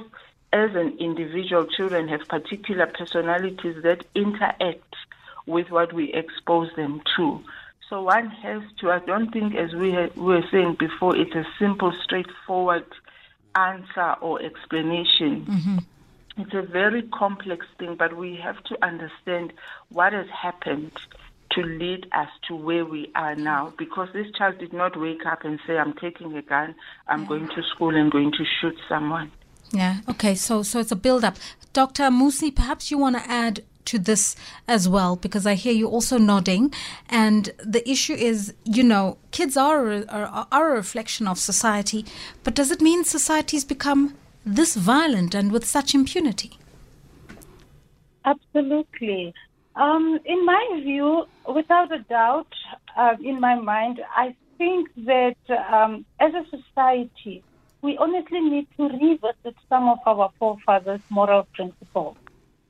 as 0.53 0.75
an 0.75 0.97
individual, 0.99 1.65
children 1.65 2.07
have 2.07 2.27
particular 2.27 2.87
personalities 2.87 3.81
that 3.83 4.05
interact 4.15 4.95
with 5.45 5.71
what 5.71 5.93
we 5.93 6.13
expose 6.13 6.69
them 6.75 7.01
to. 7.15 7.41
So 7.89 8.03
one 8.03 8.29
has 8.29 8.61
to, 8.79 8.91
I 8.91 8.99
don't 8.99 9.31
think, 9.31 9.55
as 9.55 9.73
we, 9.73 9.91
we 9.91 10.07
were 10.15 10.43
saying 10.51 10.77
before, 10.79 11.15
it's 11.15 11.35
a 11.35 11.45
simple, 11.59 11.93
straightforward 12.03 12.85
answer 13.55 14.15
or 14.21 14.41
explanation. 14.41 15.45
Mm-hmm. 15.45 15.77
It's 16.37 16.53
a 16.53 16.61
very 16.61 17.03
complex 17.03 17.65
thing, 17.77 17.95
but 17.95 18.15
we 18.15 18.37
have 18.37 18.63
to 18.65 18.77
understand 18.85 19.51
what 19.89 20.13
has 20.13 20.27
happened 20.29 20.91
to 21.51 21.61
lead 21.61 22.07
us 22.13 22.29
to 22.47 22.55
where 22.55 22.85
we 22.85 23.11
are 23.15 23.35
now. 23.35 23.73
Because 23.77 24.07
this 24.13 24.31
child 24.37 24.57
did 24.57 24.71
not 24.71 24.97
wake 24.97 25.25
up 25.25 25.43
and 25.43 25.59
say, 25.67 25.77
I'm 25.77 25.93
taking 25.93 26.35
a 26.37 26.41
gun, 26.41 26.75
I'm 27.07 27.23
yeah. 27.23 27.27
going 27.27 27.47
to 27.49 27.63
school 27.63 27.93
and 27.95 28.09
going 28.09 28.31
to 28.31 28.45
shoot 28.61 28.77
someone. 28.87 29.31
Yeah. 29.71 29.97
Okay. 30.09 30.35
So 30.35 30.63
so 30.63 30.79
it's 30.79 30.91
a 30.91 30.95
build 30.95 31.23
up. 31.23 31.37
Dr. 31.73 32.03
Mmusi, 32.03 32.53
perhaps 32.53 32.91
you 32.91 32.97
want 32.97 33.15
to 33.15 33.31
add 33.31 33.63
to 33.85 33.99
this 33.99 34.35
as 34.67 34.87
well 34.87 35.15
because 35.15 35.45
I 35.47 35.55
hear 35.55 35.73
you 35.73 35.87
also 35.87 36.17
nodding. 36.17 36.73
And 37.09 37.51
the 37.63 37.87
issue 37.89 38.13
is, 38.13 38.53
you 38.63 38.83
know, 38.83 39.17
kids 39.31 39.57
are, 39.57 40.05
are, 40.09 40.47
are 40.51 40.71
a 40.71 40.75
reflection 40.75 41.27
of 41.27 41.39
society, 41.39 42.05
but 42.43 42.53
does 42.53 42.71
it 42.71 42.81
mean 42.81 43.03
society's 43.03 43.65
become 43.65 44.15
this 44.45 44.75
violent 44.75 45.33
and 45.35 45.51
with 45.51 45.65
such 45.65 45.93
impunity? 45.93 46.57
Absolutely. 48.25 49.33
Um, 49.75 50.19
in 50.25 50.45
my 50.45 50.81
view, 50.83 51.25
without 51.47 51.91
a 51.91 51.99
doubt, 51.99 52.53
uh, 52.97 53.15
in 53.23 53.39
my 53.39 53.55
mind, 53.55 54.01
I 54.15 54.35
think 54.57 54.89
that 55.05 55.37
um, 55.71 56.05
as 56.19 56.33
a 56.33 56.43
society, 56.49 57.43
we 57.81 57.97
honestly 57.97 58.41
need 58.41 58.67
to 58.77 58.89
revisit 58.89 59.55
some 59.69 59.89
of 59.89 59.99
our 60.05 60.31
forefathers' 60.37 61.01
moral 61.09 61.43
principles 61.53 62.17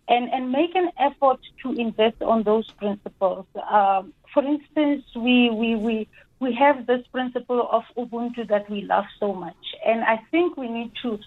and, 0.07 0.29
and 0.33 0.51
make 0.51 0.75
an 0.75 0.89
effort 0.99 1.39
to 1.63 1.73
invest 1.73 2.21
on 2.21 2.43
those 2.43 2.69
principles. 2.71 3.45
Um, 3.69 4.13
for 4.33 4.43
instance, 4.43 5.03
we, 5.15 5.49
we, 5.49 5.75
we, 5.75 6.07
we 6.39 6.53
have 6.53 6.87
this 6.87 7.05
principle 7.11 7.67
of 7.71 7.83
Ubuntu 7.97 8.47
that 8.47 8.69
we 8.69 8.81
love 8.81 9.05
so 9.19 9.33
much. 9.33 9.75
And 9.85 10.03
I 10.03 10.17
think 10.31 10.57
we 10.57 10.69
need 10.69 10.91
to 11.01 11.19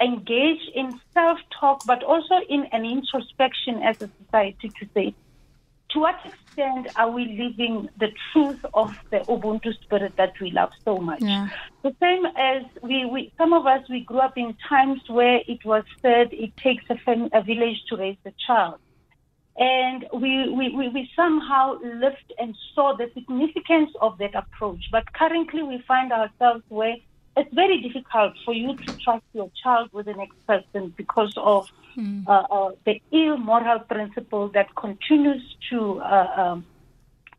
engage 0.00 0.62
in 0.74 0.98
self 1.12 1.38
talk, 1.58 1.82
but 1.86 2.02
also 2.02 2.40
in 2.48 2.64
an 2.72 2.84
introspection 2.84 3.82
as 3.82 4.00
a 4.02 4.10
society 4.24 4.70
to 4.80 4.88
say, 4.94 5.14
to 5.90 6.00
what 6.00 6.16
extent 6.24 6.88
are 6.96 7.10
we 7.10 7.24
living 7.24 7.88
the 7.98 8.08
truth 8.32 8.64
of 8.74 8.94
the 9.10 9.18
Ubuntu 9.20 9.72
spirit 9.82 10.14
that 10.16 10.32
we 10.40 10.50
love 10.50 10.70
so 10.84 10.98
much? 10.98 11.22
Yeah. 11.22 11.48
The 11.82 11.94
same 12.00 12.26
as 12.26 12.62
we, 12.82 13.06
we, 13.06 13.32
some 13.38 13.52
of 13.52 13.66
us, 13.66 13.88
we 13.88 14.00
grew 14.00 14.18
up 14.18 14.36
in 14.36 14.56
times 14.68 15.00
where 15.08 15.40
it 15.46 15.64
was 15.64 15.84
said 16.02 16.28
it 16.32 16.56
takes 16.56 16.84
a, 16.90 16.96
fam- 16.96 17.30
a 17.32 17.42
village 17.42 17.82
to 17.88 17.96
raise 17.96 18.18
a 18.26 18.32
child. 18.46 18.78
And 19.56 20.06
we, 20.12 20.48
we, 20.50 20.68
we, 20.76 20.88
we 20.88 21.10
somehow 21.16 21.78
lived 21.80 22.32
and 22.38 22.54
saw 22.74 22.96
the 22.96 23.10
significance 23.14 23.90
of 24.00 24.18
that 24.18 24.34
approach. 24.34 24.84
But 24.92 25.12
currently 25.14 25.62
we 25.62 25.82
find 25.88 26.12
ourselves 26.12 26.62
where 26.68 26.96
it's 27.38 27.54
very 27.54 27.80
difficult 27.80 28.34
for 28.44 28.52
you 28.52 28.76
to 28.76 28.92
trust 28.98 29.24
your 29.32 29.50
child 29.62 29.90
with 29.92 30.06
the 30.06 30.14
next 30.14 30.38
person 30.46 30.92
because 30.96 31.32
of 31.36 31.68
mm. 31.96 32.26
uh, 32.26 32.46
uh, 32.50 32.72
the 32.84 33.00
ill 33.12 33.36
moral 33.36 33.78
principle 33.80 34.48
that 34.48 34.74
continues 34.74 35.42
to 35.70 36.00
uh, 36.00 36.32
um, 36.36 36.66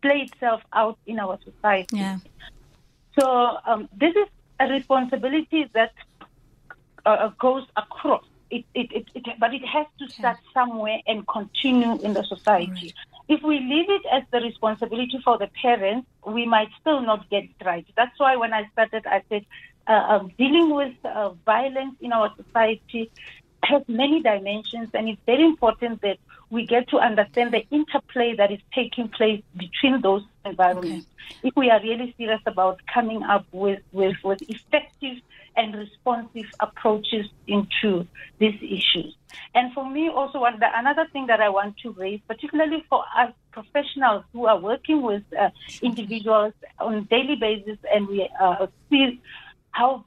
play 0.01 0.19
itself 0.31 0.61
out 0.73 0.97
in 1.05 1.19
our 1.19 1.37
society. 1.43 1.97
Yeah. 1.97 2.17
So 3.19 3.57
um, 3.65 3.89
this 3.95 4.15
is 4.15 4.27
a 4.59 4.67
responsibility 4.67 5.69
that 5.73 5.93
uh, 7.05 7.09
uh, 7.09 7.27
goes 7.39 7.65
across. 7.75 8.23
It, 8.49 8.65
it, 8.73 8.91
it, 8.91 9.05
it, 9.13 9.39
but 9.39 9.53
it 9.53 9.65
has 9.65 9.85
to 9.99 10.09
start 10.09 10.37
somewhere 10.53 10.99
and 11.05 11.27
continue 11.27 11.99
in 12.01 12.13
the 12.13 12.23
society. 12.23 12.71
Right. 12.71 12.93
If 13.27 13.43
we 13.43 13.59
leave 13.59 13.89
it 13.89 14.01
as 14.11 14.23
the 14.31 14.39
responsibility 14.39 15.19
for 15.23 15.37
the 15.37 15.49
parents, 15.61 16.07
we 16.25 16.47
might 16.47 16.69
still 16.81 17.01
not 17.01 17.29
get 17.29 17.43
it 17.43 17.63
right. 17.63 17.85
That's 17.95 18.17
why 18.19 18.37
when 18.37 18.53
I 18.53 18.67
started, 18.73 19.05
I 19.05 19.21
said 19.29 19.45
uh, 19.89 20.19
dealing 20.37 20.73
with 20.73 20.93
uh, 21.03 21.31
violence 21.45 21.95
in 21.99 22.13
our 22.13 22.33
society 22.37 23.11
has 23.63 23.83
many 23.87 24.21
dimensions, 24.21 24.89
and 24.93 25.09
it's 25.09 25.21
very 25.25 25.43
important 25.43 26.01
that 26.01 26.17
we 26.49 26.65
get 26.65 26.87
to 26.89 26.97
understand 26.97 27.53
the 27.53 27.65
interplay 27.69 28.35
that 28.35 28.51
is 28.51 28.59
taking 28.73 29.07
place 29.09 29.43
between 29.57 30.01
those 30.01 30.23
environments. 30.45 31.05
Okay. 31.05 31.49
If 31.49 31.55
we 31.55 31.69
are 31.69 31.81
really 31.81 32.13
serious 32.17 32.41
about 32.45 32.79
coming 32.91 33.21
up 33.23 33.45
with, 33.51 33.81
with, 33.91 34.15
with 34.23 34.41
effective 34.49 35.17
and 35.55 35.75
responsive 35.75 36.45
approaches 36.59 37.27
into 37.47 38.07
these 38.39 38.55
issues. 38.61 39.15
And 39.53 39.73
for 39.73 39.87
me, 39.87 40.09
also, 40.09 40.39
one, 40.39 40.59
the, 40.59 40.67
another 40.73 41.07
thing 41.11 41.27
that 41.27 41.41
I 41.41 41.49
want 41.49 41.77
to 41.83 41.91
raise, 41.91 42.21
particularly 42.27 42.83
for 42.89 43.03
us 43.17 43.33
professionals 43.51 44.23
who 44.33 44.45
are 44.45 44.59
working 44.59 45.01
with 45.01 45.23
uh, 45.37 45.49
individuals 45.81 46.53
on 46.79 46.95
a 46.95 47.01
daily 47.01 47.35
basis, 47.35 47.77
and 47.93 48.07
we 48.07 48.27
uh, 48.39 48.67
see 48.89 49.19
how 49.71 50.05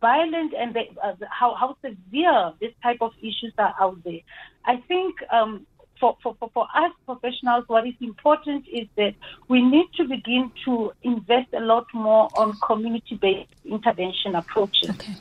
violent 0.00 0.52
and 0.54 0.74
the, 0.74 0.82
uh, 1.02 1.14
how, 1.30 1.54
how 1.54 1.76
severe 1.82 2.52
this 2.60 2.72
type 2.82 2.98
of 3.00 3.12
issues 3.20 3.52
are 3.58 3.74
out 3.80 4.02
there. 4.04 4.20
I 4.64 4.76
think 4.88 5.16
um, 5.32 5.66
for, 5.98 6.16
for, 6.22 6.36
for, 6.52 6.66
us 6.74 6.92
professionals, 7.06 7.64
what 7.68 7.86
is 7.86 7.94
important 8.00 8.66
is 8.68 8.88
that 8.96 9.14
we 9.48 9.62
need 9.62 9.86
to 9.96 10.04
begin 10.04 10.50
to 10.64 10.92
invest 11.02 11.52
a 11.54 11.60
lot 11.60 11.86
more 11.94 12.28
on 12.36 12.56
community 12.66 13.14
based 13.14 13.52
intervention 13.64 14.34
approaches. 14.34 14.90
Okay. 14.90 15.14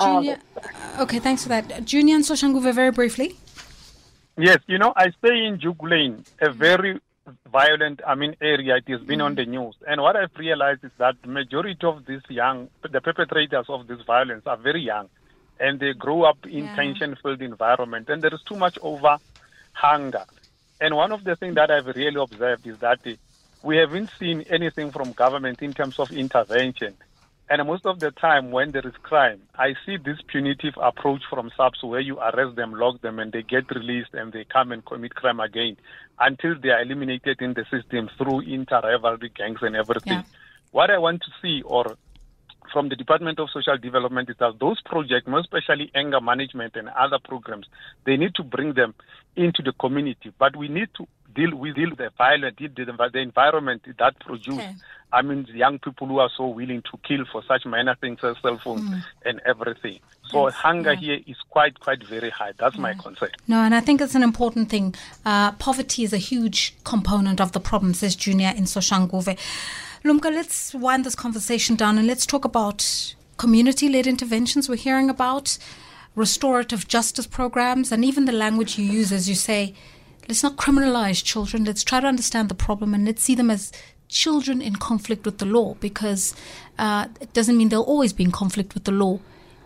Junior, 0.00 0.38
uh, 0.62 1.02
okay, 1.02 1.18
thanks 1.18 1.42
for 1.42 1.48
that. 1.48 1.84
Junior 1.84 2.16
and 2.16 2.24
Soshanguve, 2.24 2.74
very 2.74 2.90
briefly. 2.90 3.36
Yes, 4.38 4.58
you 4.66 4.76
know, 4.76 4.92
I 4.94 5.10
stay 5.18 5.46
in 5.46 5.56
Duke 5.56 5.82
Lane, 5.82 6.22
a 6.42 6.52
very 6.52 7.00
violent, 7.50 8.00
I 8.06 8.14
mean, 8.14 8.36
area. 8.40 8.76
It 8.76 8.88
has 8.88 9.00
been 9.00 9.20
mm. 9.20 9.24
on 9.24 9.34
the 9.34 9.46
news. 9.46 9.74
And 9.86 10.00
what 10.00 10.16
I've 10.16 10.36
realized 10.36 10.84
is 10.84 10.90
that 10.98 11.16
the 11.22 11.28
majority 11.28 11.86
of 11.86 12.06
these 12.06 12.22
young, 12.28 12.68
the 12.82 13.00
perpetrators 13.00 13.66
of 13.68 13.86
this 13.86 14.00
violence 14.02 14.46
are 14.46 14.56
very 14.56 14.82
young. 14.82 15.08
And 15.58 15.80
they 15.80 15.94
grow 15.94 16.22
up 16.22 16.44
in 16.44 16.64
yeah. 16.64 16.76
tension-filled 16.76 17.42
environment. 17.42 18.08
And 18.08 18.22
there 18.22 18.34
is 18.34 18.42
too 18.42 18.56
much 18.56 18.78
over 18.82 19.16
hunger. 19.72 20.24
And 20.80 20.94
one 20.94 21.12
of 21.12 21.24
the 21.24 21.36
things 21.36 21.54
that 21.54 21.70
I've 21.70 21.86
really 21.86 22.20
observed 22.20 22.66
is 22.66 22.78
that 22.78 23.00
we 23.62 23.76
haven't 23.78 24.10
seen 24.18 24.42
anything 24.50 24.90
from 24.90 25.12
government 25.12 25.62
in 25.62 25.72
terms 25.72 25.98
of 25.98 26.12
intervention. 26.12 26.94
And 27.48 27.64
most 27.66 27.86
of 27.86 28.00
the 28.00 28.10
time, 28.10 28.50
when 28.50 28.72
there 28.72 28.86
is 28.86 28.94
crime, 29.02 29.40
I 29.54 29.74
see 29.84 29.96
this 29.98 30.18
punitive 30.26 30.74
approach 30.82 31.22
from 31.30 31.50
SAPS 31.56 31.82
where 31.84 32.00
you 32.00 32.18
arrest 32.18 32.56
them, 32.56 32.72
lock 32.74 33.00
them, 33.02 33.20
and 33.20 33.30
they 33.30 33.42
get 33.42 33.70
released 33.70 34.14
and 34.14 34.32
they 34.32 34.44
come 34.44 34.72
and 34.72 34.84
commit 34.84 35.14
crime 35.14 35.38
again 35.38 35.76
until 36.18 36.54
they 36.60 36.70
are 36.70 36.82
eliminated 36.82 37.40
in 37.40 37.54
the 37.54 37.64
system 37.70 38.10
through 38.18 38.40
inter-rivalry 38.40 39.30
gangs 39.36 39.60
and 39.62 39.76
everything. 39.76 40.12
Yeah. 40.18 40.22
What 40.72 40.90
I 40.90 40.98
want 40.98 41.22
to 41.22 41.28
see, 41.40 41.62
or 41.62 41.96
from 42.72 42.88
the 42.88 42.96
Department 42.96 43.38
of 43.38 43.48
Social 43.52 43.78
Development, 43.78 44.28
is 44.28 44.36
that 44.40 44.58
those 44.58 44.82
projects, 44.82 45.28
most 45.28 45.44
especially 45.52 45.92
anger 45.94 46.20
management 46.20 46.74
and 46.74 46.88
other 46.88 47.20
programs, 47.22 47.66
they 48.04 48.16
need 48.16 48.34
to 48.34 48.42
bring 48.42 48.74
them 48.74 48.92
into 49.36 49.62
the 49.62 49.72
community. 49.72 50.32
But 50.36 50.56
we 50.56 50.66
need 50.66 50.88
to 50.96 51.06
deal 51.32 51.54
with 51.54 51.76
deal 51.76 51.94
the 51.96 52.10
violence, 52.18 52.56
the, 52.58 52.70
the 53.12 53.18
environment 53.20 53.82
that 53.98 54.18
produces 54.18 54.58
Okay. 54.58 54.74
I 55.12 55.22
mean, 55.22 55.44
the 55.44 55.52
young 55.52 55.78
people 55.78 56.06
who 56.08 56.18
are 56.18 56.30
so 56.36 56.48
willing 56.48 56.82
to 56.82 56.98
kill 57.04 57.24
for 57.30 57.42
such 57.44 57.64
minor 57.64 57.94
things 57.94 58.18
as 58.22 58.36
cell 58.42 58.58
phones 58.58 58.90
mm. 58.90 59.04
and 59.24 59.40
everything. 59.46 60.00
So 60.28 60.48
yes, 60.48 60.56
hunger 60.56 60.92
yeah. 60.94 61.00
here 61.00 61.20
is 61.26 61.36
quite, 61.48 61.78
quite 61.78 62.04
very 62.04 62.30
high. 62.30 62.52
That's 62.58 62.74
yeah. 62.74 62.82
my 62.82 62.94
concern. 62.94 63.30
No, 63.46 63.60
and 63.60 63.74
I 63.74 63.80
think 63.80 64.00
it's 64.00 64.16
an 64.16 64.24
important 64.24 64.68
thing. 64.68 64.94
Uh, 65.24 65.52
poverty 65.52 66.02
is 66.02 66.12
a 66.12 66.18
huge 66.18 66.74
component 66.84 67.40
of 67.40 67.52
the 67.52 67.60
problem, 67.60 67.94
says 67.94 68.16
Junior 68.16 68.52
in 68.56 68.64
Soshanguve. 68.64 69.38
Lumka, 70.04 70.24
let's 70.24 70.74
wind 70.74 71.04
this 71.04 71.14
conversation 71.14 71.76
down 71.76 71.98
and 71.98 72.06
let's 72.06 72.26
talk 72.26 72.44
about 72.44 73.14
community-led 73.38 74.06
interventions 74.06 74.68
we're 74.68 74.76
hearing 74.76 75.10
about, 75.10 75.58
restorative 76.14 76.88
justice 76.88 77.26
programs, 77.26 77.92
and 77.92 78.04
even 78.04 78.24
the 78.24 78.32
language 78.32 78.78
you 78.78 78.84
use 78.84 79.12
as 79.12 79.28
you 79.28 79.34
say, 79.34 79.74
let's 80.28 80.42
not 80.42 80.56
criminalize 80.56 81.22
children. 81.22 81.64
Let's 81.64 81.84
try 81.84 82.00
to 82.00 82.06
understand 82.06 82.48
the 82.48 82.54
problem 82.54 82.94
and 82.94 83.04
let's 83.04 83.22
see 83.22 83.34
them 83.34 83.50
as 83.50 83.72
children 84.08 84.62
in 84.62 84.76
conflict 84.76 85.24
with 85.24 85.38
the 85.38 85.46
law 85.46 85.74
because 85.74 86.34
uh, 86.78 87.08
it 87.20 87.32
doesn't 87.32 87.56
mean 87.56 87.68
they'll 87.68 87.82
always 87.82 88.12
be 88.12 88.24
in 88.24 88.32
conflict 88.32 88.74
with 88.74 88.84
the 88.84 88.92
law 88.92 89.18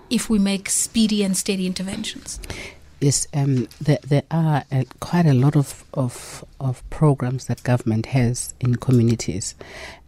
if 0.09 0.29
we 0.29 0.39
make 0.39 0.69
speedy 0.69 1.23
and 1.23 1.37
steady 1.37 1.67
interventions. 1.67 2.41
Yes, 3.01 3.27
um, 3.33 3.67
there, 3.81 3.99
there 4.07 4.25
are 4.31 4.65
uh, 4.71 4.85
quite 5.01 5.25
a 5.25 5.33
lot 5.33 5.57
of, 5.57 5.85
of, 5.95 6.45
of 6.61 6.89
programs 6.91 7.47
that 7.47 7.63
government 7.63 8.07
has 8.07 8.53
in 8.61 8.75
communities. 8.75 9.55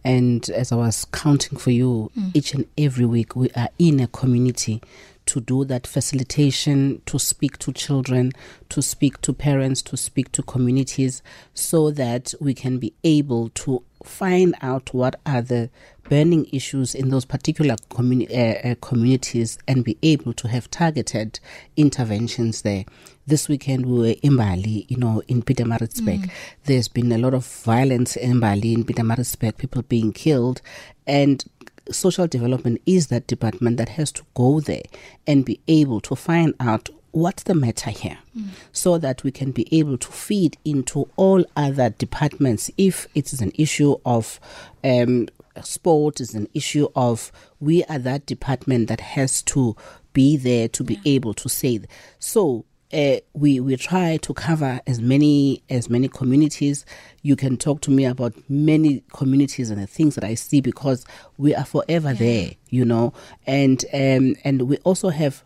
And 0.03 0.47
as 0.51 0.71
I 0.71 0.75
was 0.75 1.05
counting 1.05 1.57
for 1.57 1.71
you, 1.71 2.11
mm. 2.15 2.31
each 2.35 2.53
and 2.53 2.67
every 2.77 3.05
week 3.05 3.35
we 3.35 3.49
are 3.51 3.69
in 3.79 3.99
a 3.99 4.05
community 4.07 4.79
to 5.25 5.39
do 5.39 5.65
that 5.65 5.87
facilitation, 5.87 7.01
to 7.05 7.17
speak 7.17 7.57
to 7.59 7.71
children, 7.73 8.31
to 8.69 8.81
speak 8.81 9.21
to 9.21 9.33
parents, 9.33 9.81
to 9.83 9.97
speak 9.97 10.31
to 10.33 10.43
communities, 10.43 11.23
so 11.53 11.89
that 11.91 12.33
we 12.39 12.53
can 12.53 12.77
be 12.77 12.93
able 13.03 13.49
to 13.49 13.81
find 14.03 14.55
out 14.61 14.93
what 14.93 15.19
are 15.25 15.41
the 15.41 15.69
burning 16.09 16.45
issues 16.51 16.93
in 16.93 17.09
those 17.09 17.25
particular 17.25 17.75
communi- 17.89 18.29
uh, 18.29 18.67
uh, 18.67 18.75
communities 18.81 19.57
and 19.67 19.83
be 19.83 19.97
able 20.03 20.33
to 20.33 20.47
have 20.47 20.69
targeted 20.69 21.39
interventions 21.77 22.61
there. 22.61 22.85
This 23.25 23.47
weekend 23.47 23.85
we 23.85 23.97
were 23.97 24.15
in 24.21 24.35
Bali, 24.35 24.85
you 24.89 24.97
know, 24.97 25.23
in 25.27 25.41
Pietermaritzburg. 25.41 26.25
Mm. 26.25 26.31
There's 26.65 26.89
been 26.89 27.11
a 27.11 27.17
lot 27.17 27.33
of 27.33 27.45
violence 27.45 28.17
in 28.17 28.39
Bali, 28.39 28.73
in 28.73 28.83
Pietermaritzburg, 28.83 29.57
people 29.57 29.81
being 29.83 30.11
killed, 30.11 30.61
and 31.07 31.43
social 31.91 32.27
development 32.27 32.81
is 32.85 33.07
that 33.07 33.27
department 33.27 33.77
that 33.77 33.89
has 33.89 34.11
to 34.13 34.23
go 34.33 34.59
there 34.59 34.83
and 35.27 35.45
be 35.45 35.59
able 35.67 35.99
to 36.01 36.15
find 36.15 36.53
out 36.59 36.89
what's 37.13 37.43
the 37.43 37.53
matter 37.53 37.91
here 37.91 38.17
mm. 38.37 38.47
so 38.71 38.97
that 38.97 39.23
we 39.23 39.31
can 39.31 39.51
be 39.51 39.67
able 39.77 39.97
to 39.97 40.11
feed 40.11 40.57
into 40.65 41.07
all 41.15 41.45
other 41.55 41.91
departments 41.91 42.69
if 42.77 43.07
it 43.15 43.31
is 43.31 43.39
an 43.39 43.51
issue 43.55 43.95
of 44.03 44.39
um, 44.83 45.27
sport 45.61 46.19
is 46.19 46.33
an 46.33 46.47
issue 46.53 46.87
of 46.95 47.31
we 47.59 47.83
are 47.85 47.99
that 47.99 48.25
department 48.25 48.89
that 48.89 48.99
has 48.99 49.43
to 49.43 49.75
be 50.11 50.35
there 50.35 50.67
to 50.67 50.83
be 50.83 50.95
yeah. 50.95 51.13
able 51.13 51.33
to 51.35 51.47
say 51.47 51.79
so 52.17 52.65
uh, 52.91 53.17
we 53.33 53.59
we 53.59 53.75
try 53.75 54.17
to 54.17 54.33
cover 54.33 54.79
as 54.85 55.01
many 55.01 55.63
as 55.67 55.89
many 55.89 56.07
communities. 56.07 56.85
You 57.23 57.35
can 57.35 57.57
talk 57.57 57.81
to 57.81 57.91
me 57.91 58.05
about 58.05 58.33
many 58.47 59.03
communities 59.11 59.71
and 59.71 59.81
the 59.81 59.87
things 59.87 60.13
that 60.13 60.23
I 60.23 60.35
see 60.35 60.61
because 60.61 61.03
we 61.37 61.55
are 61.55 61.65
forever 61.65 62.09
yeah. 62.09 62.19
there, 62.19 62.51
you 62.69 62.85
know. 62.85 63.13
And 63.47 63.83
um, 63.93 64.35
and 64.43 64.63
we 64.63 64.77
also 64.83 65.09
have 65.09 65.43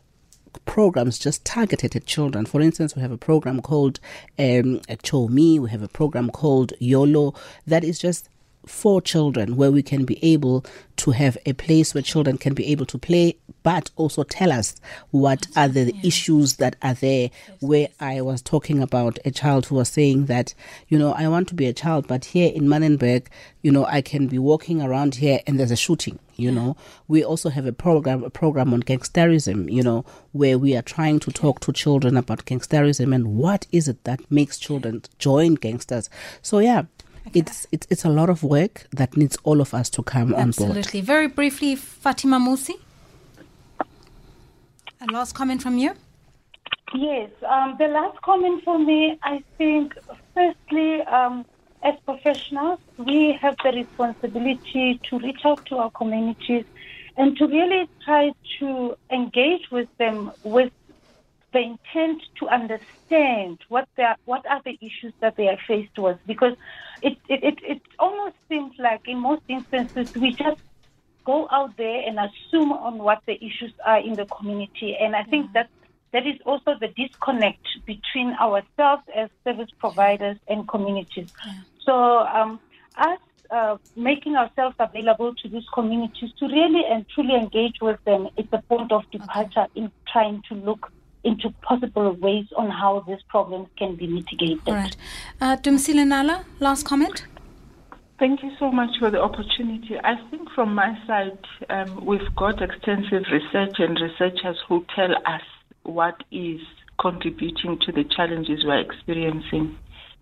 programs 0.65 1.19
just 1.19 1.45
targeted 1.45 1.95
at 1.95 2.05
children. 2.05 2.45
For 2.45 2.61
instance, 2.61 2.95
we 2.95 3.01
have 3.01 3.11
a 3.11 3.17
program 3.17 3.61
called 3.61 3.99
um, 4.37 4.81
Cho 5.03 5.27
Me. 5.27 5.59
We 5.59 5.69
have 5.69 5.83
a 5.83 5.87
program 5.87 6.29
called 6.29 6.73
YOLO 6.79 7.33
that 7.65 7.83
is 7.83 7.99
just 7.99 8.29
for 8.67 9.01
children 9.01 9.55
where 9.55 9.71
we 9.71 9.81
can 9.81 10.05
be 10.05 10.23
able 10.23 10.65
to 10.97 11.11
have 11.11 11.37
a 11.45 11.53
place 11.53 11.93
where 11.93 12.01
children 12.01 12.37
can 12.37 12.53
be 12.53 12.67
able 12.71 12.85
to 12.85 12.97
play 12.97 13.37
but 13.63 13.89
also 13.95 14.23
tell 14.23 14.51
us 14.51 14.75
what 15.11 15.47
are 15.55 15.67
the 15.67 15.93
issues 16.03 16.55
that 16.55 16.75
are 16.81 16.93
there. 16.93 17.29
Where 17.59 17.89
i 17.99 18.21
was 18.21 18.41
talking 18.41 18.81
about 18.81 19.19
a 19.25 19.31
child 19.31 19.65
who 19.65 19.75
was 19.75 19.89
saying 19.89 20.25
that 20.25 20.53
you 20.87 20.97
know 20.97 21.13
i 21.13 21.27
want 21.27 21.47
to 21.49 21.55
be 21.55 21.65
a 21.65 21.73
child 21.73 22.07
but 22.07 22.25
here 22.25 22.51
in 22.53 22.63
Manenberg 22.65 23.27
you 23.61 23.71
know 23.71 23.85
i 23.85 24.01
can 24.01 24.27
be 24.27 24.39
walking 24.39 24.81
around 24.81 25.15
here 25.15 25.39
and 25.45 25.59
there's 25.59 25.71
a 25.71 25.75
shooting 25.75 26.19
you 26.37 26.51
know. 26.51 26.77
We 27.07 27.23
also 27.23 27.49
have 27.49 27.65
a 27.65 27.73
program 27.73 28.23
a 28.23 28.29
program 28.29 28.73
on 28.73 28.83
gangsterism 28.83 29.71
you 29.71 29.83
know 29.83 30.05
where 30.31 30.57
we 30.57 30.75
are 30.75 30.81
trying 30.81 31.19
to 31.21 31.31
talk 31.31 31.59
to 31.61 31.73
children 31.73 32.15
about 32.15 32.45
gangsterism 32.45 33.13
and 33.13 33.35
what 33.35 33.65
is 33.71 33.87
it 33.87 34.03
that 34.03 34.19
makes 34.31 34.59
children 34.59 35.01
join 35.19 35.55
gangsters. 35.55 36.09
So 36.41 36.59
yeah 36.59 36.83
it's, 37.33 37.67
it's 37.71 37.87
it's 37.89 38.05
a 38.05 38.09
lot 38.09 38.29
of 38.29 38.43
work 38.43 38.87
that 38.91 39.17
needs 39.17 39.37
all 39.43 39.61
of 39.61 39.73
us 39.73 39.89
to 39.91 40.03
come 40.03 40.33
Absolutely. 40.33 40.41
on 40.41 40.51
board. 40.51 40.77
Absolutely. 40.77 41.01
Very 41.01 41.27
briefly, 41.27 41.75
Fatima 41.75 42.39
Mmusi. 42.39 42.73
A 45.01 45.05
last 45.11 45.33
comment 45.33 45.61
from 45.61 45.77
you. 45.77 45.93
Yes, 46.95 47.29
um, 47.45 47.75
the 47.77 47.87
last 47.87 48.21
comment 48.21 48.63
for 48.63 48.79
me, 48.79 49.19
I 49.21 49.43
think, 49.57 49.93
firstly, 50.33 51.01
um, 51.01 51.45
as 51.83 51.95
professionals, 52.05 52.79
we 52.97 53.33
have 53.41 53.55
the 53.63 53.71
responsibility 53.71 54.99
to 55.09 55.19
reach 55.19 55.41
out 55.43 55.65
to 55.67 55.77
our 55.77 55.91
communities 55.91 56.65
and 57.17 57.35
to 57.37 57.47
really 57.47 57.89
try 58.05 58.31
to 58.59 58.97
engage 59.11 59.69
with 59.69 59.89
them 59.97 60.31
with 60.43 60.71
the 61.53 61.59
intent 61.59 62.21
to 62.39 62.47
understand 62.47 63.59
what 63.69 63.87
they 63.95 64.03
are, 64.03 64.17
what 64.25 64.45
are 64.47 64.61
the 64.63 64.77
issues 64.81 65.13
that 65.19 65.35
they 65.35 65.47
are 65.47 65.57
faced 65.67 65.97
with 65.97 66.17
because 66.25 66.55
it, 67.01 67.17
it, 67.29 67.43
it, 67.43 67.59
it 67.63 67.81
almost 67.99 68.35
seems 68.49 68.73
like 68.79 69.07
in 69.07 69.19
most 69.19 69.43
instances 69.47 70.13
we 70.15 70.31
just 70.33 70.61
go 71.25 71.47
out 71.51 71.75
there 71.77 72.01
and 72.07 72.17
assume 72.19 72.71
on 72.71 72.97
what 72.97 73.21
the 73.25 73.35
issues 73.35 73.73
are 73.85 73.99
in 73.99 74.13
the 74.13 74.25
community 74.25 74.95
and 74.99 75.15
I 75.15 75.23
think 75.23 75.53
that 75.53 75.69
that 76.13 76.25
is 76.25 76.39
also 76.45 76.73
the 76.79 76.87
disconnect 76.87 77.65
between 77.85 78.33
ourselves 78.39 79.03
as 79.13 79.29
service 79.43 79.69
providers 79.77 80.37
and 80.47 80.67
communities. 80.67 81.31
So 81.85 82.19
um, 82.19 82.59
us 82.97 83.19
uh, 83.51 83.77
making 83.95 84.35
ourselves 84.35 84.75
available 84.79 85.35
to 85.35 85.49
these 85.49 85.65
communities 85.73 86.31
to 86.39 86.47
really 86.47 86.83
and 86.89 87.05
truly 87.09 87.35
engage 87.35 87.75
with 87.81 88.03
them 88.05 88.27
is 88.37 88.45
the 88.51 88.59
point 88.69 88.91
of 88.91 89.09
departure 89.11 89.61
okay. 89.61 89.81
in 89.81 89.91
trying 90.11 90.41
to 90.49 90.55
look 90.55 90.91
into 91.27 91.49
possible 91.61 92.13
ways 92.13 92.45
on 92.55 92.69
how 92.69 93.03
these 93.07 93.21
problems 93.27 93.67
can 93.77 93.95
be 93.95 94.07
mitigated. 94.07 94.61
All 94.67 94.73
right. 94.73 94.95
Uh, 95.41 95.57
Dumisile 95.57 96.07
Nala, 96.07 96.45
last 96.59 96.85
comment? 96.85 97.25
Thank 98.19 98.41
you 98.41 98.51
so 98.57 98.71
much 98.71 98.97
for 98.99 99.11
the 99.11 99.21
opportunity. 99.21 99.95
I 100.03 100.15
think 100.31 100.49
from 100.55 100.73
my 100.73 100.97
side, 101.05 101.37
um, 101.69 102.03
we've 102.03 102.35
got 102.35 102.61
extensive 102.63 103.23
research 103.31 103.75
and 103.77 103.99
researchers 104.01 104.57
who 104.67 104.85
tell 104.95 105.13
us 105.25 105.41
what 105.83 106.15
is 106.31 106.59
contributing 106.99 107.77
to 107.85 107.91
the 107.91 108.03
challenges 108.15 108.65
we're 108.65 108.79
experiencing, 108.79 109.77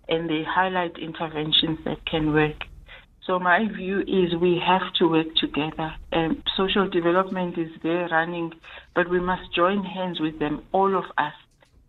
and 0.10 0.30
they 0.30 0.44
highlight 0.44 0.98
interventions 0.98 1.80
that 1.86 2.06
can 2.06 2.34
work. 2.34 2.66
So 3.26 3.40
my 3.40 3.68
view 3.68 4.02
is 4.02 4.36
we 4.40 4.62
have 4.66 4.94
to 5.00 5.08
work 5.08 5.34
together. 5.38 5.96
Um, 6.12 6.44
social 6.56 6.88
development 6.88 7.58
is 7.58 7.72
there 7.82 8.08
running, 8.10 8.54
but 8.94 9.10
we 9.10 9.20
must 9.20 9.52
join 9.56 9.84
hands 9.84 10.20
with 10.20 10.38
them, 10.38 10.64
all 10.72 10.96
of 10.96 11.06
us, 11.18 11.34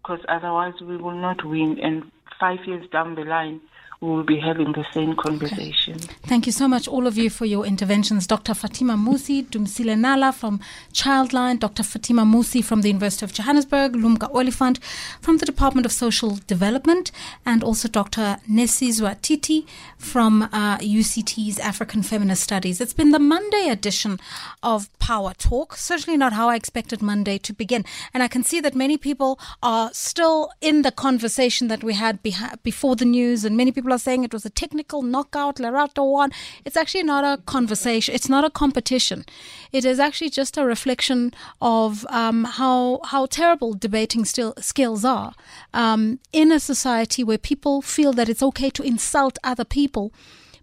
because 0.03 0.20
otherwise 0.30 0.72
we 0.80 0.97
will 0.97 1.20
not 1.20 1.45
win. 1.45 1.78
And 1.82 2.11
five 2.41 2.61
years 2.66 2.87
down 2.91 3.16
the 3.16 3.24
line, 3.24 3.61
we 4.01 4.09
will 4.09 4.24
be 4.24 4.38
having 4.38 4.72
the 4.72 4.84
same 4.92 5.14
conversation. 5.16 5.94
Okay. 5.97 6.14
Thank 6.26 6.47
you 6.47 6.53
so 6.53 6.68
much, 6.68 6.86
all 6.86 7.07
of 7.07 7.16
you, 7.16 7.30
for 7.30 7.47
your 7.47 7.64
interventions. 7.64 8.26
Dr. 8.26 8.55
Fatima 8.55 8.94
Mmusi 8.94 9.47
Dumisile 9.47 9.99
Nala 9.99 10.32
from 10.32 10.61
Childline, 10.92 11.59
Dr. 11.59 11.82
Fatima 11.82 12.22
Mmusi 12.22 12.62
from 12.62 12.82
the 12.82 12.88
University 12.88 13.24
of 13.24 13.32
Johannesburg, 13.32 13.94
Lumka 13.94 14.32
Oliphant 14.34 14.78
from 15.20 15.38
the 15.38 15.47
Department 15.47 15.86
of 15.86 15.92
Social 15.92 16.38
Development, 16.47 17.11
and 17.47 17.64
also 17.64 17.88
Dr. 17.88 18.38
Nesizwa 18.51 19.20
Titi 19.22 19.66
from 19.97 20.42
uh, 20.42 20.76
UCT's 20.78 21.59
African 21.59 22.03
Feminist 22.03 22.42
Studies. 22.42 22.80
It's 22.80 22.92
been 22.92 23.12
the 23.12 23.18
Monday 23.18 23.68
edition 23.70 24.20
of 24.62 24.90
Power 24.99 25.32
Talk, 25.38 25.76
certainly 25.76 26.16
not 26.18 26.32
how 26.34 26.49
I 26.51 26.57
expected 26.57 27.01
Monday 27.01 27.38
to 27.38 27.53
begin. 27.53 27.84
And 28.12 28.22
I 28.22 28.28
can 28.28 28.42
see 28.42 28.61
that 28.61 28.74
many 28.74 28.99
people 28.99 29.38
are 29.62 29.90
still 29.92 30.51
in 30.61 30.82
the 30.82 30.92
conversation 30.92 31.68
that 31.68 31.82
we 31.82 31.94
had 31.94 32.22
beha- 32.22 32.59
before 32.62 32.97
the 32.97 33.05
news, 33.05 33.44
and 33.44 33.57
many 33.57 33.72
people 33.72 33.86
people 33.87 33.95
are 33.95 33.99
saying 33.99 34.24
it 34.24 34.32
was 34.32 34.45
a 34.45 34.51
technical 34.51 35.01
knockout, 35.03 35.57
Lerato 35.59 36.11
won. 36.11 36.32
It's 36.64 36.76
actually 36.76 37.05
not 37.05 37.22
a 37.22 37.41
conversation. 37.43 38.16
It's 38.16 38.28
not 38.28 38.45
a 38.45 38.51
competition. 38.51 39.24
It 39.70 39.84
is 39.84 40.01
actually 40.01 40.30
just 40.30 40.59
a 40.59 40.64
reflection 40.64 41.32
of 41.61 42.05
um, 42.11 42.43
how 42.45 42.99
how 43.05 43.26
terrible 43.26 43.74
debating 43.74 44.24
still 44.24 44.55
skills 44.59 45.05
are 45.05 45.34
um, 45.72 46.18
in 46.32 46.51
a 46.51 46.59
society 46.59 47.22
where 47.22 47.39
people 47.39 47.80
feel 47.80 48.12
that 48.14 48.28
it's 48.28 48.43
okay 48.43 48.70
to 48.70 48.82
insult 48.82 49.39
other 49.45 49.64
people 49.64 50.12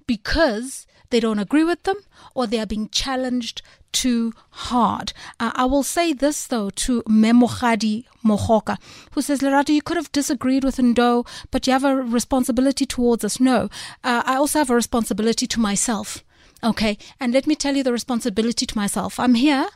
because 0.05 0.85
they 1.13 1.19
don't 1.19 1.37
agree 1.37 1.63
with 1.63 1.83
them 1.83 1.97
or 2.33 2.47
they 2.47 2.59
are 2.59 2.65
being 2.65 2.89
challenged 2.89 3.61
too 3.91 4.33
hard. 4.49 5.13
Uh, 5.39 5.51
I 5.53 5.65
will 5.65 5.83
say 5.83 6.11
this 6.11 6.47
though 6.47 6.71
to 6.71 7.03
Memohadi 7.03 8.05
Mohoka, 8.25 8.77
who 9.11 9.21
says, 9.21 9.41
Lerato, 9.41 9.69
you 9.69 9.83
could 9.83 9.95
have 9.95 10.11
disagreed 10.11 10.63
with 10.63 10.77
Ndo, 10.77 11.27
but 11.51 11.67
you 11.67 11.73
have 11.73 11.83
a 11.83 11.95
responsibility 11.95 12.87
towards 12.87 13.23
us. 13.23 13.39
No, 13.39 13.69
uh, 14.03 14.23
I 14.25 14.37
also 14.37 14.57
have 14.57 14.71
a 14.71 14.75
responsibility 14.75 15.45
to 15.45 15.59
myself. 15.59 16.23
Okay, 16.63 16.97
and 17.19 17.31
let 17.31 17.45
me 17.45 17.55
tell 17.55 17.75
you 17.75 17.83
the 17.83 17.91
responsibility 17.91 18.65
to 18.65 18.77
myself. 18.77 19.19
I'm 19.19 19.35
here 19.35 19.67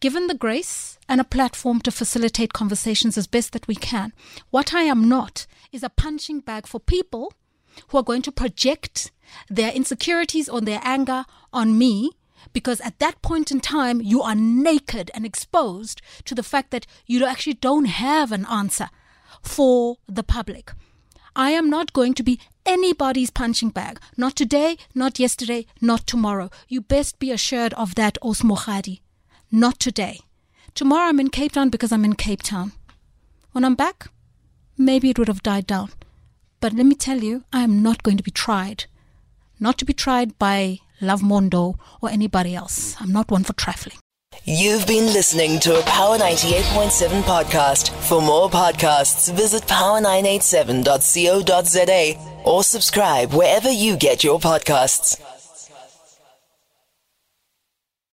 given 0.00 0.28
the 0.28 0.34
grace 0.34 0.98
and 1.10 1.20
a 1.20 1.24
platform 1.24 1.80
to 1.82 1.90
facilitate 1.90 2.54
conversations 2.54 3.18
as 3.18 3.26
best 3.26 3.52
that 3.52 3.68
we 3.68 3.74
can. 3.74 4.14
What 4.48 4.72
I 4.72 4.84
am 4.84 5.06
not 5.08 5.46
is 5.72 5.82
a 5.82 5.90
punching 5.90 6.40
bag 6.40 6.66
for 6.66 6.80
people 6.80 7.34
who 7.88 7.98
are 7.98 8.02
going 8.02 8.22
to 8.22 8.32
project 8.32 9.10
their 9.48 9.72
insecurities 9.72 10.48
or 10.48 10.60
their 10.60 10.80
anger 10.82 11.24
on 11.52 11.78
me 11.78 12.12
because 12.52 12.80
at 12.80 12.98
that 12.98 13.20
point 13.22 13.50
in 13.50 13.60
time 13.60 14.00
you 14.00 14.22
are 14.22 14.34
naked 14.34 15.10
and 15.14 15.24
exposed 15.24 16.00
to 16.24 16.34
the 16.34 16.42
fact 16.42 16.70
that 16.70 16.86
you 17.06 17.24
actually 17.24 17.54
don't 17.54 17.86
have 17.86 18.32
an 18.32 18.46
answer 18.46 18.88
for 19.42 19.96
the 20.08 20.22
public. 20.22 20.72
I 21.36 21.50
am 21.50 21.70
not 21.70 21.92
going 21.92 22.14
to 22.14 22.22
be 22.22 22.40
anybody's 22.66 23.30
punching 23.30 23.70
bag. 23.70 24.00
Not 24.16 24.36
today, 24.36 24.76
not 24.94 25.18
yesterday, 25.18 25.66
not 25.80 26.06
tomorrow. 26.06 26.50
You 26.68 26.80
best 26.80 27.18
be 27.18 27.30
assured 27.30 27.72
of 27.74 27.94
that, 27.94 28.18
Osmohadi. 28.22 29.00
Not 29.50 29.78
today. 29.78 30.20
Tomorrow 30.74 31.08
I'm 31.08 31.20
in 31.20 31.30
Cape 31.30 31.52
Town 31.52 31.70
because 31.70 31.92
I'm 31.92 32.04
in 32.04 32.14
Cape 32.14 32.42
Town. 32.42 32.72
When 33.52 33.64
I'm 33.64 33.74
back, 33.74 34.08
maybe 34.76 35.10
it 35.10 35.18
would 35.18 35.28
have 35.28 35.42
died 35.42 35.66
down. 35.66 35.90
But 36.60 36.74
let 36.74 36.86
me 36.86 36.94
tell 36.94 37.22
you, 37.22 37.44
I 37.52 37.62
am 37.62 37.82
not 37.82 38.02
going 38.02 38.16
to 38.18 38.22
be 38.22 38.30
tried. 38.30 38.84
Not 39.58 39.78
to 39.78 39.84
be 39.84 39.92
tried 39.92 40.38
by 40.38 40.78
Love 41.00 41.22
Mondo 41.22 41.78
or 42.02 42.10
anybody 42.10 42.54
else. 42.54 42.96
I'm 43.00 43.12
not 43.12 43.30
one 43.30 43.44
for 43.44 43.54
trifling. 43.54 43.96
You've 44.44 44.86
been 44.86 45.06
listening 45.06 45.58
to 45.60 45.78
a 45.78 45.82
Power 45.82 46.18
98.7 46.18 47.22
podcast. 47.22 47.90
For 48.08 48.20
more 48.22 48.48
podcasts, 48.48 49.32
visit 49.34 49.64
power987.co.za 49.64 52.42
or 52.44 52.62
subscribe 52.62 53.32
wherever 53.32 53.70
you 53.70 53.96
get 53.96 54.22
your 54.24 54.38
podcasts. 54.38 55.20